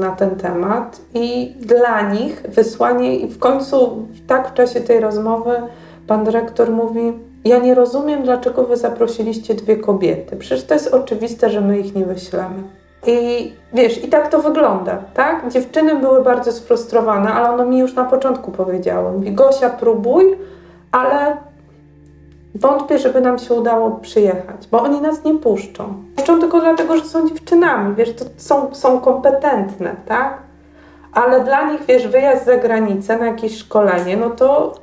na 0.00 0.10
ten 0.10 0.36
temat 0.36 1.00
i 1.14 1.54
dla 1.60 2.10
nich 2.10 2.42
wysłanie 2.48 3.16
i 3.16 3.26
w 3.26 3.38
końcu 3.38 4.06
tak 4.26 4.50
w 4.50 4.54
czasie 4.54 4.80
tej 4.80 5.00
rozmowy 5.00 5.62
pan 6.06 6.24
dyrektor 6.24 6.70
mówi 6.70 7.12
ja 7.44 7.58
nie 7.58 7.74
rozumiem, 7.74 8.22
dlaczego 8.22 8.64
wy 8.64 8.76
zaprosiliście 8.76 9.54
dwie 9.54 9.76
kobiety. 9.76 10.36
Przecież 10.36 10.64
to 10.64 10.74
jest 10.74 10.94
oczywiste, 10.94 11.50
że 11.50 11.60
my 11.60 11.78
ich 11.78 11.94
nie 11.94 12.04
wyślemy. 12.04 12.62
I 13.06 13.52
wiesz, 13.74 14.04
i 14.04 14.08
tak 14.08 14.28
to 14.28 14.42
wygląda, 14.42 14.98
tak? 15.14 15.48
Dziewczyny 15.48 15.96
były 15.96 16.22
bardzo 16.22 16.52
sfrustrowane, 16.52 17.32
ale 17.32 17.50
ono 17.50 17.66
mi 17.66 17.78
już 17.78 17.94
na 17.94 18.04
początku 18.04 18.52
powiedziało. 18.52 19.12
Mówi, 19.12 19.32
Gosia, 19.32 19.70
próbuj, 19.70 20.38
ale 20.92 21.36
wątpię, 22.54 22.98
żeby 22.98 23.20
nam 23.20 23.38
się 23.38 23.54
udało 23.54 23.90
przyjechać, 23.90 24.68
bo 24.70 24.82
oni 24.82 25.00
nas 25.00 25.24
nie 25.24 25.34
puszczą. 25.34 25.94
Puszczą 26.16 26.40
tylko 26.40 26.60
dlatego, 26.60 26.96
że 26.96 27.04
są 27.04 27.28
dziewczynami, 27.28 27.94
wiesz, 27.94 28.14
to 28.14 28.24
są, 28.36 28.74
są 28.74 29.00
kompetentne, 29.00 29.96
tak? 30.06 30.38
Ale 31.12 31.44
dla 31.44 31.72
nich, 31.72 31.84
wiesz, 31.84 32.08
wyjazd 32.08 32.46
za 32.46 32.56
granicę 32.56 33.18
na 33.18 33.26
jakieś 33.26 33.58
szkolenie, 33.58 34.16
no 34.16 34.30
to 34.30 34.74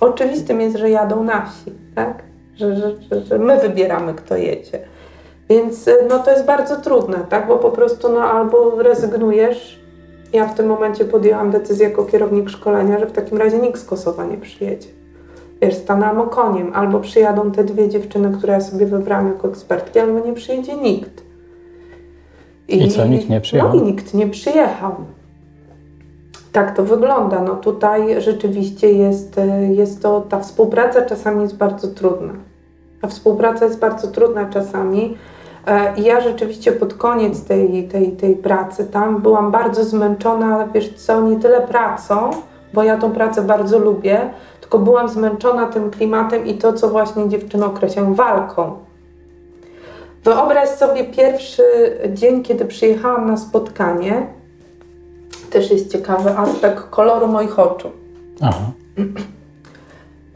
oczywistym 0.00 0.60
jest, 0.60 0.76
że 0.76 0.90
jadą 0.90 1.24
nasi, 1.24 1.72
tak? 1.94 2.22
Że, 2.56 2.76
że, 2.76 2.96
że, 3.10 3.24
że 3.24 3.38
my 3.38 3.58
wybieramy, 3.58 4.14
kto 4.14 4.36
jedzie. 4.36 4.78
Więc 5.48 5.88
y, 5.88 5.96
no, 6.08 6.18
to 6.18 6.30
jest 6.30 6.44
bardzo 6.44 6.76
trudne, 6.76 7.18
tak? 7.28 7.46
bo 7.46 7.56
po 7.56 7.70
prostu 7.70 8.08
no, 8.08 8.20
albo 8.20 8.82
rezygnujesz. 8.82 9.84
Ja 10.32 10.48
w 10.48 10.54
tym 10.54 10.66
momencie 10.66 11.04
podjęłam 11.04 11.50
decyzję 11.50 11.88
jako 11.88 12.04
kierownik 12.04 12.50
szkolenia, 12.50 12.98
że 12.98 13.06
w 13.06 13.12
takim 13.12 13.38
razie 13.38 13.58
nikt 13.58 13.80
z 13.80 13.84
Kosowa 13.84 14.24
nie 14.24 14.36
przyjedzie. 14.36 14.88
Wiesz, 15.64 15.74
stanęłam 15.74 16.20
okoniem, 16.20 16.72
albo 16.74 17.00
przyjadą 17.00 17.50
te 17.50 17.64
dwie 17.64 17.88
dziewczyny, 17.88 18.38
które 18.38 18.52
ja 18.52 18.60
sobie 18.60 18.86
wybrałam 18.86 19.28
jako 19.28 19.48
ekspertki, 19.48 19.98
albo 19.98 20.26
nie 20.26 20.32
przyjedzie 20.32 20.76
nikt. 20.76 21.22
I, 22.68 22.82
I 22.82 22.90
co, 22.90 23.06
nikt 23.06 23.28
nie 23.28 23.40
przyjechał? 23.40 23.74
No 23.74 23.80
i 23.80 23.82
nikt 23.82 24.14
nie 24.14 24.26
przyjechał. 24.26 24.94
Tak 26.52 26.76
to 26.76 26.84
wygląda. 26.84 27.42
No 27.42 27.54
tutaj 27.56 28.22
rzeczywiście 28.22 28.92
jest, 28.92 29.38
y, 29.38 29.74
jest 29.74 30.02
to, 30.02 30.20
ta 30.20 30.40
współpraca 30.40 31.02
czasami 31.02 31.42
jest 31.42 31.56
bardzo 31.56 31.88
trudna. 31.88 32.32
Ta 33.00 33.08
współpraca 33.08 33.64
jest 33.64 33.78
bardzo 33.78 34.08
trudna 34.08 34.46
czasami, 34.46 35.14
E, 35.66 35.96
I 35.96 36.02
ja 36.02 36.20
rzeczywiście 36.20 36.72
pod 36.72 36.94
koniec 36.94 37.44
tej, 37.44 37.88
tej, 37.88 38.12
tej 38.12 38.36
pracy 38.36 38.86
tam 38.86 39.22
byłam 39.22 39.50
bardzo 39.50 39.84
zmęczona, 39.84 40.66
wiesz 40.74 40.94
co, 40.94 41.20
nie 41.20 41.36
tyle 41.36 41.60
pracą, 41.60 42.30
bo 42.74 42.82
ja 42.82 42.96
tą 42.96 43.12
pracę 43.12 43.42
bardzo 43.42 43.78
lubię, 43.78 44.30
tylko 44.60 44.78
byłam 44.78 45.08
zmęczona 45.08 45.66
tym 45.66 45.90
klimatem 45.90 46.46
i 46.46 46.54
to, 46.54 46.72
co 46.72 46.88
właśnie 46.88 47.28
dziewczyny 47.28 47.64
określają 47.64 48.14
walką. 48.14 48.76
Wyobraź 50.24 50.68
sobie 50.68 51.04
pierwszy 51.04 51.62
dzień, 52.12 52.42
kiedy 52.42 52.64
przyjechałam 52.64 53.26
na 53.26 53.36
spotkanie. 53.36 54.26
Też 55.50 55.70
jest 55.70 55.92
ciekawy 55.92 56.30
aspekt 56.30 56.82
koloru 56.90 57.26
moich 57.26 57.58
oczu. 57.58 57.90
Aha. 58.40 58.70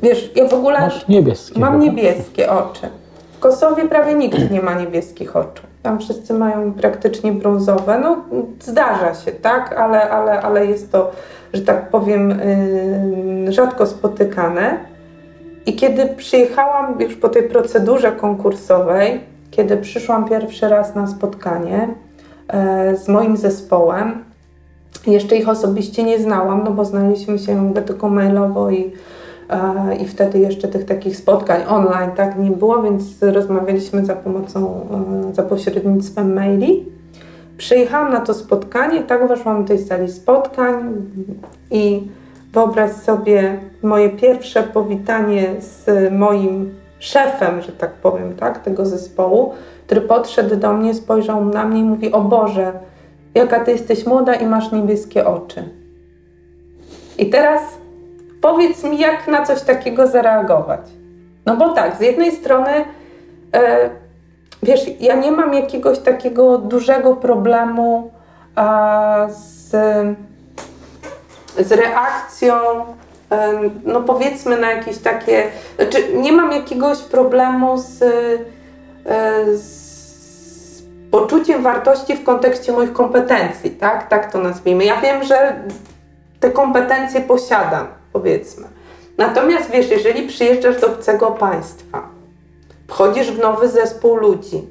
Wiesz, 0.02 0.30
ja 0.34 0.48
w 0.48 0.54
ogóle 0.54 0.80
Masz 0.80 1.08
niebieskie. 1.08 1.60
Mam 1.60 1.80
niebieskie 1.80 2.52
oczy. 2.52 2.88
W 3.36 3.38
Kosowie 3.38 3.88
prawie 3.88 4.14
nikt 4.14 4.50
nie 4.50 4.62
ma 4.62 4.74
niebieskich 4.74 5.36
oczu. 5.36 5.62
Tam 5.82 5.98
wszyscy 5.98 6.34
mają 6.34 6.72
praktycznie 6.72 7.32
brązowe. 7.32 7.98
No, 7.98 8.16
zdarza 8.60 9.14
się, 9.14 9.32
tak, 9.32 9.72
ale, 9.72 10.10
ale, 10.10 10.40
ale 10.40 10.66
jest 10.66 10.92
to, 10.92 11.10
że 11.52 11.62
tak 11.62 11.90
powiem, 11.90 12.40
yy, 13.44 13.52
rzadko 13.52 13.86
spotykane. 13.86 14.78
I 15.66 15.76
kiedy 15.76 16.06
przyjechałam 16.06 17.00
już 17.00 17.16
po 17.16 17.28
tej 17.28 17.42
procedurze 17.42 18.12
konkursowej, 18.12 19.20
kiedy 19.50 19.76
przyszłam 19.76 20.28
pierwszy 20.28 20.68
raz 20.68 20.94
na 20.94 21.06
spotkanie 21.06 21.88
e, 22.48 22.96
z 22.96 23.08
moim 23.08 23.36
zespołem, 23.36 24.24
jeszcze 25.06 25.36
ich 25.36 25.48
osobiście 25.48 26.04
nie 26.04 26.18
znałam, 26.18 26.64
no 26.64 26.70
bo 26.70 26.84
znaliśmy 26.84 27.38
się 27.38 27.74
tylko 27.74 28.08
mailowo 28.08 28.70
i, 28.70 28.92
i 30.00 30.08
wtedy 30.08 30.38
jeszcze 30.38 30.68
tych 30.68 30.84
takich 30.84 31.16
spotkań 31.16 31.60
online 31.68 32.10
tak 32.16 32.38
nie 32.38 32.50
było, 32.50 32.82
więc 32.82 33.22
rozmawialiśmy 33.22 34.04
za 34.04 34.16
pomocą, 34.16 34.86
e, 35.30 35.34
za 35.34 35.42
pośrednictwem 35.42 36.34
maili. 36.34 36.86
Przyjechałam 37.56 38.12
na 38.12 38.20
to 38.20 38.34
spotkanie, 38.34 39.02
tak 39.02 39.28
weszłam 39.28 39.62
do 39.62 39.68
tej 39.68 39.78
sali 39.78 40.12
spotkań 40.12 40.94
i 41.70 42.08
wyobraź 42.52 42.92
sobie 42.92 43.58
moje 43.82 44.10
pierwsze 44.10 44.62
powitanie 44.62 45.46
z 45.60 46.12
moim 46.12 46.74
szefem, 46.98 47.62
że 47.62 47.72
tak 47.72 47.92
powiem, 47.92 48.36
tak, 48.36 48.58
tego 48.62 48.86
zespołu, 48.86 49.52
który 49.86 50.00
podszedł 50.00 50.56
do 50.56 50.72
mnie, 50.72 50.94
spojrzał 50.94 51.44
na 51.44 51.64
mnie 51.64 51.80
i 51.80 51.84
mówi: 51.84 52.12
O 52.12 52.20
Boże, 52.20 52.72
jaka 53.34 53.64
ty 53.64 53.70
jesteś 53.70 54.06
młoda 54.06 54.34
i 54.34 54.46
masz 54.46 54.72
niebieskie 54.72 55.26
oczy. 55.26 55.64
I 57.18 57.30
teraz 57.30 57.77
powiedz 58.48 58.84
mi, 58.84 58.98
jak 58.98 59.28
na 59.28 59.46
coś 59.46 59.62
takiego 59.62 60.06
zareagować. 60.06 60.80
No 61.46 61.56
bo 61.56 61.68
tak, 61.68 61.96
z 61.96 62.00
jednej 62.00 62.32
strony, 62.32 62.84
e, 63.54 63.90
wiesz, 64.62 64.80
ja 65.00 65.16
nie 65.16 65.32
mam 65.32 65.54
jakiegoś 65.54 65.98
takiego 65.98 66.58
dużego 66.58 67.16
problemu 67.16 68.10
z, 69.28 69.70
z 71.58 71.72
reakcją, 71.72 72.54
e, 73.30 73.52
no 73.84 74.00
powiedzmy 74.00 74.58
na 74.58 74.70
jakieś 74.70 74.98
takie, 74.98 75.42
znaczy 75.76 75.98
nie 76.14 76.32
mam 76.32 76.52
jakiegoś 76.52 76.98
problemu 76.98 77.78
z, 77.78 78.02
e, 78.02 79.56
z 79.56 80.82
poczuciem 81.10 81.62
wartości 81.62 82.14
w 82.14 82.24
kontekście 82.24 82.72
moich 82.72 82.92
kompetencji, 82.92 83.70
tak? 83.70 84.08
Tak 84.08 84.32
to 84.32 84.38
nazwijmy. 84.38 84.84
Ja 84.84 85.00
wiem, 85.00 85.24
że 85.24 85.56
te 86.40 86.50
kompetencje 86.50 87.20
posiadam, 87.20 87.97
powiedzmy. 88.12 88.66
Natomiast 89.18 89.70
wiesz, 89.70 89.90
jeżeli 89.90 90.28
przyjeżdżasz 90.28 90.80
do 90.80 90.86
obcego 90.86 91.30
państwa, 91.30 92.08
wchodzisz 92.88 93.32
w 93.32 93.38
nowy 93.38 93.68
zespół 93.68 94.16
ludzi, 94.16 94.68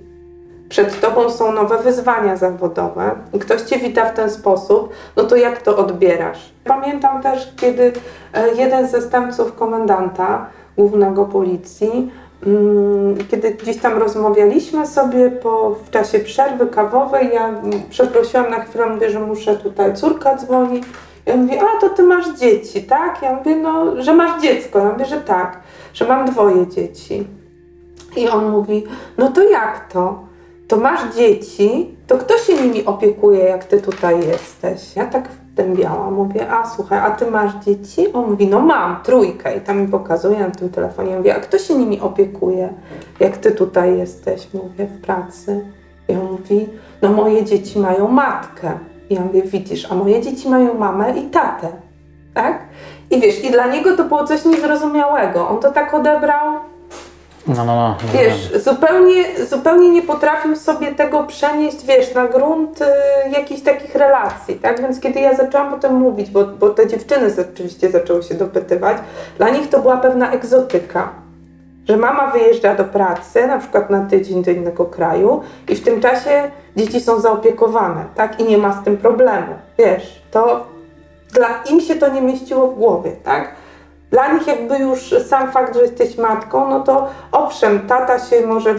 przed 0.70 1.02
tobą 1.02 1.30
są 1.30 1.52
nowe 1.52 1.78
wyzwania 1.78 2.38
zawodowe 2.38 3.12
i 3.34 3.40
ktoś 3.40 3.62
cię 3.62 3.80
wita 3.80 4.06
w 4.06 4.14
ten 4.14 4.30
sposób, 4.30 4.94
no 5.16 5.24
to 5.24 5.36
jak 5.36 5.62
to 5.62 5.78
odbierasz? 5.78 6.54
Pamiętam 6.64 7.22
też, 7.22 7.54
kiedy 7.56 7.94
e, 8.34 8.56
jeden 8.56 8.88
z 8.88 8.92
zastępców 8.92 9.56
komendanta 9.56 10.46
głównego 10.78 11.26
policji 11.26 12.12
Mm, 12.46 13.18
kiedy 13.32 13.52
gdzieś 13.52 13.78
tam 13.78 13.98
rozmawialiśmy 13.98 14.88
sobie 14.88 15.32
po, 15.32 15.76
w 15.86 15.90
czasie 15.90 16.20
przerwy 16.20 16.68
kawowej, 16.68 17.34
ja 17.34 17.54
przeprosiłam 17.90 18.50
na 18.50 18.60
chwilę, 18.60 18.86
mówię, 18.86 19.10
że 19.10 19.20
muszę 19.20 19.56
tutaj, 19.56 19.96
córka 19.96 20.36
dzwoni. 20.36 20.82
Ja 21.28 21.36
mówię, 21.36 21.60
a 21.62 21.82
to 21.82 21.90
ty 21.90 22.04
masz 22.04 22.40
dzieci, 22.40 22.84
tak? 22.84 23.22
Ja 23.22 23.36
mówię, 23.36 23.56
no, 23.56 24.02
że 24.02 24.14
masz 24.14 24.42
dziecko. 24.42 24.80
Ja 24.80 24.92
mówię, 24.92 25.06
że 25.06 25.22
tak, 25.22 25.60
że 25.94 26.08
mam 26.08 26.26
dwoje 26.26 26.68
dzieci. 26.68 27.28
I 28.18 28.30
on 28.30 28.50
mówi, 28.50 28.84
no 29.18 29.32
to 29.32 29.44
jak 29.50 29.94
to? 29.94 30.20
To 30.68 30.78
masz 30.78 31.16
dzieci, 31.16 31.96
to 32.08 32.18
kto 32.18 32.38
się 32.38 32.54
nimi 32.54 32.86
opiekuje, 32.86 33.40
jak 33.40 33.66
ty 33.66 33.82
tutaj 33.82 34.28
jesteś? 34.28 34.96
Ja 34.96 35.06
tak 35.06 35.30
wtębiałam. 35.54 36.14
Mówię, 36.14 36.52
a 36.52 36.70
słuchaj, 36.70 37.00
a 37.00 37.12
ty 37.12 37.32
masz 37.32 37.54
dzieci? 37.66 38.14
On 38.14 38.30
mówi, 38.30 38.48
no 38.48 38.60
mam, 38.60 39.04
trójkę. 39.04 39.58
I 39.58 39.62
tam 39.62 39.82
mi 39.82 39.88
pokazuje 39.88 40.40
na 40.40 40.52
tym 40.52 40.70
telefonie. 40.70 41.18
Mówię, 41.18 41.36
a 41.36 41.40
kto 41.40 41.58
się 41.58 41.76
nimi 41.76 42.00
opiekuje, 42.02 42.74
jak 43.20 43.38
ty 43.38 43.52
tutaj 43.52 43.98
jesteś? 43.98 44.48
Mówię, 44.54 44.86
w 44.86 45.02
pracy. 45.02 45.66
I 46.10 46.14
on 46.14 46.32
mówi, 46.32 46.70
no 47.02 47.10
moje 47.10 47.46
dzieci 47.46 47.80
mają 47.80 48.08
matkę. 48.08 48.72
I 49.10 49.14
ja 49.16 49.22
mówię, 49.22 49.42
widzisz, 49.42 49.92
a 49.92 49.96
moje 49.96 50.22
dzieci 50.22 50.50
mają 50.50 50.74
mamę 50.74 51.18
i 51.18 51.22
tatę. 51.22 51.68
Tak? 52.34 52.60
I 53.10 53.22
wiesz, 53.22 53.44
i 53.44 53.52
dla 53.52 53.68
niego 53.68 53.98
to 53.98 54.04
było 54.04 54.28
coś 54.28 54.46
niezrozumiałego. 54.46 55.50
On 55.50 55.60
to 55.60 55.72
tak 55.72 55.94
odebrał, 55.94 56.60
no, 57.48 57.66
no, 57.66 57.76
no. 57.76 57.96
Wiesz, 58.14 58.64
zupełnie, 58.64 59.24
zupełnie 59.50 59.90
nie 59.90 60.02
potrafię 60.02 60.56
sobie 60.56 60.96
tego 60.96 61.24
przenieść, 61.24 61.86
wiesz, 61.86 62.14
na 62.14 62.28
grunt 62.28 62.82
y, 62.82 62.86
jakichś 63.32 63.62
takich 63.62 63.96
relacji, 63.96 64.56
tak? 64.56 64.82
Więc 64.82 65.00
kiedy 65.00 65.20
ja 65.20 65.36
zaczęłam 65.36 65.72
potem 65.72 65.96
mówić, 65.96 66.30
bo, 66.30 66.46
bo 66.46 66.70
te 66.70 66.88
dziewczyny 66.88 67.34
oczywiście 67.54 67.92
zaczęły 67.92 68.24
się 68.24 68.36
dopytywać, 68.36 68.98
dla 69.38 69.50
nich 69.50 69.70
to 69.70 69.80
była 69.80 69.98
pewna 69.98 70.32
egzotyka. 70.32 71.27
Że 71.90 71.98
mama 71.98 72.32
wyjeżdża 72.32 72.76
do 72.76 72.84
pracy, 72.84 73.48
na 73.48 73.60
przykład 73.60 73.90
na 73.90 74.06
tydzień 74.06 74.44
do 74.44 74.52
innego 74.52 74.86
kraju 74.86 75.42
i 75.70 75.76
w 75.76 75.84
tym 75.84 76.02
czasie 76.02 76.52
dzieci 76.76 77.02
są 77.02 77.20
zaopiekowane, 77.20 78.06
tak? 78.16 78.40
I 78.40 78.44
nie 78.44 78.58
ma 78.58 78.82
z 78.82 78.84
tym 78.84 78.98
problemu. 78.98 79.56
Wiesz, 79.78 80.22
to 80.32 80.66
dla 81.34 81.48
im 81.70 81.82
się 81.82 81.96
to 81.96 82.10
nie 82.14 82.22
mieściło 82.22 82.68
w 82.68 82.76
głowie, 82.76 83.12
tak? 83.24 83.52
Dla 84.12 84.34
nich 84.34 84.48
jakby 84.48 84.78
już 84.78 85.16
sam 85.28 85.52
fakt, 85.52 85.76
że 85.76 85.82
jesteś 85.82 86.18
matką, 86.18 86.70
no 86.70 86.80
to 86.80 87.08
owszem, 87.32 87.88
tata 87.88 88.20
się 88.20 88.48
może 88.48 88.76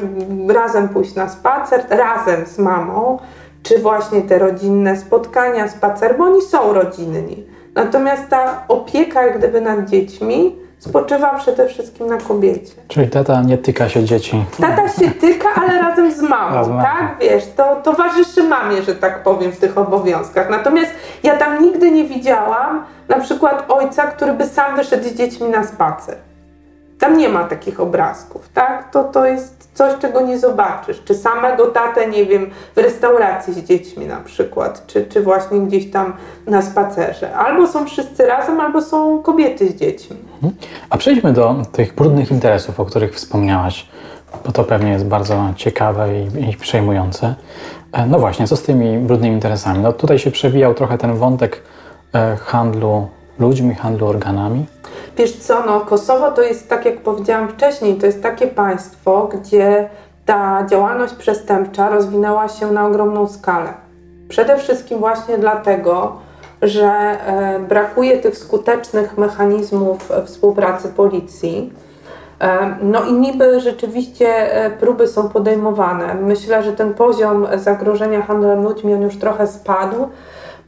razem 0.48 0.88
pójść 0.88 1.14
na 1.14 1.28
spacer, 1.28 1.84
razem 1.88 2.46
z 2.46 2.58
mamą, 2.58 3.18
czy 3.62 3.78
właśnie 3.78 4.22
te 4.22 4.38
rodzinne 4.38 4.96
spotkania, 4.96 5.68
spacer, 5.68 6.18
bo 6.18 6.24
oni 6.24 6.42
są 6.42 6.72
rodzinni. 6.72 7.46
Natomiast 7.74 8.28
ta 8.28 8.64
opieka 8.68 9.22
jak 9.22 9.38
gdyby 9.38 9.60
nad 9.60 9.84
dziećmi 9.84 10.56
spoczywa 10.78 11.34
przede 11.34 11.68
wszystkim 11.68 12.06
na 12.06 12.16
kobiecie. 12.16 12.72
Czyli 12.88 13.08
tata 13.08 13.42
nie 13.42 13.58
tyka 13.58 13.88
się 13.88 14.04
dzieci. 14.04 14.44
Tata 14.60 14.88
się 14.88 15.10
tyka, 15.10 15.48
ale 15.54 15.78
razem 15.78 16.12
z 16.12 16.22
mamą, 16.22 16.54
razem. 16.54 16.78
tak? 16.78 17.16
Wiesz, 17.20 17.44
to 17.56 17.76
towarzyszy 17.76 18.42
mamie, 18.42 18.82
że 18.82 18.94
tak 18.94 19.22
powiem, 19.22 19.52
w 19.52 19.58
tych 19.58 19.78
obowiązkach. 19.78 20.50
Natomiast 20.50 20.90
ja 21.22 21.36
tam 21.36 21.62
nigdy 21.62 21.90
nie 21.90 22.04
widziałam 22.04 22.84
na 23.08 23.20
przykład 23.20 23.64
ojca, 23.68 24.02
który 24.06 24.32
by 24.32 24.46
sam 24.46 24.76
wyszedł 24.76 25.04
z 25.04 25.14
dziećmi 25.14 25.48
na 25.48 25.64
spacer. 25.66 26.16
Tam 26.98 27.18
nie 27.18 27.28
ma 27.28 27.44
takich 27.44 27.80
obrazków, 27.80 28.48
tak? 28.54 28.90
To, 28.90 29.04
to 29.04 29.26
jest 29.26 29.68
coś, 29.74 29.98
czego 29.98 30.20
nie 30.20 30.38
zobaczysz. 30.38 31.02
Czy 31.04 31.14
samego 31.14 31.66
tatę, 31.66 32.06
nie 32.06 32.26
wiem, 32.26 32.50
w 32.76 32.78
restauracji 32.78 33.54
z 33.54 33.64
dziećmi 33.64 34.06
na 34.06 34.16
przykład, 34.16 34.86
czy, 34.86 35.06
czy 35.06 35.22
właśnie 35.22 35.60
gdzieś 35.60 35.90
tam 35.90 36.12
na 36.46 36.62
spacerze. 36.62 37.36
Albo 37.36 37.66
są 37.66 37.86
wszyscy 37.86 38.26
razem, 38.26 38.60
albo 38.60 38.82
są 38.82 39.22
kobiety 39.22 39.68
z 39.68 39.74
dziećmi. 39.74 40.16
Mhm. 40.34 40.52
A 40.90 40.96
przejdźmy 40.96 41.32
do 41.32 41.56
tych 41.72 41.94
brudnych 41.94 42.30
interesów, 42.30 42.80
o 42.80 42.84
których 42.84 43.14
wspomniałaś, 43.14 43.86
bo 44.46 44.52
to 44.52 44.64
pewnie 44.64 44.90
jest 44.90 45.06
bardzo 45.06 45.52
ciekawe 45.56 46.08
i, 46.20 46.50
i 46.50 46.56
przejmujące. 46.56 47.34
E, 47.92 48.06
no 48.06 48.18
właśnie, 48.18 48.46
co 48.46 48.56
z 48.56 48.62
tymi 48.62 48.98
brudnymi 48.98 49.34
interesami? 49.34 49.78
No 49.78 49.92
tutaj 49.92 50.18
się 50.18 50.30
przewijał 50.30 50.74
trochę 50.74 50.98
ten 50.98 51.14
wątek 51.14 51.62
e, 52.14 52.36
handlu 52.36 53.08
ludźmi, 53.38 53.74
handlu 53.74 54.06
organami. 54.06 54.66
Wiesz 55.16 55.36
co, 55.36 55.66
no 55.66 55.80
Kosowo 55.80 56.30
to 56.30 56.42
jest, 56.42 56.68
tak 56.68 56.84
jak 56.84 57.00
powiedziałam 57.00 57.48
wcześniej, 57.48 57.96
to 57.96 58.06
jest 58.06 58.22
takie 58.22 58.46
państwo, 58.46 59.28
gdzie 59.32 59.88
ta 60.26 60.66
działalność 60.66 61.14
przestępcza 61.14 61.90
rozwinęła 61.90 62.48
się 62.48 62.72
na 62.72 62.86
ogromną 62.86 63.28
skalę. 63.28 63.72
Przede 64.28 64.58
wszystkim 64.58 64.98
właśnie 64.98 65.38
dlatego, 65.38 66.16
że 66.62 66.86
e, 66.86 67.58
brakuje 67.68 68.18
tych 68.18 68.38
skutecznych 68.38 69.18
mechanizmów 69.18 70.12
współpracy 70.24 70.88
policji. 70.88 71.72
E, 72.40 72.76
no 72.82 73.04
i 73.04 73.12
niby 73.12 73.60
rzeczywiście 73.60 74.54
e, 74.54 74.70
próby 74.70 75.08
są 75.08 75.28
podejmowane. 75.28 76.14
Myślę, 76.14 76.62
że 76.62 76.72
ten 76.72 76.94
poziom 76.94 77.46
zagrożenia 77.56 78.22
handlem 78.22 78.62
ludźmi 78.62 78.94
on 78.94 79.02
już 79.02 79.18
trochę 79.18 79.46
spadł. 79.46 80.08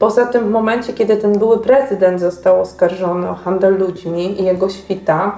Poza 0.01 0.25
tym 0.25 0.47
w 0.47 0.49
momencie, 0.49 0.93
kiedy 0.93 1.17
ten 1.17 1.39
były 1.39 1.59
prezydent 1.59 2.19
został 2.19 2.61
oskarżony 2.61 3.29
o 3.29 3.33
handel 3.33 3.77
ludźmi 3.77 4.41
i 4.41 4.43
jego 4.43 4.69
świta, 4.69 5.35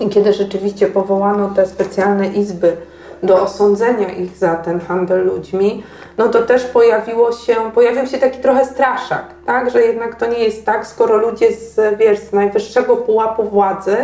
i 0.00 0.08
kiedy 0.08 0.32
rzeczywiście 0.32 0.86
powołano 0.86 1.48
te 1.48 1.66
specjalne 1.66 2.26
izby 2.28 2.76
do 3.22 3.42
osądzenia 3.42 4.08
ich 4.08 4.36
za 4.36 4.54
ten 4.54 4.80
handel 4.80 5.26
ludźmi, 5.26 5.82
no 6.18 6.28
to 6.28 6.42
też 6.42 6.64
pojawiło 6.64 7.32
się, 7.32 7.54
pojawił 7.74 8.06
się 8.06 8.18
taki 8.18 8.38
trochę 8.38 8.64
straszak, 8.64 9.24
tak? 9.46 9.70
że 9.70 9.82
jednak 9.82 10.14
to 10.14 10.26
nie 10.26 10.38
jest 10.38 10.66
tak, 10.66 10.86
skoro 10.86 11.16
ludzie 11.16 11.52
z, 11.52 11.98
wiesz, 11.98 12.18
z 12.18 12.32
najwyższego 12.32 12.96
pułapu 12.96 13.44
władzy 13.44 13.96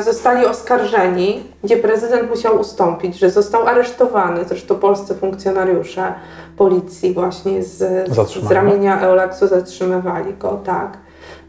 zostali 0.00 0.46
oskarżeni, 0.46 1.42
gdzie 1.64 1.76
prezydent 1.76 2.30
musiał 2.30 2.60
ustąpić, 2.60 3.18
że 3.18 3.30
został 3.30 3.66
aresztowany, 3.66 4.44
zresztą 4.44 4.74
polscy 4.74 5.14
funkcjonariusze 5.14 6.14
policji 6.56 7.14
właśnie 7.14 7.62
z, 7.62 8.08
z 8.46 8.50
ramienia 8.50 9.00
Eolaksu 9.00 9.46
zatrzymywali 9.46 10.34
go, 10.34 10.60
tak. 10.64 10.98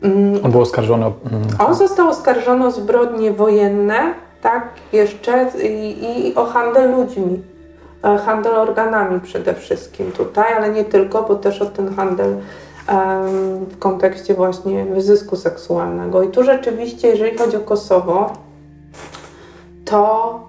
Mm. 0.04 0.46
On 0.46 0.52
był 0.52 0.62
oskarżony 0.62 1.06
o... 1.06 1.14
Mm, 1.32 1.48
On 1.68 1.76
został 1.76 2.10
oskarżony 2.10 2.66
o 2.66 2.72
zbrodnie 2.72 3.32
wojenne, 3.32 4.14
tak, 4.42 4.68
jeszcze 4.94 5.48
i, 5.64 6.28
i 6.28 6.36
o 6.36 6.46
handel 6.46 6.92
ludźmi. 6.92 7.42
e, 8.04 8.18
handel 8.18 8.56
organami 8.56 9.20
przede 9.20 9.54
wszystkim 9.54 10.12
tutaj, 10.12 10.54
ale 10.54 10.70
nie 10.70 10.86
tylko, 10.86 11.24
bo 11.24 11.36
też 11.36 11.62
o 11.62 11.66
ten 11.66 11.96
handel 11.96 12.36
w 13.68 13.80
kontekście 13.80 14.34
właśnie 14.34 14.86
wyzysku 14.86 15.36
seksualnego. 15.36 16.24
I 16.24 16.30
tu 16.30 16.44
rzeczywiście, 16.44 17.08
jeżeli 17.08 17.38
chodzi 17.38 17.58
o 17.58 17.60
Kosowo, 17.60 18.34
to 19.86 20.40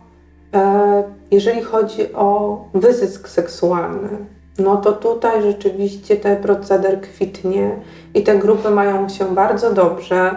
e, 0.54 1.02
jeżeli 1.30 1.62
chodzi 1.62 2.12
o 2.12 2.58
wyzysk 2.74 3.28
seksualny, 3.28 4.08
no 4.58 4.76
to 4.76 4.92
tutaj 4.92 5.42
rzeczywiście 5.42 6.16
ten 6.16 6.42
proceder 6.42 7.00
kwitnie 7.00 7.76
i 8.14 8.22
te 8.22 8.38
grupy 8.38 8.70
mają 8.70 9.08
się 9.08 9.24
bardzo 9.34 9.72
dobrze. 9.72 10.34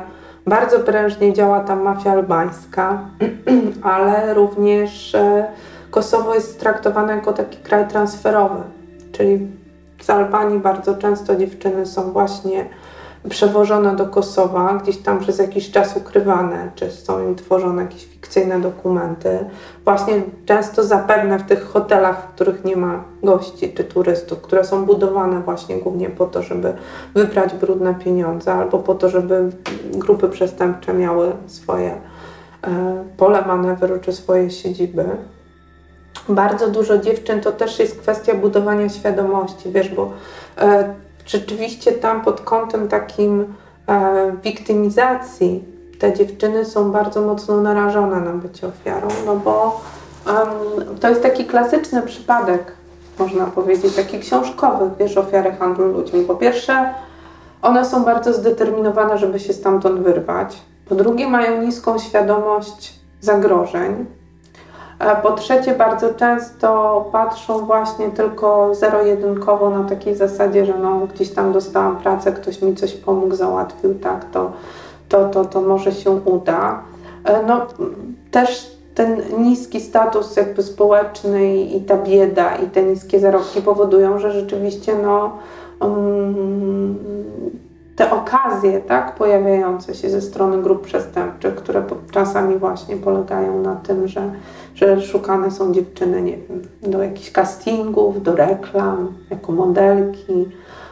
Bardzo 0.47 0.79
prężnie 0.79 1.33
działa 1.33 1.59
tam 1.59 1.81
mafia 1.81 2.11
albańska, 2.11 3.09
ale 3.81 4.33
również 4.33 5.15
e, 5.15 5.47
Kosowo 5.91 6.35
jest 6.35 6.59
traktowane 6.59 7.15
jako 7.15 7.33
taki 7.33 7.57
kraj 7.57 7.87
transferowy, 7.87 8.61
czyli 9.11 9.47
z 10.01 10.09
Albanii 10.09 10.59
bardzo 10.59 10.95
często 10.95 11.35
dziewczyny 11.35 11.85
są 11.85 12.11
właśnie 12.11 12.65
przewożone 13.29 13.95
do 13.95 14.05
Kosowa, 14.05 14.79
gdzieś 14.83 14.97
tam 14.97 15.19
przez 15.19 15.39
jakiś 15.39 15.71
czas 15.71 15.97
ukrywane, 15.97 16.71
czy 16.75 16.91
są 16.91 17.27
im 17.27 17.35
tworzone 17.35 17.81
jakieś 17.81 18.05
fikcyjne 18.05 18.59
dokumenty. 18.59 19.39
Właśnie 19.85 20.21
często 20.45 20.83
zapewne 20.83 21.39
w 21.39 21.43
tych 21.43 21.63
hotelach, 21.63 22.23
w 22.23 22.35
których 22.35 22.65
nie 22.65 22.75
ma 22.75 23.03
gości 23.23 23.73
czy 23.73 23.83
turystów, 23.83 24.41
które 24.41 24.63
są 24.63 24.85
budowane 24.85 25.41
właśnie 25.41 25.77
głównie 25.77 26.09
po 26.09 26.25
to, 26.25 26.43
żeby 26.43 26.73
wybrać 27.13 27.53
brudne 27.53 27.95
pieniądze 27.95 28.53
albo 28.53 28.79
po 28.79 28.95
to, 28.95 29.09
żeby 29.09 29.49
grupy 29.91 30.29
przestępcze 30.29 30.93
miały 30.93 31.31
swoje 31.47 31.91
e, 31.91 33.03
pole 33.17 33.45
manewru 33.45 33.99
czy 34.01 34.13
swoje 34.13 34.49
siedziby. 34.51 35.05
Bardzo 36.29 36.67
dużo 36.67 36.97
dziewczyn 36.97 37.41
to 37.41 37.51
też 37.51 37.79
jest 37.79 37.99
kwestia 37.99 38.35
budowania 38.35 38.89
świadomości, 38.89 39.71
wiesz, 39.71 39.89
bo 39.89 40.11
e, 40.57 40.93
rzeczywiście 41.25 41.91
tam 41.91 42.21
pod 42.21 42.41
kątem 42.41 42.87
takim 42.87 43.53
e, 43.87 44.31
wiktymizacji 44.43 45.75
te 45.99 46.13
dziewczyny 46.13 46.65
są 46.65 46.91
bardzo 46.91 47.21
mocno 47.21 47.61
narażone 47.61 48.19
na 48.19 48.31
bycie 48.31 48.67
ofiarą, 48.67 49.07
no 49.25 49.35
bo 49.35 49.81
um, 50.27 50.97
to 50.99 51.09
jest 51.09 51.21
taki 51.21 51.45
klasyczny 51.45 52.01
przypadek, 52.01 52.71
można 53.19 53.45
powiedzieć, 53.45 53.95
taki 53.95 54.19
książkowy, 54.19 54.89
wiesz, 54.99 55.17
ofiary 55.17 55.51
handlu 55.51 55.85
ludźmi. 55.91 56.23
Po 56.23 56.35
pierwsze, 56.35 56.93
one 57.61 57.85
są 57.85 58.03
bardzo 58.03 58.33
zdeterminowane, 58.33 59.17
żeby 59.17 59.39
się 59.39 59.53
stamtąd 59.53 59.99
wyrwać. 59.99 60.57
Po 60.89 60.95
drugie, 60.95 61.27
mają 61.27 61.61
niską 61.61 61.99
świadomość 61.99 62.99
zagrożeń. 63.21 64.05
Po 65.23 65.31
trzecie, 65.31 65.73
bardzo 65.73 66.13
często 66.13 67.09
patrzą 67.11 67.65
właśnie 67.65 68.09
tylko 68.09 68.75
zero-jedynkowo 68.75 69.69
na 69.69 69.89
takiej 69.89 70.15
zasadzie, 70.15 70.65
że 70.65 70.73
no, 70.77 70.99
gdzieś 71.13 71.33
tam 71.33 71.53
dostałam 71.53 71.97
pracę, 71.97 72.31
ktoś 72.31 72.61
mi 72.61 72.75
coś 72.75 72.93
pomógł, 72.93 73.35
załatwił, 73.35 73.95
tak, 73.99 74.25
to, 74.31 74.51
to, 75.09 75.29
to, 75.29 75.45
to 75.45 75.61
może 75.61 75.91
się 75.91 76.11
uda. 76.11 76.83
E, 77.23 77.43
no, 77.43 77.67
też 78.31 78.75
ten 78.95 79.21
niski 79.37 79.81
status 79.81 80.35
jakby 80.35 80.63
społeczny 80.63 81.55
i 81.55 81.81
ta 81.81 81.97
bieda 81.97 82.55
i 82.55 82.67
te 82.67 82.83
niskie 82.83 83.19
zarobki 83.19 83.61
powodują, 83.61 84.19
że 84.19 84.31
rzeczywiście 84.31 84.95
no, 85.03 85.37
um, 85.79 86.95
te 87.95 88.11
okazje 88.11 88.79
tak, 88.79 89.15
pojawiające 89.15 89.95
się 89.95 90.09
ze 90.09 90.21
strony 90.21 90.61
grup 90.61 90.81
przestępczych, 90.81 91.55
które 91.55 91.83
czasami 92.11 92.57
właśnie 92.57 92.97
polegają 92.97 93.61
na 93.61 93.75
tym, 93.75 94.07
że 94.07 94.31
że 94.75 95.01
szukane 95.01 95.51
są 95.51 95.73
dziewczyny, 95.73 96.21
nie 96.21 96.37
wiem, 96.37 96.61
do 96.81 97.03
jakichś 97.03 97.31
castingów, 97.31 98.23
do 98.23 98.35
reklam, 98.35 99.13
jako 99.29 99.51
modelki, 99.51 100.49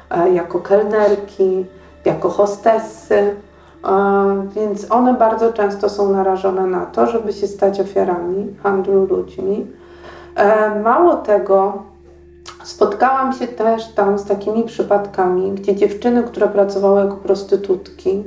e, 0.09 0.33
jako 0.33 0.59
kelnerki, 0.59 1.65
jako 2.05 2.29
hostessy. 2.29 3.15
E, 3.15 4.47
więc 4.55 4.91
one 4.91 5.13
bardzo 5.13 5.53
często 5.53 5.89
są 5.89 6.11
narażone 6.11 6.65
na 6.65 6.85
to, 6.85 7.07
żeby 7.07 7.33
się 7.33 7.47
stać 7.47 7.79
ofiarami 7.79 8.55
handlu 8.63 9.05
ludźmi. 9.05 9.67
E, 10.35 10.79
mało 10.79 11.15
tego, 11.15 11.83
spotkałam 12.63 13.33
się 13.33 13.47
też 13.47 13.87
tam 13.87 14.19
z 14.19 14.25
takimi 14.25 14.63
przypadkami, 14.63 15.51
gdzie 15.51 15.75
dziewczyny, 15.75 16.23
które 16.23 16.47
pracowały 16.47 17.01
jako 17.01 17.15
prostytutki, 17.15 18.23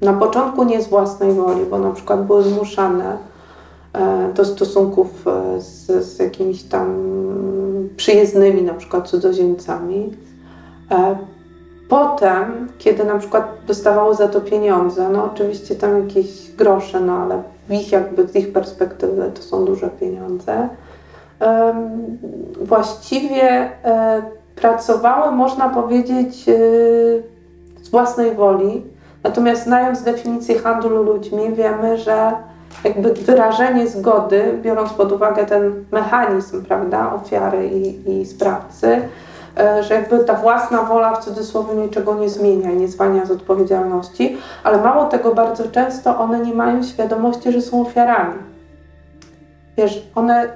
na 0.00 0.12
początku 0.12 0.64
nie 0.64 0.82
z 0.82 0.88
własnej 0.88 1.32
woli, 1.32 1.66
bo 1.70 1.78
na 1.78 1.90
przykład 1.90 2.26
były 2.26 2.42
zmuszane 2.42 3.30
E, 3.92 4.32
do 4.34 4.44
stosunków 4.44 5.26
e, 5.26 5.60
z, 5.60 5.86
z 6.04 6.18
jakimiś 6.18 6.62
tam 6.62 6.94
przyjezdnymi, 7.96 8.62
na 8.62 8.74
przykład 8.74 9.08
cudzoziemcami. 9.08 10.12
E, 10.90 11.18
potem, 11.88 12.68
kiedy 12.78 13.04
na 13.04 13.18
przykład 13.18 13.44
dostawało 13.66 14.14
za 14.14 14.28
to 14.28 14.40
pieniądze, 14.40 15.08
no 15.08 15.24
oczywiście 15.24 15.74
tam 15.74 16.06
jakieś 16.06 16.52
grosze, 16.52 17.00
no 17.00 17.12
ale 17.12 17.42
w 17.68 17.72
ich 17.72 17.92
jakby 17.92 18.28
z 18.28 18.36
ich 18.36 18.52
perspektywy 18.52 19.30
to 19.34 19.42
są 19.42 19.64
duże 19.64 19.88
pieniądze. 19.88 20.68
Właściwie 22.60 23.70
pracowały, 24.56 25.32
można 25.32 25.68
powiedzieć, 25.68 26.44
z 27.82 27.90
własnej 27.90 28.34
woli. 28.34 28.84
Natomiast 29.24 29.64
znając 29.64 30.02
definicję 30.02 30.58
handlu 30.58 31.02
ludźmi, 31.02 31.52
wiemy, 31.54 31.98
że 31.98 32.32
jakby 32.84 33.14
wyrażenie 33.14 33.88
zgody, 33.88 34.58
biorąc 34.62 34.92
pod 34.92 35.12
uwagę 35.12 35.46
ten 35.46 35.84
mechanizm, 35.92 36.64
prawda, 36.64 37.14
ofiary 37.14 37.66
i, 37.68 38.10
i 38.20 38.26
sprawcy, 38.26 39.02
e, 39.58 39.82
że 39.82 39.94
jakby 39.94 40.18
ta 40.18 40.34
własna 40.34 40.82
wola 40.82 41.14
w 41.14 41.24
cudzysłowie 41.24 41.74
niczego 41.74 42.14
nie 42.14 42.28
zmienia, 42.28 42.70
nie 42.70 42.88
zwalnia 42.88 43.26
z 43.26 43.30
odpowiedzialności, 43.30 44.36
ale 44.64 44.78
mało 44.78 45.04
tego, 45.04 45.34
bardzo 45.34 45.68
często 45.68 46.18
one 46.18 46.40
nie 46.40 46.54
mają 46.54 46.82
świadomości, 46.82 47.52
że 47.52 47.60
są 47.60 47.80
ofiarami. 47.80 48.38
Wiesz, 49.76 50.10
one 50.14 50.48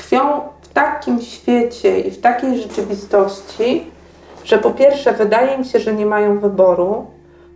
tkwią 0.00 0.20
w 0.62 0.68
takim 0.68 1.20
świecie 1.20 2.00
i 2.00 2.10
w 2.10 2.20
takiej 2.20 2.62
rzeczywistości, 2.62 3.90
że 4.44 4.58
po 4.58 4.70
pierwsze 4.70 5.12
wydaje 5.12 5.56
im 5.56 5.64
się, 5.64 5.78
że 5.78 5.94
nie 5.94 6.06
mają 6.06 6.38
wyboru, 6.38 7.06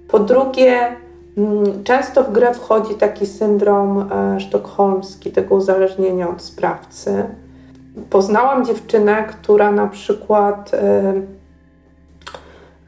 po 0.09 0.19
drugie 0.19 0.97
Mm, 1.37 1.85
często 1.85 2.25
w 2.25 2.33
grę 2.33 2.55
wchodzi 2.55 2.95
taki 2.95 3.27
syndrom 3.27 4.13
e, 4.13 4.41
sztokholmski, 4.41 5.33
tego 5.33 5.55
uzależnienia 5.55 6.29
od 6.29 6.43
sprawcy. 6.43 7.25
Poznałam 8.11 8.65
dziewczynę, 8.65 9.25
która 9.25 9.73
na 9.73 9.87
przykład 9.87 10.75
e, 10.75 11.13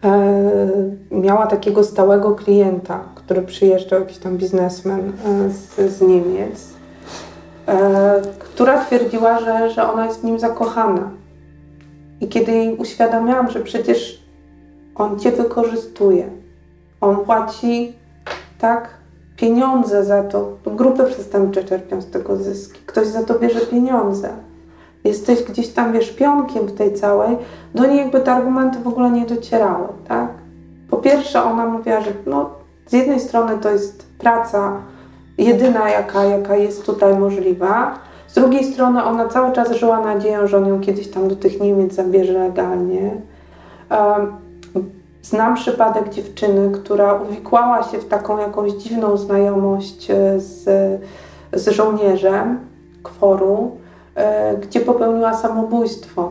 e, 0.04 0.28
miała 1.10 1.46
takiego 1.46 1.84
stałego 1.84 2.34
klienta, 2.34 3.00
który 3.14 3.42
przyjeżdżał, 3.42 4.00
jakiś 4.00 4.18
tam 4.18 4.36
biznesmen 4.36 5.12
z, 5.48 5.92
z 5.92 6.00
Niemiec, 6.00 6.75
która 8.38 8.84
twierdziła, 8.84 9.40
że, 9.40 9.70
że 9.70 9.92
ona 9.92 10.06
jest 10.06 10.20
w 10.20 10.24
nim 10.24 10.38
zakochana. 10.38 11.10
I 12.20 12.28
kiedy 12.28 12.52
jej 12.52 12.76
uświadamiałam, 12.76 13.50
że 13.50 13.60
przecież 13.60 14.22
on 14.94 15.18
cię 15.18 15.32
wykorzystuje, 15.32 16.30
on 17.00 17.16
płaci 17.16 17.94
tak? 18.58 18.88
Pieniądze 19.36 20.04
za 20.04 20.22
to. 20.22 20.56
Grupy 20.66 21.04
przestępcze 21.04 21.64
czerpią 21.64 22.00
z 22.00 22.10
tego 22.10 22.36
zyski. 22.36 22.80
Ktoś 22.86 23.06
za 23.06 23.24
to 23.24 23.38
bierze 23.38 23.60
pieniądze. 23.60 24.28
Jesteś 25.04 25.42
gdzieś 25.42 25.68
tam, 25.68 25.92
wiesz, 25.92 26.10
pionkiem 26.10 26.66
w 26.66 26.74
tej 26.74 26.94
całej. 26.94 27.36
Do 27.74 27.86
niej 27.86 27.98
jakby 27.98 28.20
te 28.20 28.32
argumenty 28.32 28.78
w 28.78 28.88
ogóle 28.88 29.10
nie 29.10 29.26
docierały, 29.26 29.88
tak? 30.08 30.28
Po 30.90 30.96
pierwsze 30.96 31.42
ona 31.42 31.66
mówiła, 31.66 32.00
że 32.00 32.10
no, 32.26 32.50
z 32.86 32.92
jednej 32.92 33.20
strony 33.20 33.58
to 33.58 33.70
jest 33.70 34.06
praca 34.18 34.82
jedyna, 35.38 35.88
jaka, 35.88 36.24
jaka 36.24 36.56
jest 36.56 36.86
tutaj 36.86 37.18
możliwa. 37.18 37.98
Z 38.28 38.34
drugiej 38.34 38.64
strony 38.64 39.04
ona 39.04 39.28
cały 39.28 39.52
czas 39.52 39.72
żyła 39.72 40.00
nadzieją, 40.00 40.46
że 40.46 40.56
on 40.56 40.68
ją 40.68 40.80
kiedyś 40.80 41.08
tam 41.08 41.28
do 41.28 41.36
tych 41.36 41.60
Niemiec 41.60 41.94
zabierze 41.94 42.32
legalnie. 42.32 43.10
Znam 45.22 45.54
przypadek 45.54 46.08
dziewczyny, 46.08 46.70
która 46.70 47.14
uwikłała 47.14 47.82
się 47.82 47.98
w 47.98 48.08
taką 48.08 48.38
jakąś 48.38 48.72
dziwną 48.72 49.16
znajomość 49.16 50.10
e, 50.10 50.40
z, 50.40 50.64
z 51.52 51.68
żołnierzem 51.68 52.60
kworu, 53.02 53.76
e, 54.14 54.56
gdzie 54.56 54.80
popełniła 54.80 55.34
samobójstwo. 55.34 56.30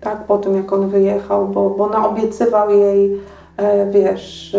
Tak, 0.00 0.24
po 0.24 0.38
tym 0.38 0.56
jak 0.56 0.72
on 0.72 0.88
wyjechał, 0.88 1.48
bo, 1.48 1.70
bo 1.70 1.84
ona 1.84 2.08
obiecywał 2.08 2.70
jej, 2.70 3.20
wiesz, 3.90 4.56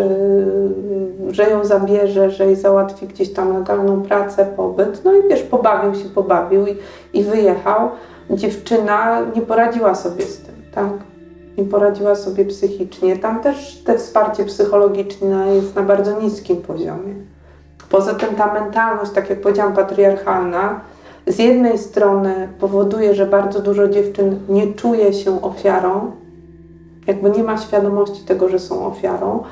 że 1.32 1.50
ją 1.50 1.66
zabierze, 1.66 2.32
że 2.32 2.46
jej 2.46 2.56
załatwi 2.56 3.08
gdzieś 3.08 3.34
tam 3.34 3.54
legalną 3.54 4.02
pracę, 4.02 4.46
pobyt. 4.58 5.06
No 5.06 5.14
i 5.14 5.30
wiesz, 5.30 5.44
pobawił 5.44 5.96
się, 5.96 6.10
pobawił 6.10 6.68
i, 6.68 6.78
i 7.14 7.24
wyjechał. 7.24 7.90
Dziewczyna 8.30 9.22
nie 9.36 9.42
poradziła 9.42 9.96
sobie 9.96 10.26
z 10.26 10.38
tym, 10.38 10.56
tak? 10.76 10.90
nie 11.58 11.64
poradziła 11.64 12.16
sobie 12.16 12.46
psychicznie. 12.46 13.18
Tam 13.18 13.40
też 13.40 13.82
te 13.86 13.98
wsparcie 13.98 14.46
psychologiczne 14.46 15.56
jest 15.56 15.76
na 15.76 15.82
bardzo 15.82 16.22
niskim 16.22 16.58
poziomie. 16.58 17.14
Poza 17.90 18.14
tym 18.14 18.36
ta 18.36 18.54
mentalność, 18.54 19.12
tak 19.12 19.30
jak 19.30 19.42
powiedziałam, 19.42 19.74
patriarchalna, 19.74 20.82
z 21.28 21.40
jednej 21.40 21.78
strony 21.78 22.48
powoduje, 22.60 23.16
że 23.16 23.26
bardzo 23.26 23.60
dużo 23.60 23.88
dziewczyn 23.88 24.40
nie 24.50 24.74
czuje 24.74 25.14
się 25.14 25.42
ofiarą, 25.42 26.12
jakby 27.08 27.30
nie 27.30 27.44
ma 27.44 27.58
świadomości 27.58 28.22
tego, 28.24 28.50
że 28.50 28.60
są 28.60 28.86
ofiarą. 28.86 29.44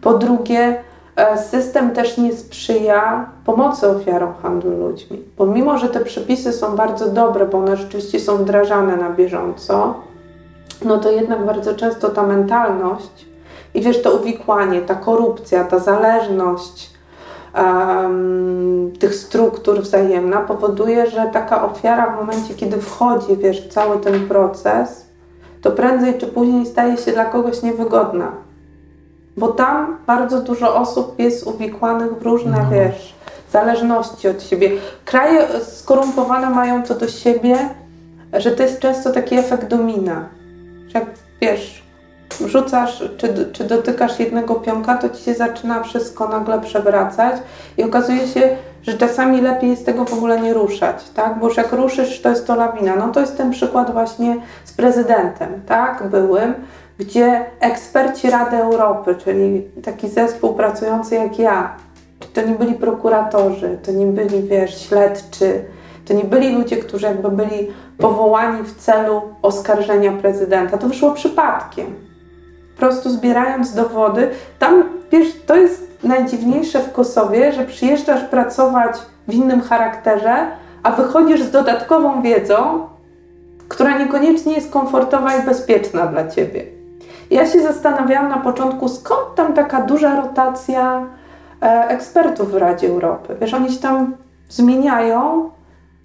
Po 0.00 0.14
drugie, 0.14 0.82
e, 1.16 1.38
system 1.38 1.90
też 1.90 2.18
nie 2.18 2.32
sprzyja 2.32 3.26
pomocy 3.44 3.88
ofiarom 3.88 4.32
handlu 4.42 4.88
ludźmi. 4.88 5.22
Pomimo, 5.36 5.78
że 5.78 5.88
te 5.88 6.00
przepisy 6.00 6.52
są 6.52 6.76
bardzo 6.76 7.10
dobre, 7.10 7.46
bo 7.46 7.58
one 7.58 7.76
rzeczywiście 7.76 8.20
są 8.20 8.36
wdrażane 8.36 8.96
na 8.96 9.10
bieżąco, 9.10 9.94
no 10.84 10.98
to 10.98 11.10
jednak 11.10 11.46
bardzo 11.46 11.74
często 11.74 12.08
ta 12.08 12.22
mentalność 12.22 13.26
i 13.74 13.80
wiesz, 13.80 14.02
to 14.02 14.16
uwikłanie, 14.16 14.80
ta 14.80 14.94
korupcja, 14.94 15.64
ta 15.64 15.78
zależność 15.78 16.90
um, 17.54 18.92
tych 18.98 19.14
struktur 19.14 19.80
wzajemna 19.80 20.40
powoduje, 20.40 21.10
że 21.10 21.30
taka 21.32 21.64
ofiara 21.64 22.06
w 22.06 22.16
momencie, 22.16 22.54
kiedy 22.54 22.80
wchodzi, 22.80 23.36
wiesz, 23.36 23.68
w 23.68 23.72
cały 23.72 23.98
ten 23.98 24.28
proces, 24.28 25.09
to 25.62 25.70
prędzej 25.70 26.18
czy 26.18 26.26
później 26.26 26.66
staje 26.66 26.96
się 26.96 27.12
dla 27.12 27.24
kogoś 27.24 27.62
niewygodna. 27.62 28.32
Bo 29.36 29.48
tam 29.48 29.98
bardzo 30.06 30.40
dużo 30.40 30.74
osób 30.74 31.18
jest 31.18 31.46
uwikłanych 31.46 32.18
w 32.18 32.22
różne, 32.22 32.56
no. 32.62 32.70
wiesz, 32.70 33.14
zależności 33.52 34.28
od 34.28 34.42
siebie. 34.42 34.70
Kraje 35.04 35.46
skorumpowane 35.62 36.50
mają 36.50 36.82
to 36.82 36.94
do 36.94 37.08
siebie, 37.08 37.56
że 38.32 38.50
to 38.50 38.62
jest 38.62 38.78
często 38.78 39.12
taki 39.12 39.34
efekt 39.34 39.68
domina. 39.68 40.28
Że 40.88 40.98
jak, 40.98 41.06
wiesz, 41.40 41.82
rzucasz 42.46 43.04
czy, 43.16 43.50
czy 43.52 43.64
dotykasz 43.64 44.20
jednego 44.20 44.54
pionka, 44.54 44.96
to 44.96 45.08
ci 45.08 45.22
się 45.22 45.34
zaczyna 45.34 45.82
wszystko 45.82 46.28
nagle 46.28 46.60
przewracać 46.60 47.42
i 47.76 47.82
okazuje 47.82 48.26
się, 48.26 48.56
że 48.82 48.94
czasami 48.94 49.40
lepiej 49.40 49.70
jest 49.70 49.86
tego 49.86 50.04
w 50.04 50.14
ogóle 50.14 50.40
nie 50.40 50.54
ruszać, 50.54 51.10
tak? 51.10 51.38
Bo 51.38 51.48
już 51.48 51.56
jak 51.56 51.72
ruszysz, 51.72 52.20
to 52.20 52.28
jest 52.28 52.46
to 52.46 52.56
lawina. 52.56 52.96
No 52.96 53.08
to 53.08 53.20
jest 53.20 53.36
ten 53.36 53.50
przykład 53.50 53.92
właśnie 53.92 54.36
z 54.64 54.72
prezydentem, 54.72 55.48
tak? 55.66 56.08
Byłym, 56.10 56.54
gdzie 56.98 57.44
eksperci 57.60 58.30
Rady 58.30 58.56
Europy, 58.56 59.14
czyli 59.24 59.62
taki 59.84 60.08
zespół 60.08 60.54
pracujący 60.54 61.14
jak 61.14 61.38
ja, 61.38 61.76
to 62.34 62.42
nie 62.42 62.54
byli 62.54 62.74
prokuratorzy, 62.74 63.78
to 63.82 63.92
nie 63.92 64.06
byli, 64.06 64.42
wiesz, 64.42 64.88
śledczy, 64.88 65.64
to 66.04 66.14
nie 66.14 66.24
byli 66.24 66.52
ludzie, 66.52 66.76
którzy 66.76 67.06
jakby 67.06 67.30
byli 67.30 67.70
powołani 67.98 68.62
w 68.62 68.76
celu 68.76 69.22
oskarżenia 69.42 70.12
prezydenta. 70.12 70.78
To 70.78 70.88
wyszło 70.88 71.10
przypadkiem 71.10 72.10
prostu 72.80 73.10
zbierając 73.10 73.74
dowody. 73.74 74.30
Tam, 74.58 74.84
wiesz, 75.12 75.28
to 75.46 75.56
jest 75.56 75.89
najdziwniejsze 76.02 76.80
w 76.80 76.92
Kosowie, 76.92 77.52
że 77.52 77.64
przyjeżdżasz 77.64 78.24
pracować 78.24 78.96
w 79.28 79.34
innym 79.34 79.60
charakterze, 79.60 80.46
a 80.82 80.90
wychodzisz 80.90 81.42
z 81.42 81.50
dodatkową 81.50 82.22
wiedzą, 82.22 82.88
która 83.68 83.98
niekoniecznie 83.98 84.54
jest 84.54 84.72
komfortowa 84.72 85.36
i 85.36 85.42
bezpieczna 85.42 86.06
dla 86.06 86.28
ciebie. 86.28 86.64
Ja 87.30 87.46
się 87.46 87.62
zastanawiałam 87.62 88.28
na 88.28 88.38
początku, 88.38 88.88
skąd 88.88 89.34
tam 89.34 89.52
taka 89.52 89.82
duża 89.82 90.16
rotacja 90.16 91.06
e, 91.62 91.88
ekspertów 91.88 92.50
w 92.50 92.56
Radzie 92.56 92.88
Europy. 92.88 93.36
Wiesz, 93.40 93.54
oni 93.54 93.72
się 93.72 93.80
tam 93.80 94.14
zmieniają 94.48 95.50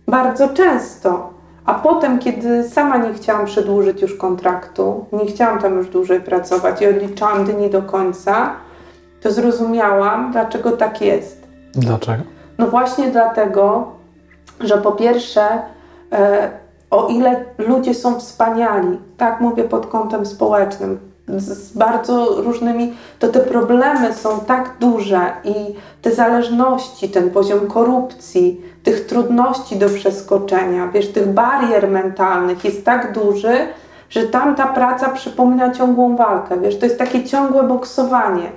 bardzo 0.08 0.50
często. 0.50 1.30
A 1.66 1.74
potem, 1.74 2.20
kiedy 2.20 2.70
sama 2.70 2.98
nie 2.98 3.14
chciałam 3.14 3.46
przedłużyć 3.46 4.02
już 4.02 4.16
kontraktu, 4.16 5.06
nie 5.14 5.26
chciałam 5.26 5.60
tam 5.60 5.78
już 5.78 5.88
dłużej 5.88 6.22
pracować 6.22 6.82
i 6.82 6.88
odliczałam 6.88 7.46
dni 7.46 7.70
do 7.70 7.82
końca, 7.82 8.52
to 9.26 9.32
zrozumiałam, 9.32 10.32
dlaczego 10.32 10.72
tak 10.72 11.02
jest. 11.02 11.48
Dlaczego? 11.76 12.24
No 12.58 12.68
właśnie 12.68 13.08
dlatego, 13.08 13.92
że 14.60 14.78
po 14.78 14.92
pierwsze, 14.92 15.42
e, 16.12 16.50
o 16.92 17.08
ile 17.08 17.46
ludzie 17.58 17.94
są 17.94 18.20
wspaniali, 18.20 19.00
tak 19.18 19.42
mówię 19.42 19.64
pod 19.64 19.88
kątem 19.88 20.26
społecznym, 20.26 21.00
z 21.28 21.78
bardzo 21.78 22.42
różnymi, 22.42 22.94
to 23.20 23.28
te 23.28 23.40
problemy 23.40 24.14
są 24.14 24.40
tak 24.40 24.76
duże 24.80 25.22
i 25.44 25.76
te 26.02 26.12
zależności, 26.12 27.10
ten 27.10 27.30
poziom 27.30 27.68
korupcji, 27.68 28.62
tych 28.84 29.06
trudności 29.06 29.76
do 29.76 29.90
przeskoczenia, 29.90 30.88
wiesz, 30.88 31.12
tych 31.12 31.28
barier 31.28 31.90
mentalnych 31.90 32.66
jest 32.66 32.86
tak 32.86 33.14
duży, 33.14 33.58
że 34.10 34.24
tam 34.24 34.56
ta 34.56 34.68
praca 34.68 35.10
przypomina 35.10 35.72
ciągłą 35.72 36.16
walkę, 36.16 36.60
wiesz, 36.62 36.80
to 36.80 36.86
jest 36.86 36.98
takie 36.98 37.24
ciągłe 37.24 37.64
boksowanie. 37.64 38.52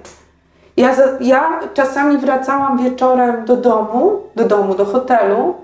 Ja, 0.78 0.96
ja 1.20 1.60
czasami 1.74 2.18
wracałam 2.18 2.78
wieczorem 2.78 3.44
do 3.44 3.56
domu, 3.56 4.12
do 4.36 4.44
domu, 4.44 4.74
do 4.74 4.84
hotelu 4.84 5.54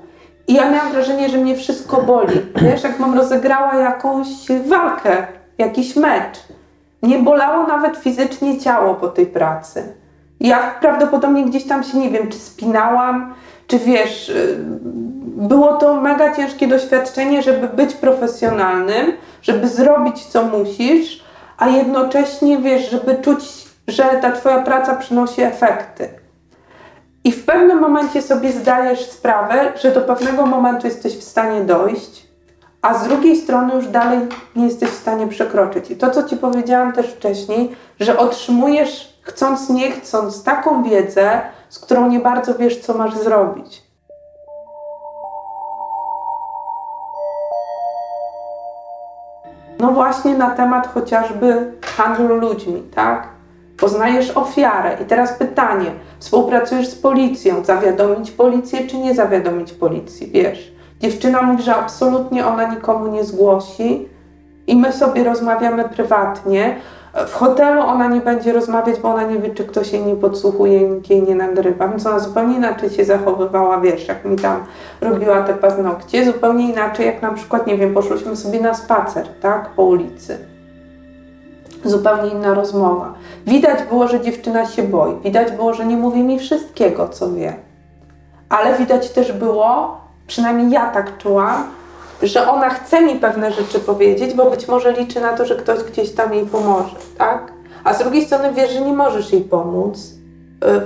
i 0.49 0.55
ja 0.55 0.71
miałam 0.71 0.93
wrażenie, 0.93 1.29
że 1.29 1.39
mnie 1.39 1.57
wszystko 1.57 2.03
boli, 2.03 2.41
wiesz, 2.63 2.85
jak 2.85 2.99
mam 2.99 3.15
rozegrała 3.15 3.75
jakąś 3.75 4.29
walkę, 4.67 5.27
jakiś 5.59 5.97
mecz. 5.97 6.39
Nie 7.03 7.19
bolało 7.19 7.67
nawet 7.67 7.97
fizycznie 7.97 8.61
ciało 8.61 8.95
po 8.95 9.09
tej 9.09 9.27
pracy. 9.27 9.95
Ja 10.41 10.75
prawdopodobnie 10.81 11.45
gdzieś 11.45 11.65
tam 11.67 11.85
się, 11.85 11.99
nie 11.99 12.11
wiem, 12.11 12.29
czy 12.29 12.39
spinałam, 12.39 13.35
czy 13.67 13.79
wiesz, 13.79 14.29
y, 14.29 14.57
było 15.25 15.73
to 15.73 16.01
mega 16.01 16.37
ciężkie 16.37 16.67
doświadczenie, 16.67 17.43
żeby 17.43 17.69
być 17.69 17.95
profesjonalnym, 17.95 19.13
żeby 19.43 19.69
zrobić 19.69 20.25
co 20.25 20.45
musisz, 20.45 21.25
a 21.59 21.69
jednocześnie 21.69 22.59
wiesz, 22.59 22.91
żeby 22.91 23.15
czuć, 23.15 23.64
że 23.89 24.05
ta 24.23 24.33
Twoja 24.33 24.63
praca 24.63 24.95
przynosi 24.95 25.43
efekty. 25.43 26.09
I 27.25 27.33
w 27.33 27.45
pewnym 27.45 27.81
momencie 27.81 28.23
sobie 28.23 28.53
zdajesz 28.53 29.11
sprawę, 29.11 29.73
że 29.83 29.91
do 29.91 30.01
pewnego 30.01 30.47
momentu 30.47 30.87
jesteś 30.87 31.17
w 31.17 31.25
stanie 31.25 31.61
dojść, 31.61 32.27
a 32.83 32.95
z 32.95 33.09
drugiej 33.09 33.37
strony 33.37 33.75
już 33.75 33.87
dalej 33.87 34.19
nie 34.57 34.65
jesteś 34.65 34.89
w 34.89 35.01
stanie 35.01 35.27
przekroczyć. 35.27 35.91
I 35.91 35.97
to, 35.97 36.11
co 36.11 36.23
Ci 36.23 36.37
powiedziałam 36.37 36.93
też 36.93 37.07
wcześniej, 37.07 37.77
że 38.01 38.19
otrzymujesz, 38.19 39.19
chcąc 39.23 39.71
nie 39.71 39.93
chcąc, 39.93 40.43
taką 40.43 40.83
wiedzę, 40.83 41.41
z 41.69 41.79
którą 41.79 42.09
nie 42.09 42.21
bardzo 42.21 42.55
wiesz, 42.55 42.81
co 42.81 42.95
masz 42.95 43.15
zrobić. 43.15 43.83
No 49.81 49.91
właśnie 49.91 50.39
na 50.39 50.51
temat 50.51 50.87
chociażby 50.95 51.73
handlu 51.97 52.37
ludźmi, 52.37 52.83
tak? 52.95 53.34
Poznajesz 53.77 54.31
ofiarę. 54.31 54.97
I 55.03 55.05
teraz 55.05 55.33
pytanie, 55.33 55.87
współpracujesz 56.19 56.89
z 56.89 56.95
policją, 56.95 57.65
zawiadomić 57.65 58.31
policję 58.31 58.87
czy 58.87 58.99
nie 58.99 59.15
zawiadomić 59.15 59.73
policji, 59.73 60.31
wiesz? 60.31 60.75
Dziewczyna 61.01 61.43
mówi, 61.43 61.63
że 61.63 61.75
absolutnie 61.75 62.47
ona 62.47 62.75
nikomu 62.75 63.07
nie 63.07 63.25
zgłosi 63.25 64.09
i 64.67 64.77
my 64.77 64.93
sobie 64.93 65.25
rozmawiamy 65.25 65.89
prywatnie. 65.89 66.77
W 67.27 67.35
hotelu 67.35 67.81
ona 67.81 68.09
nie 68.09 68.21
będzie 68.21 68.53
rozmawiać, 68.53 69.01
bo 69.01 69.09
ona 69.09 69.23
nie 69.23 69.39
wie, 69.39 69.55
czy 69.55 69.65
ktoś 69.65 69.93
jej 69.93 70.03
nie 70.03 70.17
podsłuchuje, 70.17 70.81
nikt 70.81 71.11
jej 71.11 71.23
nie 71.23 71.35
nagrywa. 71.35 71.89
Więc 71.89 72.07
ona 72.07 72.19
zupełnie 72.19 72.57
inaczej 72.57 72.91
się 72.91 73.05
zachowywała, 73.05 73.81
wiesz, 73.81 74.09
jak 74.09 74.25
mi 74.25 74.37
tam 74.37 74.65
robiła 75.01 75.43
te 75.43 75.55
paznokcie, 75.55 76.25
zupełnie 76.25 76.71
inaczej, 76.71 77.07
jak 77.07 77.23
na 77.23 77.33
przykład, 77.33 77.67
nie 77.67 77.77
wiem, 77.77 77.95
poszłyśmy 77.95 78.37
sobie 78.37 78.61
na 78.61 78.75
spacer, 78.75 79.29
tak, 79.41 79.71
po 79.71 79.83
ulicy. 79.83 80.54
Zupełnie 81.85 82.31
inna 82.31 82.55
rozmowa. 82.55 83.15
Widać 83.47 83.83
było, 83.83 84.09
że 84.09 84.21
dziewczyna 84.21 84.67
się 84.67 84.83
boi. 84.83 85.17
Widać 85.25 85.53
było, 85.53 85.75
że 85.75 85.87
nie 85.87 85.97
mówi 85.97 86.23
mi 86.23 86.39
wszystkiego, 86.39 87.09
co 87.09 87.33
wie. 87.33 87.57
Ale 88.49 88.79
widać 88.79 89.11
też 89.11 89.33
było, 89.33 90.01
przynajmniej 90.27 90.71
ja 90.71 90.91
tak 90.91 91.19
czułam, 91.19 91.65
że 92.23 92.51
ona 92.51 92.71
chce 92.71 93.01
mi 93.01 93.15
pewne 93.15 93.53
rzeczy 93.53 93.81
powiedzieć, 93.81 94.35
bo 94.35 94.51
być 94.51 94.69
może 94.69 94.93
liczy 94.93 95.21
na 95.21 95.33
to, 95.33 95.47
że 95.47 95.57
ktoś 95.57 95.83
gdzieś 95.83 96.13
tam 96.13 96.35
jej 96.35 96.47
pomoże, 96.47 96.97
tak? 97.19 97.53
A 97.85 97.95
z 97.95 97.99
drugiej 97.99 98.25
strony 98.25 98.53
wiesz, 98.53 98.73
że 98.73 98.81
nie 98.81 98.93
możesz 98.93 99.33
jej 99.33 99.43
pomóc. 99.43 99.99
Y, 100.65 100.81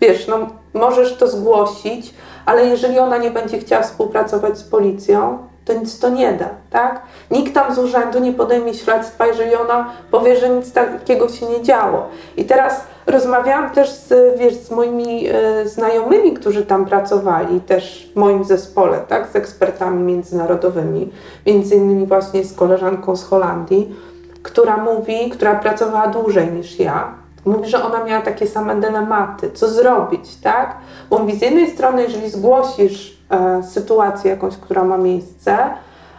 wiesz, 0.00 0.28
no 0.28 0.38
możesz 0.74 1.16
to 1.16 1.28
zgłosić, 1.28 2.14
ale 2.46 2.66
jeżeli 2.66 2.98
ona 2.98 3.16
nie 3.16 3.30
będzie 3.30 3.58
chciała 3.58 3.82
współpracować 3.82 4.58
z 4.58 4.64
policją, 4.64 5.38
to 5.64 5.72
nic 5.72 5.98
to 5.98 6.08
nie 6.08 6.32
da, 6.32 6.48
tak? 6.70 7.02
Nikt 7.30 7.54
tam 7.54 7.74
z 7.74 7.78
urzędu 7.78 8.18
nie 8.18 8.32
podejmie 8.32 8.74
śledztwa, 8.74 9.26
jeżeli 9.26 9.54
ona 9.54 9.90
powie, 10.10 10.36
że 10.36 10.48
nic 10.48 10.72
takiego 10.72 11.28
się 11.28 11.46
nie 11.46 11.62
działo. 11.62 12.08
I 12.36 12.44
teraz 12.44 12.84
rozmawiałam 13.06 13.70
też 13.70 13.90
z, 13.90 14.38
wiesz, 14.38 14.54
z 14.54 14.70
moimi 14.70 15.28
e, 15.28 15.68
znajomymi, 15.68 16.34
którzy 16.34 16.66
tam 16.66 16.86
pracowali, 16.86 17.60
też 17.60 18.10
w 18.12 18.16
moim 18.16 18.44
zespole, 18.44 18.98
tak? 19.08 19.28
Z 19.32 19.36
ekspertami 19.36 20.02
międzynarodowymi, 20.02 21.12
między 21.46 21.74
innymi 21.74 22.06
właśnie 22.06 22.44
z 22.44 22.54
koleżanką 22.54 23.16
z 23.16 23.24
Holandii, 23.24 23.96
która 24.42 24.76
mówi, 24.76 25.30
która 25.30 25.54
pracowała 25.54 26.06
dłużej 26.06 26.52
niż 26.52 26.78
ja, 26.78 27.21
Mówi, 27.44 27.68
że 27.68 27.84
ona 27.84 28.04
miała 28.04 28.22
takie 28.22 28.46
same 28.46 28.80
dylematy, 28.80 29.50
co 29.50 29.68
zrobić, 29.68 30.36
tak? 30.36 30.76
Bo 31.10 31.18
mówi, 31.18 31.36
z 31.36 31.42
jednej 31.42 31.70
strony, 31.70 32.02
jeżeli 32.02 32.30
zgłosisz 32.30 33.18
e, 33.30 33.62
sytuację 33.62 34.30
jakąś, 34.30 34.56
która 34.56 34.84
ma 34.84 34.98
miejsce, 34.98 35.56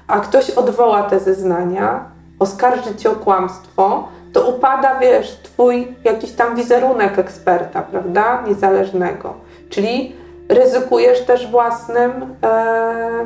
a 0.08 0.20
ktoś 0.20 0.50
odwoła 0.50 1.04
te 1.04 1.20
zeznania, 1.20 2.06
oskarży 2.40 2.96
cię 2.96 3.12
o 3.12 3.16
kłamstwo, 3.16 4.08
to 4.34 4.50
upada, 4.50 5.00
wiesz, 5.00 5.40
twój 5.44 5.96
jakiś 6.04 6.32
tam 6.32 6.56
wizerunek 6.56 7.20
eksperta, 7.20 7.82
prawda? 7.82 8.44
Niezależnego. 8.48 9.34
Czyli 9.70 10.16
ryzykujesz 10.50 11.26
też 11.26 11.52
własnym 11.52 12.36
e, 12.44 13.26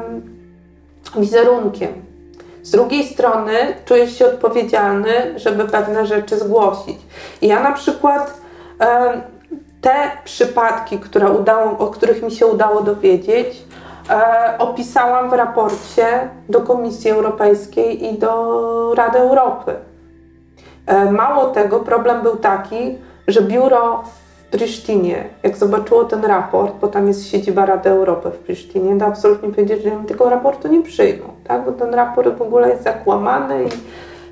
wizerunkiem. 1.15 2.06
Z 2.67 2.71
drugiej 2.71 3.03
strony 3.03 3.53
czujesz 3.85 4.17
się 4.17 4.25
odpowiedzialny, 4.25 5.39
żeby 5.39 5.65
pewne 5.65 6.05
rzeczy 6.05 6.39
zgłosić. 6.39 6.97
I 7.41 7.47
ja 7.47 7.63
na 7.63 7.71
przykład 7.71 8.41
te 9.81 10.11
przypadki, 10.23 10.99
które 10.99 11.29
udało, 11.31 11.77
o 11.77 11.87
których 11.87 12.23
mi 12.23 12.31
się 12.31 12.45
udało 12.45 12.81
dowiedzieć, 12.81 13.63
e, 14.09 14.55
opisałam 14.59 15.29
w 15.29 15.33
raporcie 15.33 16.29
do 16.49 16.61
Komisji 16.61 17.11
Europejskiej 17.11 18.05
i 18.05 18.17
do 18.17 18.93
Rady 18.95 19.19
Europy. 19.19 19.75
E, 20.85 21.11
mało 21.11 21.45
tego, 21.45 21.79
problem 21.79 22.21
był 22.21 22.35
taki, 22.35 22.97
że 23.27 23.41
biuro 23.41 24.03
Prisztinie, 24.51 25.29
jak 25.43 25.57
zobaczyło 25.57 26.05
ten 26.05 26.25
raport, 26.25 26.75
bo 26.81 26.87
tam 26.87 27.07
jest 27.07 27.27
siedziba 27.27 27.65
Rady 27.65 27.89
Europy 27.89 28.29
w 28.29 28.37
Prisztinie, 28.37 28.99
to 28.99 29.05
absolutnie 29.05 29.49
powiedzieć, 29.49 29.83
że 29.83 29.91
tego 30.07 30.29
raportu 30.29 30.67
nie 30.67 30.81
przyjmą, 30.81 31.25
tak? 31.47 31.65
bo 31.65 31.71
ten 31.71 31.93
raport 31.93 32.37
w 32.37 32.41
ogóle 32.41 32.69
jest 32.69 32.83
zakłamany. 32.83 33.63
I... 33.63 33.67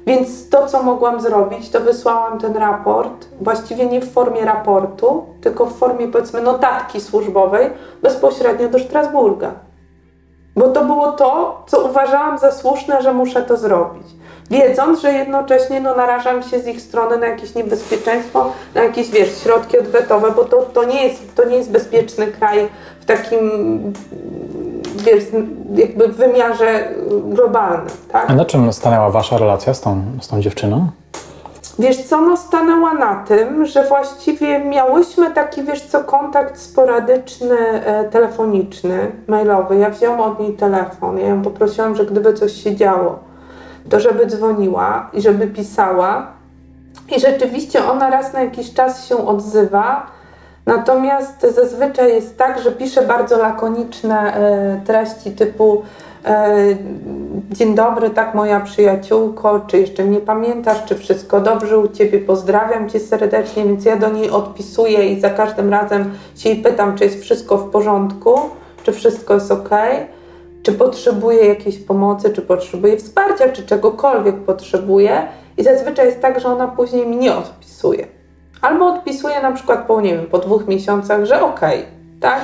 Więc 0.08 0.50
to, 0.50 0.68
co 0.68 0.84
mogłam 0.84 1.22
zrobić, 1.22 1.70
to 1.70 1.80
wysłałam 1.80 2.40
ten 2.40 2.58
raport, 2.58 3.28
właściwie 3.42 3.86
nie 3.86 4.02
w 4.02 4.12
formie 4.12 4.46
raportu, 4.46 5.26
tylko 5.42 5.66
w 5.66 5.78
formie, 5.78 6.08
powiedzmy, 6.08 6.42
notatki 6.42 7.02
służbowej 7.02 7.70
bezpośrednio 8.02 8.70
do 8.70 8.80
Strasburga. 8.80 9.52
Bo 10.56 10.68
to 10.68 10.86
było 10.86 11.12
to, 11.12 11.64
co 11.68 11.86
uważałam 11.86 12.38
za 12.38 12.52
słuszne, 12.52 13.02
że 13.02 13.14
muszę 13.14 13.42
to 13.42 13.58
zrobić 13.58 14.08
wiedząc, 14.52 15.02
że 15.02 15.14
jednocześnie 15.14 15.82
no, 15.82 15.96
narażam 15.96 16.44
się 16.44 16.60
z 16.60 16.68
ich 16.68 16.82
strony 16.82 17.18
na 17.18 17.28
jakieś 17.28 17.56
niebezpieczeństwo, 17.56 18.52
na 18.76 18.84
jakieś, 18.84 19.10
wiesz, 19.10 19.38
środki 19.44 19.80
odwetowe, 19.80 20.32
bo 20.32 20.46
to, 20.46 20.62
to, 20.62 20.84
nie, 20.84 21.08
jest, 21.08 21.36
to 21.36 21.46
nie 21.46 21.58
jest 21.58 21.72
bezpieczny 21.72 22.28
kraj 22.28 22.68
w 23.00 23.06
takim, 23.06 23.40
wiesz, 24.96 25.24
jakby 25.76 26.08
w 26.08 26.16
wymiarze 26.16 26.90
globalnym, 27.26 27.88
tak? 28.12 28.30
A 28.30 28.36
na 28.36 28.46
czym 28.46 28.74
stanęła 28.74 29.10
wasza 29.10 29.38
relacja 29.38 29.74
z 29.74 29.82
tą, 29.82 30.02
z 30.22 30.28
tą 30.28 30.42
dziewczyną? 30.42 30.88
Wiesz 31.80 32.04
co, 32.04 32.22
no 32.22 32.38
stanęła 32.38 32.94
na 32.94 33.16
tym, 33.16 33.66
że 33.66 33.88
właściwie 33.88 34.60
miałyśmy 34.60 35.32
taki, 35.32 35.64
wiesz 35.64 35.82
co, 35.82 36.04
kontakt 36.04 36.60
sporadyczny, 36.60 37.58
e, 37.58 38.04
telefoniczny, 38.04 39.12
mailowy. 39.28 39.78
Ja 39.78 39.90
wziąłam 39.90 40.22
od 40.22 40.40
niej 40.40 40.54
telefon, 40.54 41.18
ja 41.18 41.28
ją 41.28 41.42
poprosiłam, 41.42 41.96
że 41.96 42.06
gdyby 42.06 42.34
coś 42.34 42.64
się 42.64 42.76
działo, 42.76 43.20
to 43.90 44.00
żeby 44.00 44.26
dzwoniła 44.26 45.10
i 45.14 45.22
żeby 45.22 45.48
pisała. 45.48 46.28
I 47.16 47.20
rzeczywiście 47.20 47.86
ona 47.86 48.10
raz 48.10 48.34
na 48.34 48.44
jakiś 48.44 48.74
czas 48.74 49.08
się 49.08 49.28
odzywa. 49.28 50.08
Natomiast 50.66 51.42
zazwyczaj 51.56 52.14
jest 52.14 52.38
tak, 52.38 52.62
że 52.62 52.72
pisze 52.72 53.02
bardzo 53.02 53.38
lakoniczne 53.38 54.36
e, 54.36 54.82
treści 54.86 55.32
typu 55.32 55.84
e, 56.26 56.56
Dzień 57.52 57.76
dobry, 57.76 58.10
tak 58.10 58.36
moja 58.36 58.60
przyjaciółko, 58.60 59.60
czy 59.68 59.80
jeszcze 59.80 60.04
mnie 60.04 60.20
pamiętasz, 60.20 60.86
czy 60.86 60.96
wszystko 60.96 61.42
dobrze 61.42 61.80
u 61.80 61.88
Ciebie, 61.88 62.20
pozdrawiam 62.20 62.90
Cię 62.90 63.00
serdecznie, 63.00 63.66
więc 63.66 63.86
ja 63.86 63.98
do 63.98 64.10
niej 64.10 64.30
odpisuję 64.30 65.10
i 65.10 65.22
za 65.22 65.30
każdym 65.30 65.70
razem 65.70 66.12
się 66.38 66.50
jej 66.50 66.58
pytam, 66.62 66.98
czy 66.98 67.04
jest 67.04 67.22
wszystko 67.22 67.58
w 67.58 67.70
porządku, 67.70 68.40
czy 68.84 68.92
wszystko 68.92 69.34
jest 69.34 69.52
ok 69.52 69.70
czy 70.66 70.74
potrzebuje 70.74 71.46
jakiejś 71.46 71.78
pomocy, 71.78 72.30
czy 72.30 72.42
potrzebuje 72.42 72.98
wsparcia, 72.98 73.50
czy 73.50 73.66
czegokolwiek 73.66 74.36
potrzebuje. 74.36 75.28
I 75.58 75.64
zazwyczaj 75.64 76.06
jest 76.06 76.22
tak, 76.22 76.40
że 76.40 76.48
ona 76.48 76.68
później 76.68 77.08
mi 77.08 77.18
nie 77.18 77.36
odpisuje. 77.36 78.08
Albo 78.62 78.86
odpisuje 78.86 79.42
na 79.42 79.52
przykład 79.52 79.88
po, 79.88 80.02
nie 80.02 80.16
wiem, 80.16 80.26
po 80.26 80.38
dwóch 80.38 80.68
miesiącach, 80.68 81.26
że 81.26 81.42
okej, 81.42 81.80
okay, 81.80 81.92
tak? 82.22 82.42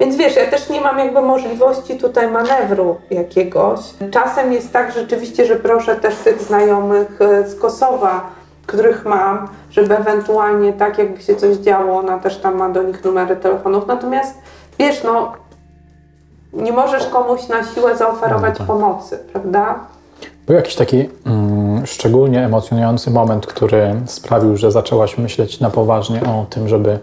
Więc 0.00 0.16
wiesz, 0.16 0.36
ja 0.36 0.46
też 0.46 0.68
nie 0.68 0.80
mam 0.80 0.98
jakby 0.98 1.22
możliwości 1.22 1.98
tutaj 1.98 2.30
manewru 2.30 2.96
jakiegoś. 3.10 3.80
Czasem 4.10 4.52
jest 4.52 4.72
tak 4.72 4.92
rzeczywiście, 4.92 5.46
że 5.46 5.56
proszę 5.56 5.96
też 5.96 6.14
tych 6.14 6.42
znajomych 6.42 7.20
e, 7.20 7.48
z 7.48 7.60
Kosowa, 7.60 8.30
których 8.66 9.04
mam, 9.04 9.48
żeby 9.70 9.98
ewentualnie 9.98 10.72
tak 10.72 10.98
jakby 10.98 11.22
się 11.22 11.36
coś 11.36 11.56
działo, 11.56 11.98
ona 11.98 12.18
też 12.18 12.38
tam 12.38 12.56
ma 12.56 12.68
do 12.68 12.82
nich 12.82 13.04
numery 13.04 13.36
telefonów. 13.36 13.86
Natomiast 13.86 14.34
wiesz, 14.78 15.04
no 15.04 15.32
nie 16.52 16.72
możesz 16.72 17.06
komuś 17.06 17.48
na 17.48 17.64
siłę 17.64 17.96
zaoferować 17.96 18.52
no, 18.52 18.58
tak. 18.58 18.66
pomocy, 18.66 19.18
prawda? 19.32 19.78
Był 20.46 20.56
jakiś 20.56 20.74
taki 20.74 21.08
mm, 21.26 21.86
szczególnie 21.86 22.44
emocjonujący 22.44 23.10
moment, 23.10 23.46
który 23.46 24.00
sprawił, 24.06 24.56
że 24.56 24.72
zaczęłaś 24.72 25.18
myśleć 25.18 25.60
na 25.60 25.70
poważnie 25.70 26.20
o 26.22 26.46
tym, 26.50 26.68
żeby 26.68 26.98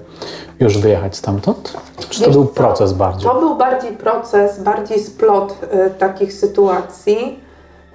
już 0.60 0.78
wyjechać 0.78 1.16
stamtąd? 1.16 1.74
Czy 2.10 2.20
to 2.20 2.26
Wiesz 2.26 2.36
był 2.36 2.46
co? 2.48 2.54
proces 2.54 2.94
bardziej? 2.94 3.30
To 3.32 3.40
był 3.40 3.56
bardziej 3.56 3.92
proces, 3.92 4.64
bardziej 4.64 5.00
splot 5.00 5.56
y, 5.88 5.90
takich 5.90 6.34
sytuacji. 6.34 7.40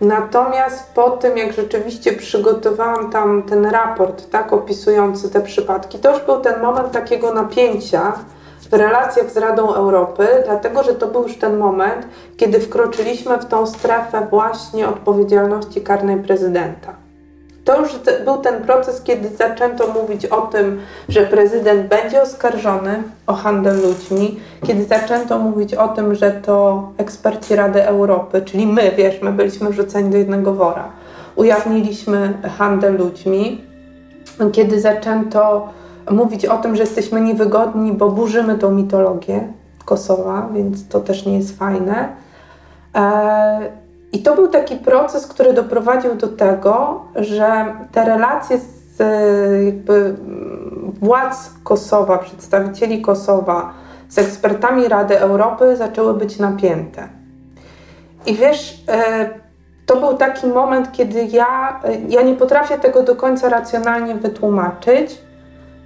Natomiast 0.00 0.92
po 0.94 1.10
tym, 1.10 1.38
jak 1.38 1.52
rzeczywiście 1.52 2.12
przygotowałam 2.12 3.10
tam 3.10 3.42
ten 3.42 3.66
raport, 3.66 4.30
tak, 4.30 4.52
opisujący 4.52 5.30
te 5.30 5.40
przypadki, 5.40 5.98
to 5.98 6.12
już 6.12 6.26
był 6.26 6.40
ten 6.40 6.62
moment 6.62 6.92
takiego 6.92 7.34
napięcia, 7.34 8.12
w 8.72 8.74
relacjach 8.74 9.30
z 9.30 9.36
Radą 9.36 9.74
Europy, 9.74 10.28
dlatego 10.44 10.82
że 10.82 10.94
to 10.94 11.06
był 11.06 11.22
już 11.22 11.36
ten 11.36 11.56
moment, 11.56 12.06
kiedy 12.36 12.60
wkroczyliśmy 12.60 13.38
w 13.38 13.46
tą 13.46 13.66
strefę 13.66 14.26
właśnie 14.30 14.88
odpowiedzialności 14.88 15.80
karnej 15.80 16.16
prezydenta. 16.16 16.94
To 17.64 17.80
już 17.80 17.90
był 18.24 18.38
ten 18.38 18.62
proces, 18.62 19.02
kiedy 19.02 19.28
zaczęto 19.28 19.86
mówić 19.86 20.26
o 20.26 20.40
tym, 20.40 20.80
że 21.08 21.22
prezydent 21.22 21.88
będzie 21.88 22.22
oskarżony 22.22 23.02
o 23.26 23.32
handel 23.32 23.82
ludźmi, 23.82 24.40
kiedy 24.66 24.84
zaczęto 24.84 25.38
mówić 25.38 25.74
o 25.74 25.88
tym, 25.88 26.14
że 26.14 26.30
to 26.30 26.88
eksperci 26.96 27.56
Rady 27.56 27.86
Europy, 27.86 28.42
czyli 28.44 28.66
my, 28.66 28.92
wiesz, 28.96 29.22
my 29.22 29.32
byliśmy 29.32 29.70
wrzuceni 29.70 30.10
do 30.10 30.16
jednego 30.16 30.54
wora, 30.54 30.88
ujawniliśmy 31.36 32.34
handel 32.58 32.96
ludźmi, 32.96 33.64
kiedy 34.52 34.80
zaczęto 34.80 35.68
mówić 36.10 36.46
o 36.46 36.58
tym, 36.58 36.76
że 36.76 36.82
jesteśmy 36.82 37.20
niewygodni, 37.20 37.92
bo 37.92 38.08
burzymy 38.08 38.58
tą 38.58 38.70
mitologię 38.70 39.52
Kosowa, 39.84 40.48
więc 40.54 40.88
to 40.88 41.00
też 41.00 41.26
nie 41.26 41.36
jest 41.36 41.58
fajne. 41.58 42.08
E, 42.94 43.72
I 44.12 44.22
to 44.22 44.34
był 44.34 44.48
taki 44.48 44.76
proces, 44.76 45.26
który 45.26 45.52
doprowadził 45.52 46.14
do 46.14 46.28
tego, 46.28 47.00
że 47.14 47.74
te 47.92 48.04
relacje 48.04 48.58
z 48.58 48.98
jakby 49.64 50.16
władz 51.00 51.50
Kosowa, 51.64 52.18
przedstawicieli 52.18 53.02
Kosowa 53.02 53.72
z 54.08 54.18
ekspertami 54.18 54.88
Rady 54.88 55.20
Europy 55.20 55.76
zaczęły 55.76 56.14
być 56.14 56.38
napięte. 56.38 57.08
I 58.26 58.34
wiesz, 58.34 58.84
e, 58.88 59.30
to 59.86 59.96
był 59.96 60.16
taki 60.16 60.46
moment, 60.46 60.92
kiedy 60.92 61.24
ja, 61.24 61.80
ja 62.08 62.22
nie 62.22 62.34
potrafię 62.34 62.78
tego 62.78 63.02
do 63.02 63.16
końca 63.16 63.48
racjonalnie 63.48 64.14
wytłumaczyć, 64.14 65.18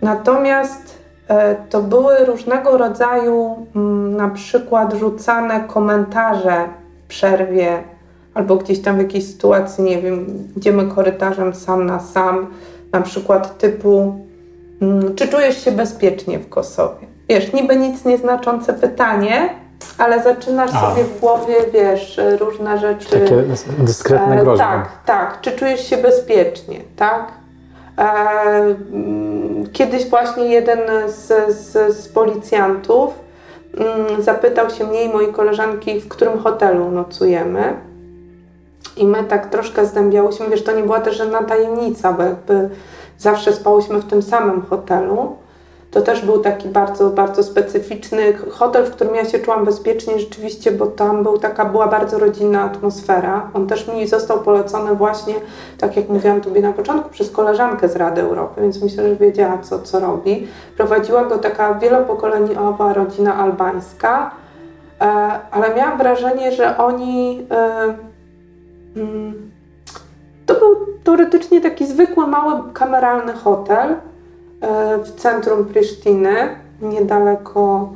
Natomiast 0.03 0.99
e, 1.29 1.55
to 1.71 1.83
były 1.83 2.25
różnego 2.25 2.79
rodzaju, 2.79 3.67
mm, 3.77 4.17
na 4.17 4.29
przykład 4.29 4.95
rzucane 4.95 5.61
komentarze 5.61 6.69
w 7.05 7.09
przerwie, 7.09 7.83
albo 8.35 8.57
gdzieś 8.57 8.83
tam 8.83 8.97
w 8.97 8.99
jakiejś 8.99 9.27
sytuacji, 9.27 9.85
nie 9.85 10.03
wiem, 10.03 10.27
idziemy 10.57 10.87
korytarzem 10.87 11.55
sam 11.55 11.87
na 11.87 12.01
sam, 12.01 12.47
na 12.93 13.01
przykład 13.01 13.59
typu, 13.59 14.15
mm, 14.83 15.15
czy 15.15 15.29
czujesz 15.29 15.65
się 15.65 15.73
bezpiecznie 15.73 16.39
w 16.39 16.49
Kosowie? 16.49 17.07
Wiesz, 17.29 17.53
niby 17.53 17.77
nic 17.77 18.05
nieznaczące 18.05 18.73
pytanie, 18.73 19.51
ale 19.99 20.23
zaczynasz 20.23 20.71
A. 20.75 20.91
sobie 20.91 21.05
w 21.05 21.21
głowie, 21.21 21.55
wiesz, 21.73 22.21
różne 22.41 22.79
rzeczy. 22.79 23.21
Takie 23.21 23.43
dyskretne 23.79 24.37
groźby. 24.37 24.65
E, 24.65 24.67
tak, 24.67 24.89
tak. 25.07 25.41
Czy 25.41 25.53
czujesz 25.53 25.91
się 25.91 25.97
bezpiecznie, 25.97 26.81
tak? 26.97 27.33
Mm, 27.97 29.67
kiedyś 29.73 30.11
właśnie 30.11 30.47
jeden 30.47 30.81
z, 31.07 31.57
z, 31.57 31.97
z 31.97 32.09
policjantów 32.09 33.15
mm, 33.77 34.23
zapytał 34.23 34.71
się 34.71 34.87
mnie 34.87 35.05
i 35.05 35.09
mojej 35.09 35.33
koleżanki, 35.33 36.01
w 36.01 36.09
którym 36.09 36.39
hotelu 36.39 36.91
nocujemy. 36.91 37.75
I 38.97 39.07
my 39.07 39.25
tak 39.25 39.51
troszkę 39.51 39.87
zdębiałyśmy, 39.87 40.49
wiesz, 40.49 40.65
to 40.65 40.73
nie 40.73 40.83
była 40.83 41.01
też 41.01 41.17
żadna 41.17 41.43
tajemnica, 41.43 42.13
bo 42.13 42.23
jakby 42.23 42.71
zawsze 43.19 43.53
spałyśmy 43.53 43.99
w 43.99 44.07
tym 44.07 44.23
samym 44.23 44.63
hotelu. 44.63 45.37
To 45.91 46.03
też 46.03 46.25
był 46.25 46.39
taki 46.39 46.69
bardzo, 46.69 47.11
bardzo 47.11 47.43
specyficzny 47.43 48.33
hotel, 48.51 48.87
w 48.87 48.91
którym 48.91 49.15
ja 49.15 49.25
się 49.25 49.39
czułam 49.39 49.65
bezpiecznie 49.65 50.19
rzeczywiście, 50.19 50.73
bo 50.73 50.87
tam 50.87 51.23
był 51.23 51.39
taka, 51.39 51.65
była 51.65 51.87
bardzo 51.87 52.19
rodzinna 52.19 52.63
atmosfera. 52.63 53.51
On 53.55 53.67
też 53.67 53.89
mi 53.89 54.07
został 54.07 54.41
polecony 54.41 54.95
właśnie, 54.95 55.35
tak 55.79 55.97
jak 55.97 56.09
mówiłam 56.09 56.41
Tobie 56.41 56.61
na 56.61 56.73
początku, 56.73 57.11
przez 57.11 57.31
koleżankę 57.31 57.89
z 57.89 57.97
Rady 57.97 58.21
Europy, 58.21 58.61
więc 58.61 58.83
myślę, 58.83 59.09
że 59.09 59.17
wiedziała, 59.17 59.59
co, 59.59 59.79
co 59.79 60.01
robi. 60.01 60.49
Prowadziła 60.77 61.25
go 61.25 61.39
taka 61.39 61.75
wielopokoleniowa 61.75 62.93
rodzina 62.93 63.37
albańska, 63.37 64.31
e, 65.01 65.05
ale 65.51 65.75
miałam 65.75 65.99
wrażenie, 65.99 66.53
że 66.53 66.79
oni... 66.79 67.47
E, 67.51 67.95
mm, 68.97 69.51
to 70.47 70.55
był 70.55 70.77
teoretycznie 71.05 71.61
taki 71.61 71.87
zwykły, 71.87 72.27
mały, 72.27 72.73
kameralny 72.73 73.33
hotel, 73.33 73.97
w 75.05 75.15
centrum 75.17 75.65
Prisztiny, 75.65 76.35
niedaleko 76.83 77.93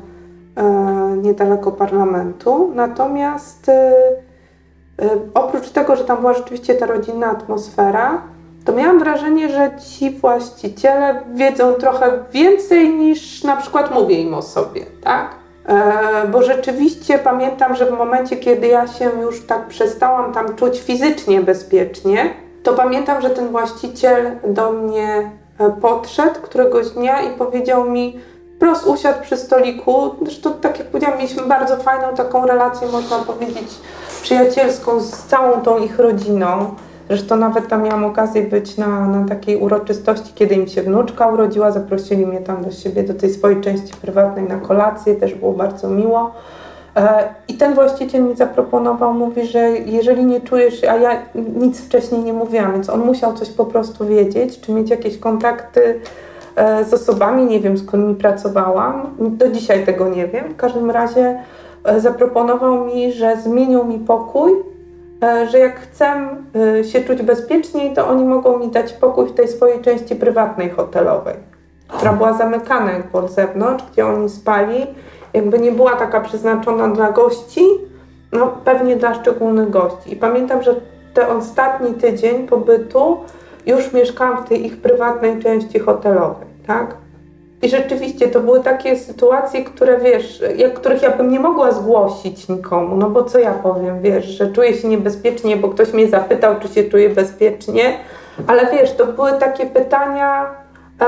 niedaleko 1.22 1.72
parlamentu. 1.72 2.70
Natomiast 2.74 3.70
oprócz 5.34 5.70
tego, 5.70 5.96
że 5.96 6.04
tam 6.04 6.18
była 6.18 6.34
rzeczywiście 6.34 6.74
ta 6.74 6.86
rodzinna 6.86 7.26
atmosfera, 7.26 8.22
to 8.64 8.72
miałam 8.72 8.98
wrażenie, 8.98 9.48
że 9.48 9.70
ci 9.88 10.10
właściciele 10.10 11.22
wiedzą 11.34 11.72
trochę 11.72 12.18
więcej 12.32 12.90
niż 12.94 13.44
na 13.44 13.56
przykład 13.56 13.94
mówię 13.94 14.20
im 14.20 14.34
o 14.34 14.42
sobie, 14.42 14.86
tak? 15.02 15.30
E, 15.66 16.28
bo 16.28 16.42
rzeczywiście 16.42 17.18
pamiętam, 17.18 17.76
że 17.76 17.86
w 17.86 17.98
momencie, 17.98 18.36
kiedy 18.36 18.66
ja 18.66 18.86
się 18.86 19.10
już 19.20 19.46
tak 19.46 19.66
przestałam 19.66 20.32
tam 20.32 20.56
czuć 20.56 20.80
fizycznie 20.80 21.40
bezpiecznie, 21.40 22.30
to 22.62 22.72
pamiętam, 22.72 23.22
że 23.22 23.30
ten 23.30 23.48
właściciel 23.48 24.30
do 24.44 24.72
mnie 24.72 25.06
e, 25.16 25.30
podszedł 25.80 26.40
któregoś 26.40 26.90
dnia 26.90 27.22
i 27.22 27.30
powiedział 27.38 27.90
mi, 27.90 28.20
prost 28.58 28.86
usiadł 28.86 29.22
przy 29.22 29.36
stoliku. 29.36 30.14
Zresztą, 30.22 30.52
tak 30.52 30.78
jak 30.78 30.88
powiedziałam, 30.88 31.18
mieliśmy 31.18 31.42
bardzo 31.42 31.76
fajną 31.76 32.14
taką 32.16 32.46
relację, 32.46 32.88
można 32.88 33.18
powiedzieć, 33.18 33.68
przyjacielską 34.22 35.00
z 35.00 35.10
całą 35.10 35.62
tą 35.62 35.78
ich 35.78 35.98
rodziną. 35.98 36.74
Zresztą 37.08 37.36
nawet 37.36 37.68
tam 37.68 37.82
miałam 37.82 38.04
okazję 38.04 38.42
być 38.42 38.76
na, 38.76 39.08
na 39.08 39.28
takiej 39.28 39.56
uroczystości, 39.56 40.32
kiedy 40.34 40.54
im 40.54 40.68
się 40.68 40.82
wnuczka 40.82 41.26
urodziła. 41.26 41.70
Zaprosili 41.70 42.26
mnie 42.26 42.40
tam 42.40 42.64
do 42.64 42.70
siebie, 42.70 43.02
do 43.02 43.14
tej 43.14 43.30
swojej 43.30 43.60
części 43.60 43.94
prywatnej 44.02 44.44
na 44.44 44.56
kolację. 44.56 45.14
Też 45.14 45.34
było 45.34 45.52
bardzo 45.52 45.88
miło. 45.88 46.34
E, 46.96 47.34
I 47.48 47.54
ten 47.54 47.74
właściciel 47.74 48.22
mi 48.22 48.36
zaproponował, 48.36 49.14
mówi, 49.14 49.46
że 49.46 49.70
jeżeli 49.70 50.24
nie 50.24 50.40
czujesz, 50.40 50.84
a 50.84 50.96
ja 50.96 51.22
nic 51.34 51.80
wcześniej 51.80 52.22
nie 52.22 52.32
mówiłam, 52.32 52.72
więc 52.72 52.90
on 52.90 53.00
musiał 53.00 53.32
coś 53.32 53.50
po 53.50 53.64
prostu 53.64 54.06
wiedzieć, 54.06 54.60
czy 54.60 54.72
mieć 54.72 54.90
jakieś 54.90 55.18
kontakty 55.18 56.00
e, 56.56 56.84
z 56.84 56.94
osobami, 56.94 57.44
nie 57.44 57.60
wiem, 57.60 57.76
z 57.76 57.86
którymi 57.86 58.14
pracowałam. 58.14 59.16
Do 59.18 59.48
dzisiaj 59.48 59.86
tego 59.86 60.08
nie 60.08 60.26
wiem. 60.26 60.44
W 60.48 60.56
każdym 60.56 60.90
razie 60.90 61.42
e, 61.84 62.00
zaproponował 62.00 62.84
mi, 62.84 63.12
że 63.12 63.36
zmienił 63.36 63.84
mi 63.84 63.98
pokój 63.98 64.52
że 65.50 65.58
jak 65.58 65.80
chcę 65.80 66.28
się 66.82 67.00
czuć 67.00 67.22
bezpieczniej, 67.22 67.94
to 67.94 68.08
oni 68.08 68.24
mogą 68.24 68.58
mi 68.58 68.68
dać 68.68 68.92
pokój 68.92 69.26
w 69.28 69.32
tej 69.32 69.48
swojej 69.48 69.80
części 69.80 70.16
prywatnej 70.16 70.70
hotelowej, 70.70 71.34
która 71.88 72.12
była 72.12 72.32
zamykana 72.32 72.92
jakby 72.92 73.18
od 73.18 73.30
zewnątrz, 73.30 73.84
gdzie 73.92 74.06
oni 74.06 74.28
spali. 74.28 74.86
Jakby 75.34 75.58
nie 75.58 75.72
była 75.72 75.96
taka 75.96 76.20
przeznaczona 76.20 76.88
dla 76.88 77.12
gości, 77.12 77.60
no 78.32 78.46
pewnie 78.64 78.96
dla 78.96 79.14
szczególnych 79.14 79.70
gości. 79.70 80.12
I 80.12 80.16
pamiętam, 80.16 80.62
że 80.62 80.74
ten 81.14 81.30
ostatni 81.30 81.94
tydzień 81.94 82.46
pobytu 82.46 83.16
już 83.66 83.92
mieszkałam 83.92 84.44
w 84.44 84.48
tej 84.48 84.66
ich 84.66 84.76
prywatnej 84.76 85.42
części 85.42 85.78
hotelowej, 85.78 86.48
tak? 86.66 86.94
I 87.62 87.68
rzeczywiście 87.68 88.28
to 88.28 88.40
były 88.40 88.60
takie 88.60 88.96
sytuacje, 88.96 89.64
które 89.64 89.98
wiesz, 89.98 90.42
jak, 90.56 90.74
których 90.74 91.02
ja 91.02 91.16
bym 91.16 91.30
nie 91.30 91.40
mogła 91.40 91.72
zgłosić 91.72 92.48
nikomu, 92.48 92.96
no 92.96 93.10
bo 93.10 93.24
co 93.24 93.38
ja 93.38 93.54
powiem, 93.54 94.00
wiesz, 94.02 94.24
że 94.26 94.52
czuję 94.52 94.74
się 94.74 94.88
niebezpiecznie, 94.88 95.56
bo 95.56 95.68
ktoś 95.68 95.92
mnie 95.92 96.08
zapytał, 96.08 96.54
czy 96.60 96.68
się 96.68 96.84
czuję 96.84 97.08
bezpiecznie, 97.08 97.96
ale 98.46 98.70
wiesz, 98.72 98.92
to 98.92 99.06
były 99.06 99.32
takie 99.32 99.66
pytania, 99.66 100.46
e, 101.00 101.04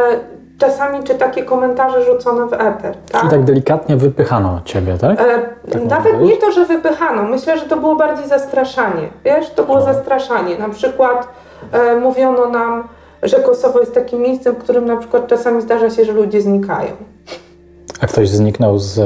czasami 0.59 1.05
czy 1.05 1.14
takie 1.14 1.44
komentarze 1.44 2.05
rzucone 2.05 2.46
w 2.46 2.53
eter. 2.53 2.94
Tak? 3.12 3.24
I 3.24 3.28
tak 3.28 3.44
delikatnie 3.44 3.96
wypychano 3.96 4.61
ciebie, 4.64 4.98
tak? 4.98 5.20
E, 5.20 5.24
tak 5.70 5.84
nawet 5.84 6.20
nie 6.20 6.36
to, 6.36 6.53
że 6.53 6.64
wypychano, 6.66 7.22
myślę, 7.22 7.59
że 7.59 7.64
to 7.64 7.76
było 7.76 7.96
bardziej 7.96 8.28
zastraszanie, 8.28 9.09
wiesz, 9.24 9.50
to 9.50 9.64
było 9.64 9.78
no. 9.78 9.84
zastraszanie. 9.84 10.59
Na 10.59 10.68
przykład 10.68 11.28
e, 11.72 11.96
mówiono 11.96 12.48
nam, 12.48 12.88
że 13.22 13.40
Kosowo 13.40 13.80
jest 13.80 13.94
takim 13.94 14.20
miejscem, 14.20 14.55
w 14.55 14.59
którym 14.59 14.86
na 14.86 14.96
przykład 14.96 15.26
czasami 15.26 15.62
zdarza 15.62 15.90
się, 15.90 16.05
że 16.05 16.12
ludzie 16.12 16.40
znikają. 16.40 16.92
A 18.00 18.07
ktoś 18.07 18.28
zniknął 18.28 18.78
z 18.78 19.00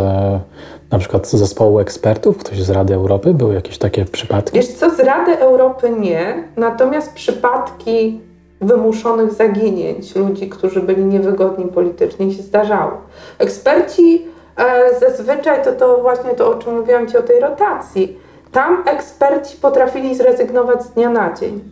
na 0.91 0.99
przykład 0.99 1.29
z 1.29 1.37
zespołu 1.37 1.79
ekspertów, 1.79 2.39
ktoś 2.39 2.63
z 2.63 2.71
Rady 2.71 2.95
Europy? 2.95 3.35
Były 3.35 3.55
jakieś 3.55 3.79
takie 3.79 4.05
przypadki? 4.05 4.57
Wiesz 4.59 4.69
co, 4.69 4.91
z 4.91 5.01
Rady 5.01 5.39
Europy 5.39 5.91
nie, 5.91 6.45
natomiast 6.57 7.15
przypadki 7.15 8.21
wymuszonych 8.67 9.33
zaginięć 9.33 10.17
ludzi, 10.17 10.49
którzy 10.49 10.81
byli 10.81 11.05
niewygodni 11.05 11.65
politycznie 11.65 12.33
się 12.33 12.43
zdarzały. 12.43 12.93
Eksperci 13.39 14.27
e, 14.57 15.01
zazwyczaj, 15.01 15.65
to, 15.65 15.73
to 15.73 15.99
właśnie 16.03 16.31
to, 16.31 16.51
o 16.51 16.55
czym 16.55 16.79
mówiłam 16.79 17.07
Ci 17.07 17.17
o 17.17 17.23
tej 17.23 17.41
rotacji, 17.41 18.19
tam 18.53 18.83
eksperci 18.87 19.57
potrafili 19.57 20.15
zrezygnować 20.15 20.83
z 20.83 20.91
dnia 20.91 21.11
na 21.11 21.35
dzień. 21.35 21.65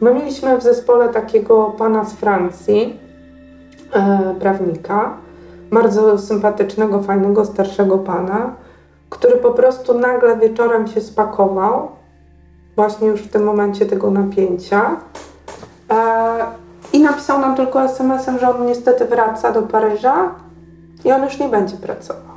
My 0.00 0.14
mieliśmy 0.14 0.58
w 0.58 0.62
zespole 0.62 1.08
takiego 1.08 1.74
pana 1.78 2.04
z 2.04 2.12
Francji, 2.12 3.00
e, 3.92 4.34
prawnika, 4.40 5.16
bardzo 5.70 6.18
sympatycznego, 6.18 7.02
fajnego, 7.02 7.44
starszego 7.44 7.98
pana, 7.98 8.54
który 9.10 9.36
po 9.36 9.50
prostu 9.50 9.98
nagle 9.98 10.36
wieczorem 10.36 10.86
się 10.86 11.00
spakował, 11.00 11.88
właśnie 12.76 13.08
już 13.08 13.22
w 13.22 13.30
tym 13.30 13.44
momencie 13.44 13.86
tego 13.86 14.10
napięcia, 14.10 14.96
i 16.92 17.02
napisał 17.02 17.40
nam 17.40 17.56
tylko 17.56 17.82
SMS-em, 17.82 18.38
że 18.38 18.50
on 18.50 18.66
niestety 18.66 19.04
wraca 19.04 19.52
do 19.52 19.62
Paryża 19.62 20.34
i 21.04 21.12
on 21.12 21.24
już 21.24 21.38
nie 21.38 21.48
będzie 21.48 21.76
pracował. 21.76 22.36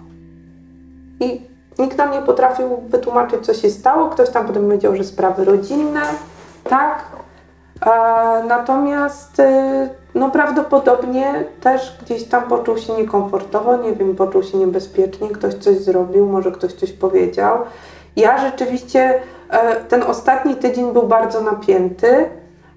I 1.20 1.42
nikt 1.80 1.98
nam 1.98 2.12
nie 2.12 2.22
potrafił 2.22 2.78
wytłumaczyć, 2.78 3.46
co 3.46 3.54
się 3.54 3.70
stało. 3.70 4.10
Ktoś 4.10 4.30
tam 4.30 4.48
potem 4.48 4.64
powiedział, 4.64 4.96
że 4.96 5.04
sprawy 5.04 5.46
rodzinne, 5.46 6.02
tak? 6.64 7.06
Natomiast 8.48 9.40
y, 9.40 9.90
no 10.16 10.32
prawdopodobnie 10.32 11.46
też 11.62 11.98
gdzieś 12.02 12.24
tam 12.24 12.44
poczuł 12.44 12.78
się 12.78 12.94
niekomfortowo, 12.94 13.78
nie 13.78 13.94
wiem, 13.94 14.16
poczuł 14.16 14.44
się 14.44 14.58
niebezpiecznie, 14.58 15.30
ktoś 15.30 15.54
coś 15.54 15.78
zrobił, 15.78 16.26
może 16.26 16.52
ktoś 16.52 16.74
coś 16.74 16.92
powiedział. 16.92 17.58
Ja 18.16 18.38
rzeczywiście 18.38 19.22
e, 19.50 19.76
ten 19.76 20.04
ostatni 20.04 20.56
tydzień 20.56 20.94
był 20.94 21.04
bardzo 21.04 21.42
napięty. 21.42 22.30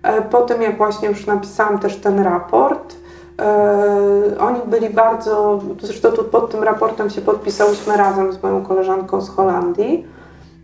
E, 0.03 0.22
po 0.22 0.42
tym, 0.42 0.62
jak 0.62 0.76
właśnie 0.76 1.09
już 1.09 1.26
napisałam 1.26 1.78
też 1.78 1.96
ten 1.96 2.20
raport, 2.20 2.96
e, 3.40 4.38
oni 4.38 4.61
byli 4.66 4.90
bardzo, 4.90 5.61
zresztą 5.82 6.12
tu 6.12 6.24
pod 6.24 6.50
tym 6.50 6.62
raportem 6.62 7.11
się 7.11 7.20
podpisałyśmy 7.20 7.96
razem 7.96 8.32
z 8.32 8.42
moją 8.42 8.62
koleżanką 8.62 9.20
z 9.20 9.28
Holandii 9.28 10.07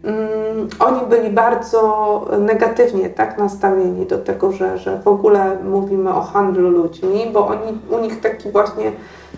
Mm, 0.09 0.69
oni 0.79 1.07
byli 1.07 1.31
bardzo 1.31 2.25
negatywnie 2.39 3.11
tak 3.11 3.39
nastawieni 3.39 4.07
do 4.07 4.19
tego, 4.19 4.53
że, 4.53 4.79
że 4.79 4.99
w 4.99 5.09
ogóle 5.09 5.57
mówimy 5.65 6.15
o 6.15 6.21
handlu 6.21 6.71
ludźmi, 6.71 7.31
bo 7.33 7.47
oni, 7.47 7.79
u 7.91 7.99
nich 7.99 8.21
taki 8.21 8.51
właśnie 8.51 8.93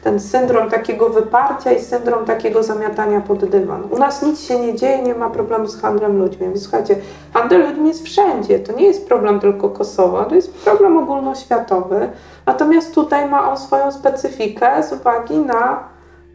ten 0.05 0.21
syndrom 0.21 0.71
takiego 0.71 1.09
wyparcia 1.09 1.73
i 1.73 1.81
syndrom 1.81 2.25
takiego 2.25 2.63
zamiatania 2.63 3.21
pod 3.21 3.45
dywan. 3.45 3.83
U 3.91 3.99
nas 3.99 4.23
nic 4.23 4.41
się 4.41 4.61
nie 4.61 4.75
dzieje, 4.75 5.03
nie 5.03 5.15
ma 5.15 5.31
problemu 5.31 5.67
z 5.67 5.81
handlem 5.81 6.19
ludźmi. 6.19 6.47
Więc 6.47 6.63
słuchajcie, 6.63 6.97
handel 7.35 7.69
ludźmi 7.69 7.89
jest 7.89 8.05
wszędzie. 8.05 8.59
To 8.59 8.73
nie 8.73 8.85
jest 8.85 9.09
problem 9.09 9.41
tylko 9.41 9.69
Kosowa, 9.69 10.25
to 10.25 10.35
jest 10.35 10.55
problem 10.55 10.99
ogólnoświatowy. 10.99 12.09
Natomiast 12.47 12.95
tutaj 12.95 13.29
ma 13.29 13.51
on 13.51 13.59
swoją 13.59 13.93
specyfikę 13.93 14.83
z 14.83 14.93
uwagi 14.93 15.39
na 15.39 15.85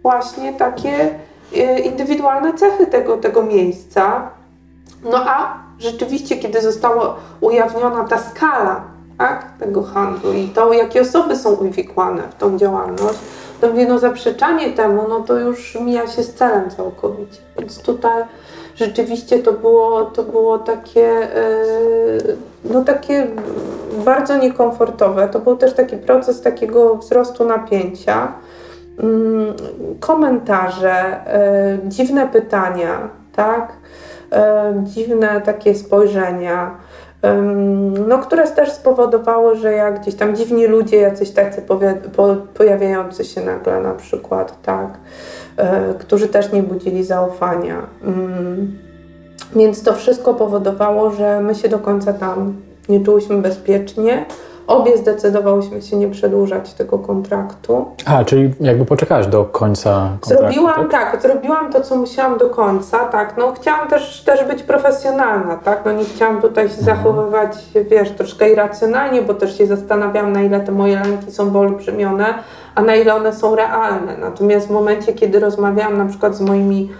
właśnie 0.01 0.53
takie 0.53 1.09
indywidualne 1.83 2.53
cechy 2.53 2.87
tego, 2.87 3.17
tego 3.17 3.43
miejsca. 3.43 4.29
No 5.03 5.17
a 5.17 5.57
rzeczywiście, 5.79 6.37
kiedy 6.37 6.61
została 6.61 7.15
ujawniona 7.41 8.03
ta 8.03 8.17
skala 8.17 8.83
tak, 9.17 9.45
tego 9.59 9.83
handlu 9.83 10.33
i 10.33 10.47
to, 10.47 10.73
jakie 10.73 11.01
osoby 11.01 11.35
są 11.35 11.51
uwikłane 11.51 12.21
w 12.21 12.35
tą 12.35 12.57
działalność, 12.57 13.19
to 13.61 13.67
mówię, 13.67 13.85
no 13.87 13.99
zaprzeczanie 13.99 14.73
temu, 14.73 15.05
no 15.09 15.19
to 15.19 15.39
już 15.39 15.77
mija 15.81 16.07
się 16.07 16.23
z 16.23 16.33
celem 16.33 16.69
całkowicie. 16.69 17.37
Więc 17.59 17.81
tutaj 17.81 18.23
rzeczywiście 18.75 19.39
to 19.39 19.53
było, 19.53 20.05
to 20.05 20.23
było 20.23 20.59
takie, 20.59 21.29
yy, 22.25 22.37
no 22.63 22.83
takie 22.83 23.27
bardzo 24.05 24.37
niekomfortowe. 24.37 25.27
To 25.27 25.39
był 25.39 25.57
też 25.57 25.73
taki 25.73 25.97
proces 25.97 26.41
takiego 26.41 26.95
wzrostu 26.95 27.45
napięcia. 27.45 28.33
Mm, 28.99 29.53
komentarze, 29.99 30.93
e, 31.27 31.77
dziwne 31.85 32.27
pytania, 32.27 33.09
tak? 33.35 33.73
E, 34.31 34.73
dziwne 34.83 35.41
takie 35.41 35.75
spojrzenia, 35.75 36.77
no, 38.07 38.17
które 38.17 38.47
też 38.47 38.71
spowodowały, 38.71 39.55
że 39.55 39.71
jak 39.71 40.01
gdzieś 40.01 40.15
tam 40.15 40.35
dziwni 40.35 40.67
ludzie, 40.67 40.97
jacyś 40.97 41.31
tacy 41.31 41.61
pojawiający 42.53 43.25
się 43.25 43.41
nagle 43.41 43.81
na 43.81 43.93
przykład, 43.93 44.61
tak, 44.61 44.87
e, 45.57 45.93
którzy 45.99 46.27
też 46.27 46.51
nie 46.51 46.63
budzili 46.63 47.03
zaufania. 47.03 47.75
Mm, 48.03 48.77
więc 49.55 49.83
to 49.83 49.93
wszystko 49.93 50.33
powodowało, 50.33 51.11
że 51.11 51.41
my 51.41 51.55
się 51.55 51.69
do 51.69 51.79
końca 51.79 52.13
tam 52.13 52.55
nie 52.89 53.05
czułyśmy 53.05 53.37
bezpiecznie. 53.37 54.25
Obie 54.67 54.97
zdecydowałyśmy 54.97 55.81
się 55.81 55.97
nie 55.97 56.07
przedłużać 56.07 56.73
tego 56.73 56.99
kontraktu. 56.99 57.85
A, 58.05 58.23
czyli 58.23 58.53
jakby 58.59 58.85
poczekałaś 58.85 59.27
do 59.27 59.43
końca 59.45 60.09
kontraktu, 60.21 60.29
Zrobiłam 60.29 60.89
tak? 60.89 61.11
tak? 61.11 61.21
zrobiłam 61.21 61.71
to, 61.71 61.81
co 61.81 61.95
musiałam 61.95 62.37
do 62.37 62.49
końca, 62.49 62.99
tak. 62.99 63.37
No 63.37 63.53
chciałam 63.53 63.87
też, 63.87 64.23
też 64.23 64.43
być 64.43 64.63
profesjonalna, 64.63 65.55
tak. 65.57 65.81
No 65.85 65.91
nie 65.91 66.05
chciałam 66.05 66.41
tutaj 66.41 66.69
się 66.69 66.79
mhm. 66.79 66.97
zachowywać, 66.97 67.57
wiesz, 67.89 68.11
troszkę 68.11 68.49
irracjonalnie, 68.49 69.21
bo 69.21 69.33
też 69.33 69.57
się 69.57 69.67
zastanawiałam, 69.67 70.31
na 70.31 70.41
ile 70.41 70.59
te 70.59 70.71
moje 70.71 70.99
lęki 70.99 71.31
są 71.31 71.49
wyolbrzymione, 71.49 72.33
a 72.75 72.81
na 72.81 72.95
ile 72.95 73.15
one 73.15 73.33
są 73.33 73.55
realne. 73.55 74.17
Natomiast 74.17 74.67
w 74.67 74.71
momencie, 74.71 75.13
kiedy 75.13 75.39
rozmawiałam 75.39 75.97
na 75.97 76.05
przykład 76.05 76.35
z 76.35 76.41
moimi 76.41 76.91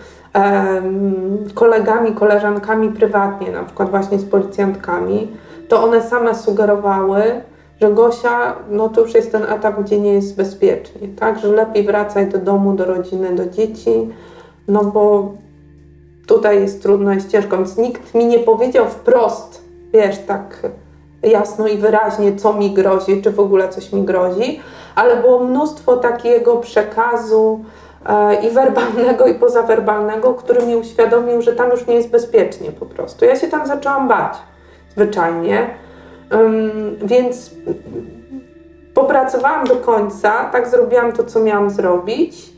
kolegami, 1.54 2.14
koleżankami 2.14 2.90
prywatnie, 2.90 3.52
na 3.52 3.64
przykład 3.64 3.90
właśnie 3.90 4.20
z 4.20 4.26
policjantkami, 4.26 5.38
to 5.68 5.84
one 5.84 6.02
same 6.02 6.36
sugerowały, 6.36 7.42
że 7.82 7.92
Gosia, 7.92 8.56
no 8.70 8.90
to 8.90 9.02
już 9.02 9.14
jest 9.14 9.32
ten 9.32 9.44
etap, 9.44 9.82
gdzie 9.82 10.00
nie 10.00 10.14
jest 10.14 10.38
bezpiecznie, 10.38 11.08
tak? 11.20 11.40
Że 11.40 11.48
lepiej 11.48 11.84
wracać 11.84 12.32
do 12.32 12.38
domu, 12.38 12.74
do 12.74 12.86
rodziny, 12.86 13.36
do 13.36 13.46
dzieci, 13.46 14.10
no 14.68 14.84
bo 14.84 15.34
tutaj 16.28 16.62
jest 16.62 16.82
trudno, 16.82 17.14
jest 17.14 17.32
ciężko. 17.32 17.58
Więc 17.58 17.78
nikt 17.78 18.14
mi 18.14 18.26
nie 18.26 18.40
powiedział 18.40 18.86
wprost, 18.86 19.62
wiesz, 19.94 20.18
tak 20.28 20.62
jasno 21.24 21.68
i 21.68 21.78
wyraźnie, 21.78 22.36
co 22.36 22.54
mi 22.54 22.74
grozi, 22.74 23.22
czy 23.22 23.32
w 23.32 23.40
ogóle 23.40 23.70
coś 23.70 23.94
mi 23.94 24.04
grozi, 24.04 24.60
ale 24.96 25.16
było 25.16 25.40
mnóstwo 25.40 25.98
takiego 25.98 26.58
przekazu 26.58 27.66
e, 28.06 28.36
i 28.48 28.50
werbalnego, 28.50 29.28
i 29.28 29.36
pozawerbalnego, 29.36 30.34
który 30.34 30.66
mi 30.66 30.76
uświadomił, 30.76 31.42
że 31.42 31.54
tam 31.54 31.70
już 31.72 31.88
nie 31.88 31.96
jest 31.96 32.10
bezpiecznie 32.10 32.72
po 32.72 32.86
prostu. 32.86 33.26
Ja 33.26 33.36
się 33.36 33.48
tam 33.48 33.68
zaczęłam 33.68 34.08
bać 34.08 34.38
zwyczajnie. 34.96 35.70
Więc 37.04 37.52
popracowałam 38.94 39.68
do 39.68 39.76
końca, 39.76 40.50
tak 40.52 40.68
zrobiłam 40.68 41.12
to, 41.12 41.24
co 41.24 41.40
miałam 41.40 41.70
zrobić. 41.70 42.56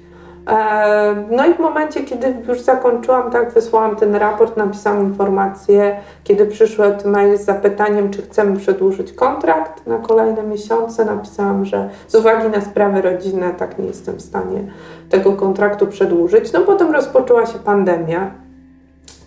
No 1.32 1.48
i 1.48 1.54
w 1.54 1.60
momencie, 1.60 2.04
kiedy 2.04 2.36
już 2.48 2.62
zakończyłam, 2.62 3.32
tak 3.32 3.54
wysłałam 3.54 3.96
ten 3.96 4.16
raport, 4.16 4.58
napisałam 4.58 5.04
informację, 5.04 6.00
kiedy 6.24 6.46
przyszły 6.46 6.98
mail 7.06 7.38
z 7.38 7.42
zapytaniem, 7.42 8.10
czy 8.10 8.22
chcemy 8.22 8.58
przedłużyć 8.58 9.14
kontrakt 9.14 9.88
na 9.88 9.98
kolejne 9.98 10.44
miesiące, 10.44 11.06
napisałam, 11.06 11.66
że 11.66 11.90
z 12.08 12.16
uwagi 12.16 12.50
na 12.50 12.62
sprawy 12.62 13.02
rodzinne 13.02 13.54
tak 13.54 13.80
nie 13.80 13.86
jestem 13.86 14.16
w 14.16 14.22
stanie 14.22 14.64
tego 15.10 15.34
kontraktu 15.34 15.88
przedłużyć. 15.88 16.54
No 16.54 16.62
potem 16.62 16.92
rozpoczęła 16.92 17.46
się 17.46 17.60
pandemia, 17.60 18.32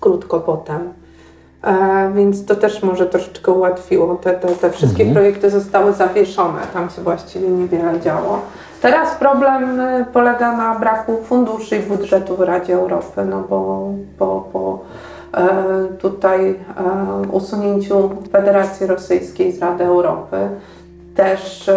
krótko 0.01 0.41
potem. 0.41 1.00
E, 1.63 2.13
więc 2.15 2.47
to 2.47 2.57
też 2.57 2.83
może 2.83 3.07
troszeczkę 3.07 3.53
ułatwiło. 3.53 4.15
Te, 4.17 4.33
te, 4.33 4.49
te 4.49 4.71
wszystkie 4.71 5.03
mhm. 5.03 5.15
projekty 5.15 5.51
zostały 5.51 5.93
zawieszone, 5.93 6.61
tam 6.73 6.91
się 6.91 7.03
właściwie 7.03 7.49
niewiele 7.49 8.01
działo. 8.01 8.39
Teraz 8.83 9.15
problem 9.15 9.81
e, 9.81 10.05
polega 10.13 10.57
na 10.57 10.79
braku 10.79 11.17
funduszy 11.25 11.77
i 11.77 11.81
budżetu 11.81 12.37
w 12.37 12.41
Radzie 12.41 12.75
Europy, 12.75 13.25
no 13.25 13.45
bo 13.51 13.89
po, 14.19 14.49
po 14.53 14.79
e, 15.35 15.55
tutaj 15.99 16.55
usunięciu 17.33 18.11
Federacji 18.33 18.87
Rosyjskiej 18.87 19.53
z 19.53 19.59
Rady 19.59 19.85
Europy 19.85 20.37
też 21.15 21.71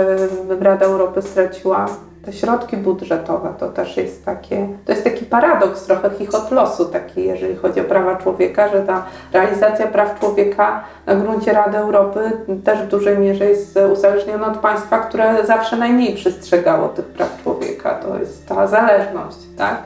Rada 0.60 0.86
Europy 0.86 1.22
straciła 1.22 1.86
te 2.26 2.34
środki 2.34 2.78
budżetowe 2.78 3.54
to 3.60 3.70
też 3.70 3.98
jest 3.98 4.26
takie, 4.26 4.68
to 4.86 4.92
jest 4.92 5.04
taki 5.04 5.26
paradoks 5.26 5.84
trochę 5.84 6.10
chichot 6.10 6.52
losu 6.52 6.86
taki, 6.86 7.24
jeżeli 7.24 7.56
chodzi 7.56 7.82
o 7.82 7.84
prawa 7.84 8.16
człowieka, 8.16 8.70
że 8.70 8.82
ta 8.82 9.06
realizacja 9.34 9.88
praw 9.88 10.20
człowieka 10.20 10.84
na 11.06 11.16
gruncie 11.16 11.54
Rady 11.54 11.78
Europy 11.78 12.32
też 12.64 12.80
w 12.80 12.88
dużej 12.88 13.18
mierze 13.18 13.46
jest 13.46 13.80
uzależniona 13.94 14.48
od 14.48 14.58
państwa, 14.58 15.00
które 15.00 15.46
zawsze 15.46 15.78
najmniej 15.78 16.16
przestrzegało 16.16 16.90
tych 16.90 17.06
praw 17.06 17.44
człowieka. 17.44 17.96
To 17.96 18.20
jest 18.20 18.48
ta 18.48 18.68
zależność, 18.68 19.38
tak? 19.58 19.78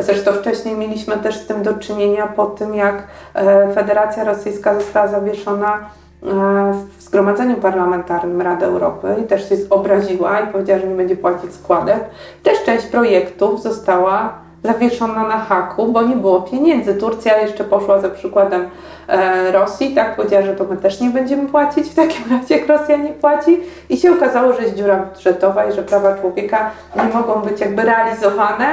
Zresztą 0.00 0.32
wcześniej 0.32 0.76
mieliśmy 0.76 1.16
też 1.16 1.36
z 1.36 1.46
tym 1.46 1.62
do 1.62 1.74
czynienia 1.74 2.26
po 2.26 2.46
tym, 2.46 2.74
jak 2.74 3.02
e, 3.34 3.72
Federacja 3.74 4.24
Rosyjska 4.24 4.74
została 4.74 5.08
zawieszona 5.08 5.90
w 6.24 7.02
Zgromadzeniu 7.02 7.56
Parlamentarnym 7.56 8.40
Rady 8.40 8.64
Europy 8.64 9.16
i 9.24 9.26
też 9.26 9.48
się 9.48 9.56
obraziła 9.70 10.40
i 10.40 10.46
powiedziała, 10.46 10.80
że 10.80 10.86
nie 10.88 10.94
będzie 10.94 11.16
płacić 11.16 11.54
składek. 11.54 12.04
Też 12.42 12.64
część 12.64 12.86
projektów 12.86 13.62
została 13.62 14.32
zawieszona 14.64 15.28
na 15.28 15.38
haku, 15.38 15.92
bo 15.92 16.02
nie 16.02 16.16
było 16.16 16.42
pieniędzy. 16.42 16.94
Turcja 16.94 17.38
jeszcze 17.38 17.64
poszła 17.64 18.00
za 18.00 18.08
przykładem 18.08 18.68
e, 19.08 19.52
Rosji, 19.52 19.94
tak 19.94 20.16
powiedziała, 20.16 20.42
że 20.42 20.54
to 20.54 20.64
my 20.64 20.76
też 20.76 21.00
nie 21.00 21.10
będziemy 21.10 21.48
płacić 21.48 21.88
w 21.88 21.94
takim 21.94 22.24
razie, 22.30 22.56
jak 22.56 22.68
Rosja 22.68 22.96
nie 22.96 23.12
płaci 23.12 23.60
i 23.88 23.96
się 23.96 24.12
okazało, 24.12 24.52
że 24.52 24.62
jest 24.62 24.74
dziura 24.74 24.96
budżetowa 24.96 25.64
i 25.64 25.72
że 25.72 25.82
prawa 25.82 26.14
człowieka 26.14 26.70
nie 26.96 27.14
mogą 27.14 27.40
być 27.40 27.60
jakby 27.60 27.82
realizowane 27.82 28.66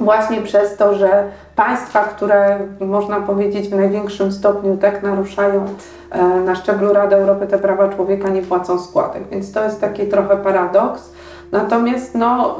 właśnie 0.00 0.42
przez 0.42 0.76
to, 0.76 0.94
że 0.94 1.24
państwa, 1.56 2.04
które 2.04 2.58
można 2.80 3.20
powiedzieć 3.20 3.68
w 3.68 3.76
największym 3.76 4.32
stopniu 4.32 4.76
tak 4.76 5.02
naruszają 5.02 5.66
e, 6.10 6.24
na 6.24 6.54
szczeblu 6.54 6.92
Rady 6.92 7.16
Europy 7.16 7.46
te 7.46 7.58
prawa 7.58 7.88
człowieka, 7.88 8.28
nie 8.28 8.42
płacą 8.42 8.78
składek. 8.78 9.22
Więc 9.30 9.52
to 9.52 9.64
jest 9.64 9.80
taki 9.80 10.06
trochę 10.06 10.36
paradoks. 10.36 11.10
Natomiast 11.52 12.14
no, 12.14 12.56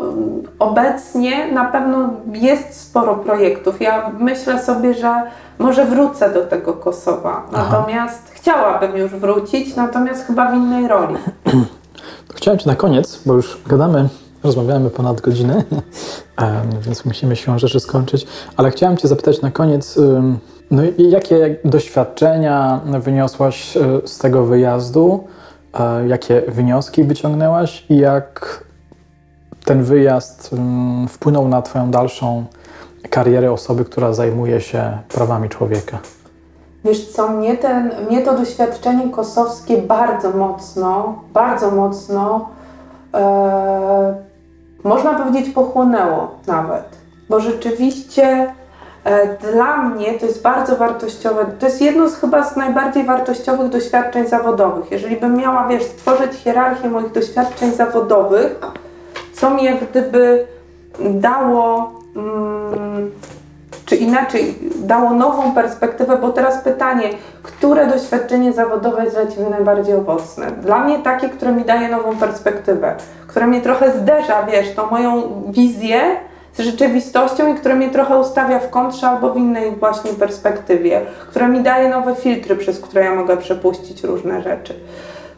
obecnie 0.58 1.52
na 1.52 1.64
pewno 1.64 2.10
jest 2.32 2.80
sporo 2.80 3.16
projektów. 3.16 3.80
Ja 3.80 4.10
myślę 4.18 4.62
sobie, 4.62 4.94
że 4.94 5.22
może 5.58 5.84
wrócę 5.84 6.32
do 6.32 6.46
tego 6.46 6.72
Kosowa. 6.72 7.46
Natomiast 7.52 8.22
Aha. 8.26 8.34
chciałabym 8.34 8.96
już 8.96 9.10
wrócić, 9.10 9.76
natomiast 9.76 10.26
chyba 10.26 10.50
w 10.50 10.54
innej 10.54 10.88
roli. 10.88 11.16
Chciałem 12.34 12.58
Ci 12.58 12.68
na 12.68 12.74
koniec, 12.74 13.22
bo 13.26 13.34
już 13.34 13.58
gadamy 13.66 14.08
Rozmawiamy 14.42 14.90
ponad 14.90 15.20
godzinę, 15.20 15.64
więc 16.86 17.04
musimy 17.04 17.36
się 17.36 17.58
rzeczy 17.58 17.80
skończyć. 17.80 18.26
Ale 18.56 18.70
chciałem 18.70 18.96
Cię 18.96 19.08
zapytać 19.08 19.42
na 19.42 19.50
koniec, 19.50 19.98
no 20.70 20.82
jakie 20.98 21.56
doświadczenia 21.64 22.80
wyniosłaś 23.00 23.76
e, 23.76 23.80
z 24.04 24.18
tego 24.18 24.44
wyjazdu? 24.44 25.24
E, 25.74 26.08
jakie 26.08 26.42
wnioski 26.48 27.04
wyciągnęłaś 27.04 27.86
i 27.88 27.96
jak 27.96 28.64
ten 29.64 29.82
wyjazd 29.82 30.50
wpłynął 31.08 31.48
na 31.48 31.62
Twoją 31.62 31.90
dalszą 31.90 32.44
karierę 33.10 33.52
osoby, 33.52 33.84
która 33.84 34.12
zajmuje 34.12 34.60
się 34.60 34.98
prawami 35.08 35.48
człowieka? 35.48 35.98
Wiesz 36.84 37.08
co, 37.08 37.28
mnie, 37.28 37.56
ten, 37.56 37.90
mnie 38.08 38.22
to 38.22 38.36
doświadczenie 38.36 39.10
kosowskie 39.10 39.82
bardzo 39.82 40.30
mocno, 40.30 41.14
bardzo 41.32 41.70
mocno 41.70 42.48
e, 43.14 44.27
można 44.84 45.14
powiedzieć, 45.14 45.54
pochłonęło 45.54 46.34
nawet, 46.46 46.84
bo 47.28 47.40
rzeczywiście 47.40 48.52
e, 49.04 49.36
dla 49.52 49.76
mnie 49.76 50.18
to 50.18 50.26
jest 50.26 50.42
bardzo 50.42 50.76
wartościowe. 50.76 51.46
To 51.58 51.66
jest 51.66 51.82
jedno 51.82 52.08
z 52.08 52.16
chyba 52.16 52.44
z 52.44 52.56
najbardziej 52.56 53.04
wartościowych 53.04 53.68
doświadczeń 53.68 54.28
zawodowych. 54.28 54.90
Jeżeli 54.90 55.16
bym 55.16 55.36
miała, 55.36 55.68
wiesz, 55.68 55.82
stworzyć 55.82 56.32
hierarchię 56.32 56.88
moich 56.88 57.12
doświadczeń 57.12 57.72
zawodowych, 57.72 58.56
co 59.32 59.50
mi 59.50 59.64
jak 59.64 59.90
gdyby 59.90 60.46
dało. 61.00 61.92
Mm, 62.16 63.10
czy 63.88 63.96
inaczej 63.96 64.54
dało 64.76 65.10
nową 65.10 65.54
perspektywę, 65.54 66.16
bo 66.16 66.28
teraz 66.28 66.62
pytanie, 66.62 67.10
które 67.42 67.86
doświadczenie 67.86 68.52
zawodowe 68.52 69.04
jest 69.04 69.16
dla 69.16 69.26
Ciebie 69.26 69.50
najbardziej 69.50 69.94
owocne? 69.94 70.50
Dla 70.50 70.78
mnie 70.78 70.98
takie, 70.98 71.28
które 71.28 71.52
mi 71.52 71.64
daje 71.64 71.88
nową 71.88 72.16
perspektywę, 72.16 72.94
które 73.26 73.46
mnie 73.46 73.60
trochę 73.60 73.98
zderza, 73.98 74.42
wiesz, 74.42 74.74
tą 74.74 74.90
moją 74.90 75.22
wizję 75.50 76.00
z 76.52 76.60
rzeczywistością 76.60 77.52
i 77.52 77.54
które 77.54 77.74
mnie 77.74 77.90
trochę 77.90 78.18
ustawia 78.18 78.58
w 78.58 78.70
kontrze 78.70 79.08
albo 79.08 79.32
w 79.32 79.36
innej 79.36 79.76
właśnie 79.76 80.12
perspektywie, 80.12 81.00
które 81.30 81.48
mi 81.48 81.60
daje 81.60 81.88
nowe 81.88 82.14
filtry, 82.14 82.56
przez 82.56 82.80
które 82.80 83.04
ja 83.04 83.14
mogę 83.14 83.36
przepuścić 83.36 84.04
różne 84.04 84.42
rzeczy. 84.42 84.74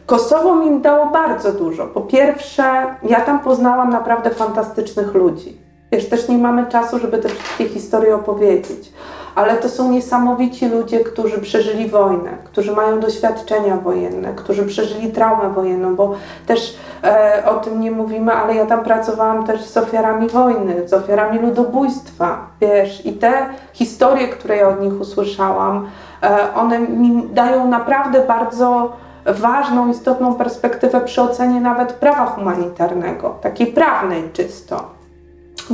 Kosowo 0.05 0.55
mi 0.55 0.81
dało 0.81 1.05
bardzo 1.05 1.51
dużo. 1.51 1.87
Po 1.87 2.01
pierwsze, 2.01 2.63
ja 3.03 3.21
tam 3.21 3.39
poznałam 3.39 3.89
naprawdę 3.89 4.29
fantastycznych 4.29 5.13
ludzi. 5.13 5.60
Wiesz, 5.91 6.09
też 6.09 6.27
nie 6.27 6.37
mamy 6.37 6.65
czasu, 6.65 6.99
żeby 6.99 7.17
te 7.17 7.29
wszystkie 7.29 7.69
historie 7.69 8.15
opowiedzieć, 8.15 8.93
ale 9.35 9.57
to 9.57 9.69
są 9.69 9.91
niesamowici 9.91 10.69
ludzie, 10.69 10.99
którzy 10.99 11.41
przeżyli 11.41 11.89
wojnę, 11.89 12.29
którzy 12.43 12.71
mają 12.71 12.99
doświadczenia 12.99 13.77
wojenne, 13.77 14.33
którzy 14.35 14.65
przeżyli 14.65 15.11
traumę 15.11 15.49
wojenną, 15.49 15.95
bo 15.95 16.13
też 16.47 16.77
e, 17.03 17.43
o 17.45 17.55
tym 17.55 17.79
nie 17.79 17.91
mówimy, 17.91 18.33
ale 18.33 18.55
ja 18.55 18.65
tam 18.65 18.83
pracowałam 18.83 19.45
też 19.45 19.61
z 19.61 19.77
ofiarami 19.77 20.29
wojny, 20.29 20.87
z 20.87 20.93
ofiarami 20.93 21.39
ludobójstwa, 21.39 22.47
wiesz, 22.61 23.05
i 23.05 23.13
te 23.13 23.45
historie, 23.73 24.27
które 24.27 24.57
ja 24.57 24.69
od 24.69 24.81
nich 24.81 25.01
usłyszałam, 25.01 25.87
e, 26.23 26.53
one 26.55 26.79
mi 26.79 27.23
dają 27.33 27.67
naprawdę 27.67 28.21
bardzo 28.21 28.91
ważną, 29.25 29.89
istotną 29.89 30.35
perspektywę 30.35 31.01
przy 31.01 31.21
ocenie 31.21 31.61
nawet 31.61 31.93
prawa 31.93 32.25
humanitarnego, 32.25 33.29
takiej 33.41 33.67
prawnej 33.67 34.29
czysto. 34.33 35.00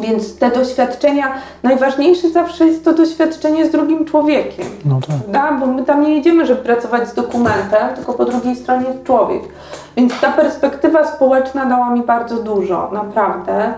Więc 0.02 0.40
te 0.40 0.52
doświadczenia, 0.52 1.34
najważniejsze 1.64 2.30
zawsze 2.30 2.65
jest 2.65 2.86
to 2.86 2.94
doświadczenie 2.94 3.65
z 3.65 3.72
drugim 3.72 4.06
człowiekiem. 4.06 4.65
No 4.86 4.99
tak. 5.07 5.32
Da? 5.32 5.52
Bo 5.52 5.65
my 5.65 5.84
tam 5.84 6.03
nie 6.03 6.15
jedziemy, 6.15 6.45
żeby 6.45 6.64
pracować 6.64 7.10
z 7.10 7.14
dokumentem, 7.14 7.95
tylko 7.95 8.14
po 8.14 8.26
drugiej 8.26 8.56
stronie 8.56 8.88
jest 8.88 9.03
człowiek. 9.03 9.41
Więc 9.98 10.19
ta 10.19 10.32
perspektywa 10.32 11.07
społeczna 11.07 11.65
dała 11.65 11.90
mi 11.90 12.03
bardzo 12.03 12.36
dużo, 12.36 12.90
naprawdę. 12.91 13.74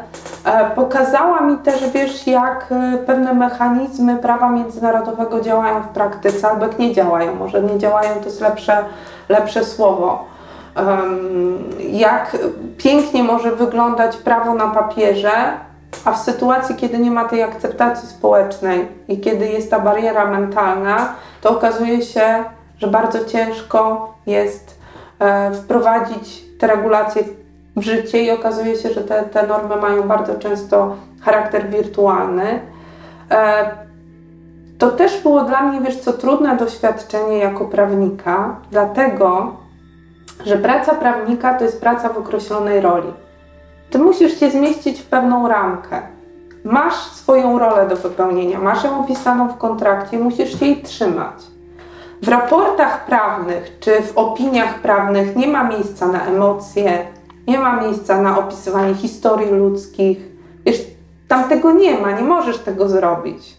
E, 0.45 0.69
pokazała 0.75 1.41
mi 1.41 1.57
też, 1.57 1.89
wiesz, 1.89 2.27
jak 2.27 2.65
e, 2.71 2.97
pewne 2.97 3.33
mechanizmy 3.33 4.17
prawa 4.17 4.49
międzynarodowego 4.49 5.41
działają 5.41 5.81
w 5.81 5.87
praktyce, 5.87 6.49
albo 6.49 6.65
jak 6.65 6.79
nie 6.79 6.93
działają. 6.93 7.35
Może 7.35 7.61
nie 7.61 7.79
działają 7.79 8.09
to 8.19 8.25
jest 8.25 8.41
lepsze, 8.41 8.77
lepsze 9.29 9.65
słowo. 9.65 10.25
Jak 11.91 12.37
pięknie 12.77 13.23
może 13.23 13.51
wyglądać 13.55 14.17
prawo 14.17 14.53
na 14.53 14.67
papierze, 14.67 15.31
a 16.05 16.13
w 16.13 16.19
sytuacji, 16.19 16.75
kiedy 16.75 16.97
nie 16.97 17.11
ma 17.11 17.25
tej 17.25 17.43
akceptacji 17.43 18.09
społecznej 18.09 18.87
i 19.07 19.19
kiedy 19.19 19.47
jest 19.47 19.71
ta 19.71 19.79
bariera 19.79 20.25
mentalna, 20.25 21.15
to 21.41 21.49
okazuje 21.49 22.01
się, 22.01 22.43
że 22.77 22.87
bardzo 22.87 23.25
ciężko 23.25 24.13
jest 24.25 24.79
e, 25.19 25.51
wprowadzić 25.53 26.43
te 26.59 26.67
regulacje 26.67 27.23
w 27.75 27.81
życie 27.81 28.23
i 28.23 28.31
okazuje 28.31 28.75
się, 28.75 28.89
że 28.93 29.01
te, 29.01 29.23
te 29.23 29.47
normy 29.47 29.75
mają 29.75 30.07
bardzo 30.07 30.35
często 30.35 30.95
charakter 31.21 31.69
wirtualny. 31.69 32.59
E, 33.31 33.69
to 34.77 34.91
też 34.91 35.21
było 35.21 35.43
dla 35.43 35.61
mnie, 35.61 35.81
wiesz 35.81 35.99
co, 35.99 36.13
trudne 36.13 36.57
doświadczenie 36.57 37.37
jako 37.37 37.65
prawnika, 37.65 38.55
dlatego, 38.71 39.55
że 40.45 40.57
praca 40.57 40.95
prawnika 40.95 41.53
to 41.53 41.63
jest 41.63 41.81
praca 41.81 42.09
w 42.09 42.17
określonej 42.17 42.81
roli. 42.81 43.13
Ty 43.89 43.99
musisz 43.99 44.39
się 44.39 44.51
zmieścić 44.51 45.01
w 45.01 45.05
pewną 45.05 45.47
ramkę. 45.47 46.01
Masz 46.63 46.95
swoją 46.95 47.59
rolę 47.59 47.87
do 47.87 47.95
wypełnienia, 47.95 48.59
masz 48.59 48.83
ją 48.83 49.03
opisaną 49.03 49.47
w 49.47 49.57
kontrakcie, 49.57 50.19
musisz 50.19 50.59
się 50.59 50.65
jej 50.65 50.81
trzymać. 50.81 51.35
W 52.21 52.27
raportach 52.27 53.05
prawnych 53.05 53.77
czy 53.79 54.01
w 54.01 54.17
opiniach 54.17 54.79
prawnych 54.79 55.35
nie 55.35 55.47
ma 55.47 55.63
miejsca 55.63 56.07
na 56.07 56.25
emocje, 56.25 57.05
nie 57.47 57.59
ma 57.59 57.81
miejsca 57.81 58.21
na 58.21 58.39
opisywanie 58.39 58.93
historii 58.93 59.51
ludzkich. 59.51 60.17
Wiesz, 60.65 60.81
tam 61.27 61.49
tego 61.49 61.71
nie 61.71 61.97
ma, 61.99 62.11
nie 62.11 62.23
możesz 62.23 62.57
tego 62.57 62.89
zrobić. 62.89 63.57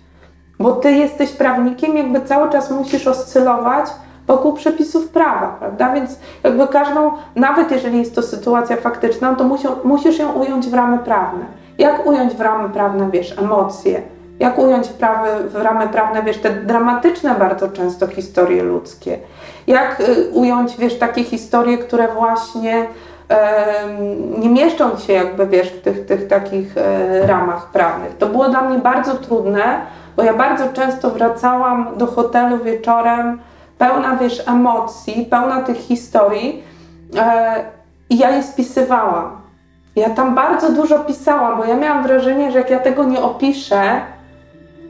Bo 0.58 0.72
ty 0.72 0.92
jesteś 0.92 1.30
prawnikiem, 1.30 1.96
jakby 1.96 2.20
cały 2.20 2.50
czas 2.50 2.70
musisz 2.70 3.06
oscylować 3.06 3.86
wokół 4.30 4.52
przepisów 4.52 5.08
prawa, 5.08 5.56
prawda? 5.58 5.92
Więc 5.92 6.18
jakby 6.42 6.68
każdą, 6.68 7.12
nawet 7.36 7.70
jeżeli 7.70 7.98
jest 7.98 8.14
to 8.14 8.22
sytuacja 8.22 8.76
faktyczna, 8.76 9.34
to 9.34 9.44
musisz, 9.84 10.18
ją 10.18 10.32
ująć 10.32 10.68
w 10.68 10.74
ramy 10.74 10.98
prawne. 10.98 11.44
Jak 11.78 12.06
ująć 12.06 12.34
w 12.34 12.40
ramy 12.40 12.68
prawne, 12.68 13.10
wiesz, 13.10 13.38
emocje? 13.38 14.02
Jak 14.38 14.58
ująć 14.58 14.88
w, 14.88 14.92
prawy, 14.92 15.48
w 15.48 15.56
ramy 15.56 15.88
prawne, 15.88 16.22
wiesz, 16.22 16.38
te 16.38 16.50
dramatyczne 16.50 17.34
bardzo 17.34 17.68
często 17.68 18.06
historie 18.06 18.62
ludzkie? 18.62 19.18
Jak 19.66 20.00
y, 20.00 20.30
ująć, 20.32 20.76
wiesz, 20.76 20.98
takie 20.98 21.24
historie, 21.24 21.78
które 21.78 22.08
właśnie 22.08 22.86
nie 24.38 24.48
mieszczą 24.48 24.98
się 24.98 25.12
jakby, 25.12 25.46
wiesz, 25.46 25.68
w 25.70 25.80
tych, 25.82 26.06
tych 26.06 26.28
takich 26.28 26.76
e, 26.76 27.26
ramach 27.26 27.70
prawnych. 27.70 28.16
To 28.18 28.26
było 28.26 28.48
dla 28.48 28.60
mnie 28.62 28.78
bardzo 28.78 29.14
trudne, 29.14 29.62
bo 30.16 30.22
ja 30.22 30.34
bardzo 30.34 30.64
często 30.72 31.10
wracałam 31.10 31.88
do 31.96 32.06
hotelu 32.06 32.58
wieczorem 32.58 33.38
pełna, 33.80 34.16
wiesz, 34.16 34.48
emocji, 34.48 35.26
pełna 35.30 35.62
tych 35.62 35.76
historii 35.76 36.62
e, 37.16 37.64
i 38.10 38.18
ja 38.18 38.30
je 38.30 38.42
spisywałam. 38.42 39.40
Ja 39.96 40.10
tam 40.10 40.34
bardzo 40.34 40.72
dużo 40.72 40.98
pisałam, 40.98 41.58
bo 41.58 41.64
ja 41.64 41.76
miałam 41.76 42.02
wrażenie, 42.02 42.52
że 42.52 42.58
jak 42.58 42.70
ja 42.70 42.78
tego 42.78 43.04
nie 43.04 43.20
opiszę, 43.20 44.00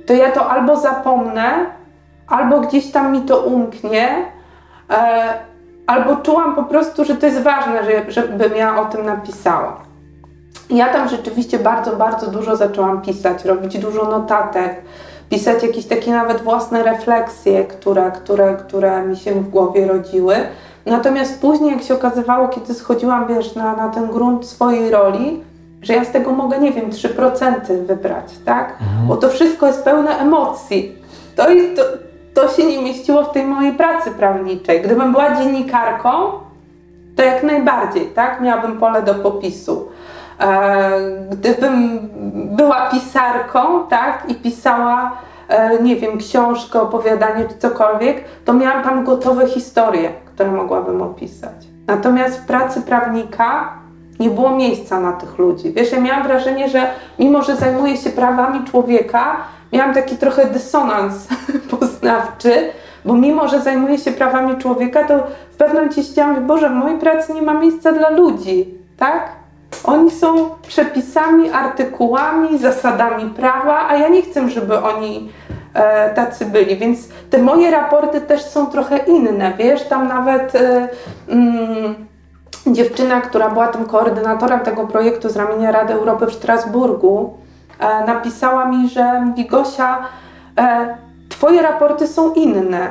to 0.07 0.13
ja 0.13 0.33
to 0.33 0.51
albo 0.51 0.77
zapomnę, 0.77 1.67
albo 2.29 2.61
gdzieś 2.61 2.91
tam 2.91 3.13
mi 3.13 3.21
to 3.23 3.41
umknie, 3.41 4.09
e, 4.91 5.35
albo 5.87 6.17
czułam 6.17 6.55
po 6.55 6.63
prostu, 6.63 7.05
że 7.05 7.15
to 7.15 7.27
jest 7.27 7.43
ważne, 7.43 7.83
żebym 8.09 8.57
ja 8.57 8.81
o 8.81 8.85
tym 8.85 9.07
napisała. 9.07 9.77
I 10.71 10.77
ja 10.77 10.89
tam 10.89 11.09
rzeczywiście 11.09 11.59
bardzo, 11.59 11.97
bardzo 11.97 12.27
dużo 12.27 12.57
zaczęłam 12.57 13.03
pisać, 13.03 13.45
robić 13.45 13.79
dużo 13.79 14.05
notatek, 14.05 14.83
pisać 15.31 15.63
jakieś 15.63 15.87
takie 15.87 16.11
nawet 16.11 16.43
własne 16.43 16.83
refleksje, 16.83 17.65
które, 17.65 18.11
które, 18.11 18.57
które 18.57 19.07
mi 19.07 19.17
się 19.17 19.33
w 19.33 19.51
głowie 19.51 19.87
rodziły. 19.87 20.37
Natomiast 20.87 21.41
później, 21.41 21.71
jak 21.71 21.83
się 21.83 21.95
okazywało, 21.95 22.49
kiedy 22.49 22.75
schodziłam, 22.75 23.27
wiesz, 23.29 23.55
na, 23.55 23.77
na 23.77 23.89
ten 23.89 24.11
grunt 24.11 24.47
swojej 24.47 24.91
roli, 24.91 25.43
że 25.83 25.95
ja 25.95 26.05
z 26.05 26.11
tego 26.11 26.33
mogę, 26.33 26.59
nie 26.59 26.73
wiem, 26.73 26.91
3% 26.91 27.87
wybrać, 27.87 28.25
tak? 28.45 28.73
Mhm. 28.73 29.09
Bo 29.09 29.17
to 29.17 29.29
wszystko 29.29 29.67
jest 29.67 29.85
pełne 29.85 30.19
emocji. 30.19 30.97
To, 31.37 31.45
to, 31.77 31.83
to 32.35 32.49
się 32.49 32.67
nie 32.67 32.83
mieściło 32.83 33.25
w 33.25 33.33
tej 33.33 33.45
mojej 33.45 33.73
pracy 33.73 34.11
prawniczej. 34.11 34.83
Gdybym 34.83 35.13
była 35.13 35.37
dziennikarką, 35.37 36.11
to 37.17 37.23
jak 37.23 37.43
najbardziej, 37.43 38.07
tak? 38.07 38.41
Miałabym 38.41 38.79
pole 38.79 39.03
do 39.03 39.15
popisu. 39.15 39.89
E, 40.41 40.91
gdybym 41.31 42.09
była 42.57 42.91
pisarką, 42.91 43.87
tak, 43.89 44.25
i 44.29 44.35
pisała, 44.35 45.13
e, 45.49 45.83
nie 45.83 45.97
wiem, 45.97 46.19
książkę, 46.19 46.81
opowiadanie 46.81 47.45
czy 47.49 47.59
cokolwiek, 47.59 48.25
to 48.45 48.53
miałam 48.53 48.85
tam 48.85 49.05
gotowe 49.05 49.47
historie, 49.47 50.13
które 50.35 50.53
mogłabym 50.53 51.03
opisać. 51.03 51.67
Natomiast 51.87 52.39
w 52.39 52.47
pracy 52.47 52.83
prawnika 52.83 53.73
nie 54.21 54.31
było 54.31 54.51
miejsca 54.51 55.01
na 55.01 55.13
tych 55.13 55.39
ludzi. 55.39 55.73
Wiesz, 55.73 55.93
ja 55.93 56.01
miałam 56.01 56.23
wrażenie, 56.23 56.69
że 56.69 56.87
mimo, 57.19 57.43
że 57.43 57.57
zajmuję 57.57 57.97
się 57.97 58.11
prawami 58.11 58.65
człowieka, 58.65 59.37
miałam 59.73 59.95
taki 59.95 60.17
trochę 60.17 60.47
dysonans 60.47 61.29
poznawczy, 61.79 62.53
bo 63.05 63.15
mimo, 63.15 63.49
że 63.49 63.61
zajmuję 63.61 63.99
się 63.99 64.13
prawami 64.13 64.57
człowieka, 64.59 65.05
to 65.05 65.19
w 65.53 65.57
pewnym 65.57 65.93
stwierdziłam, 65.93 66.47
Boże, 66.47 66.69
w 66.69 66.73
mojej 66.73 66.99
pracy 66.99 67.35
nie 67.35 67.43
ma 67.43 67.55
miejsca 67.55 67.93
dla 67.93 68.11
ludzi, 68.11 68.75
tak? 68.97 69.40
Oni 69.85 70.11
są 70.11 70.51
przepisami, 70.69 71.51
artykułami, 71.51 72.59
zasadami 72.59 73.31
prawa, 73.31 73.89
a 73.89 73.97
ja 73.97 74.09
nie 74.09 74.23
chcę, 74.23 74.51
żeby 74.51 74.83
oni 74.83 75.33
e, 75.75 76.15
tacy 76.15 76.47
byli, 76.47 76.77
więc 76.77 77.09
te 77.31 77.39
moje 77.39 77.71
raporty 77.71 78.21
też 78.21 78.45
są 78.45 78.67
trochę 78.67 78.99
inne, 78.99 79.53
wiesz, 79.59 79.89
tam 79.89 80.09
nawet 80.09 80.55
e, 80.55 80.89
mm, 81.29 81.95
dziewczyna, 82.67 83.21
która 83.21 83.51
była 83.51 83.69
tym 83.69 83.85
koordynatorem 83.85 84.61
tego 84.61 84.87
projektu 84.87 85.29
z 85.29 85.37
ramienia 85.37 85.73
Rady 85.73 85.93
Europy 85.93 86.27
w 86.27 86.35
Strasburgu, 86.35 87.35
e, 87.79 88.07
napisała 88.07 88.65
mi, 88.65 88.89
że 88.89 89.21
mówi 89.21 89.47
Gosia, 89.47 89.99
e, 90.59 90.97
twoje 91.29 91.63
raporty 91.63 92.07
są 92.07 92.33
inne. 92.35 92.91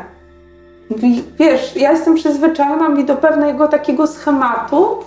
Mówi, 0.89 1.23
wiesz, 1.39 1.75
ja 1.75 1.91
jestem 1.91 2.15
przyzwyczajona 2.15 2.89
mówi, 2.89 3.05
do 3.05 3.15
pewnego 3.15 3.67
takiego 3.67 4.07
schematu, 4.07 4.97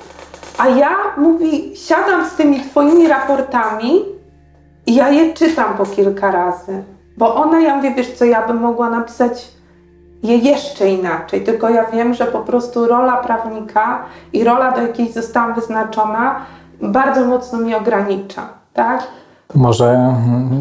a 0.58 0.68
ja, 0.68 0.96
mówi, 1.16 1.76
siadam 1.76 2.26
z 2.26 2.34
tymi 2.34 2.60
twoimi 2.60 3.08
raportami 3.08 4.04
i 4.86 4.94
ja 4.94 5.08
je 5.08 5.34
czytam 5.34 5.74
po 5.74 5.86
kilka 5.86 6.30
razy. 6.30 6.82
Bo 7.18 7.34
one, 7.34 7.62
ja 7.62 7.76
mówię, 7.76 7.94
wiesz 7.96 8.12
co, 8.12 8.24
ja 8.24 8.46
bym 8.46 8.56
mogła 8.56 8.90
napisać 8.90 9.52
je 10.22 10.36
jeszcze 10.36 10.88
inaczej, 10.88 11.44
tylko 11.44 11.68
ja 11.68 11.84
wiem, 11.84 12.14
że 12.14 12.24
po 12.24 12.40
prostu 12.40 12.86
rola 12.86 13.16
prawnika 13.16 14.02
i 14.32 14.44
rola, 14.44 14.72
do 14.72 14.82
jakiej 14.82 15.12
zostałam 15.12 15.54
wyznaczona, 15.54 16.36
bardzo 16.82 17.24
mocno 17.24 17.58
mnie 17.58 17.76
ogranicza, 17.76 18.48
tak? 18.72 19.02
Może 19.54 20.16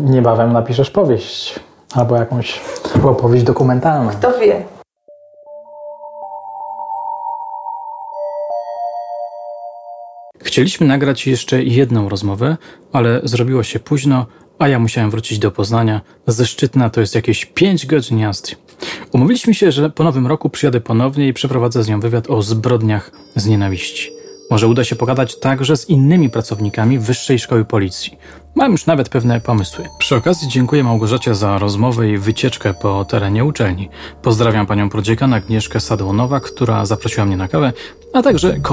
niebawem 0.05 0.53
napiszesz 0.53 0.89
powieść 0.89 1.59
albo 1.95 2.15
jakąś 2.15 2.61
opowieść 3.03 3.43
dokumentalną. 3.43 4.09
Kto 4.09 4.39
wie? 4.39 4.63
Chcieliśmy 10.52 10.88
nagrać 10.88 11.28
jeszcze 11.28 11.64
jedną 11.64 12.10
rozmowę, 12.10 12.57
ale 12.94 13.22
zrobiło 13.23 13.64
się 13.64 13.80
późno, 13.80 14.26
a 14.60 14.68
ja 14.68 14.80
musiałem 14.80 15.11
wrócić 15.11 15.40
do 15.40 15.52
Poznania. 15.52 16.02
Ze 16.28 16.45
Szczytna 16.45 16.90
to 16.90 17.02
jest 17.02 17.15
jakieś 17.15 17.45
5 17.45 17.86
godzin 17.86 18.19
jazdy. 18.19 18.52
Umówiliśmy 19.11 19.53
się, 19.53 19.72
że 19.72 19.90
po 19.90 20.03
nowym 20.03 20.28
roku 20.28 20.49
przyjadę 20.49 20.82
ponownie 20.82 21.28
i 21.28 21.34
przeprowadzę 21.34 21.84
z 21.84 21.88
nią 21.88 21.99
wywiad 21.99 22.30
o 22.30 22.41
zbrodniach 22.41 23.11
z 23.36 23.45
nienawiści. 23.45 24.11
Może 24.52 24.68
uda 24.68 24.84
się 24.84 24.95
pogadać 24.95 25.40
także 25.40 25.78
z 25.78 25.90
innymi 25.90 26.30
pracownikami 26.30 26.99
Wyższej 26.99 27.40
Szkoły 27.40 27.65
Policji. 27.65 28.18
Mam 28.56 28.72
już 28.72 28.86
nawet 28.86 29.10
pewne 29.10 29.41
pomysły. 29.41 29.86
Przy 29.99 30.15
okazji 30.15 30.48
dziękuję 30.48 30.84
Małgorzacie 30.84 31.36
za 31.36 31.57
rozmowę 31.57 32.10
i 32.10 32.18
wycieczkę 32.18 32.73
po 32.73 33.06
terenie 33.06 33.45
uczelni. 33.45 33.90
Pozdrawiam 34.22 34.65
panią 34.65 34.90
prodziekan 34.90 35.34
Agnieszkę 35.34 35.80
Sadłonowa, 35.80 36.40
która 36.40 36.86
zaprosiła 36.86 37.26
mnie 37.26 37.38
na 37.38 37.48
kawę, 37.48 37.73
a 38.14 38.22
także 38.22 38.60
kolegę 38.60 38.72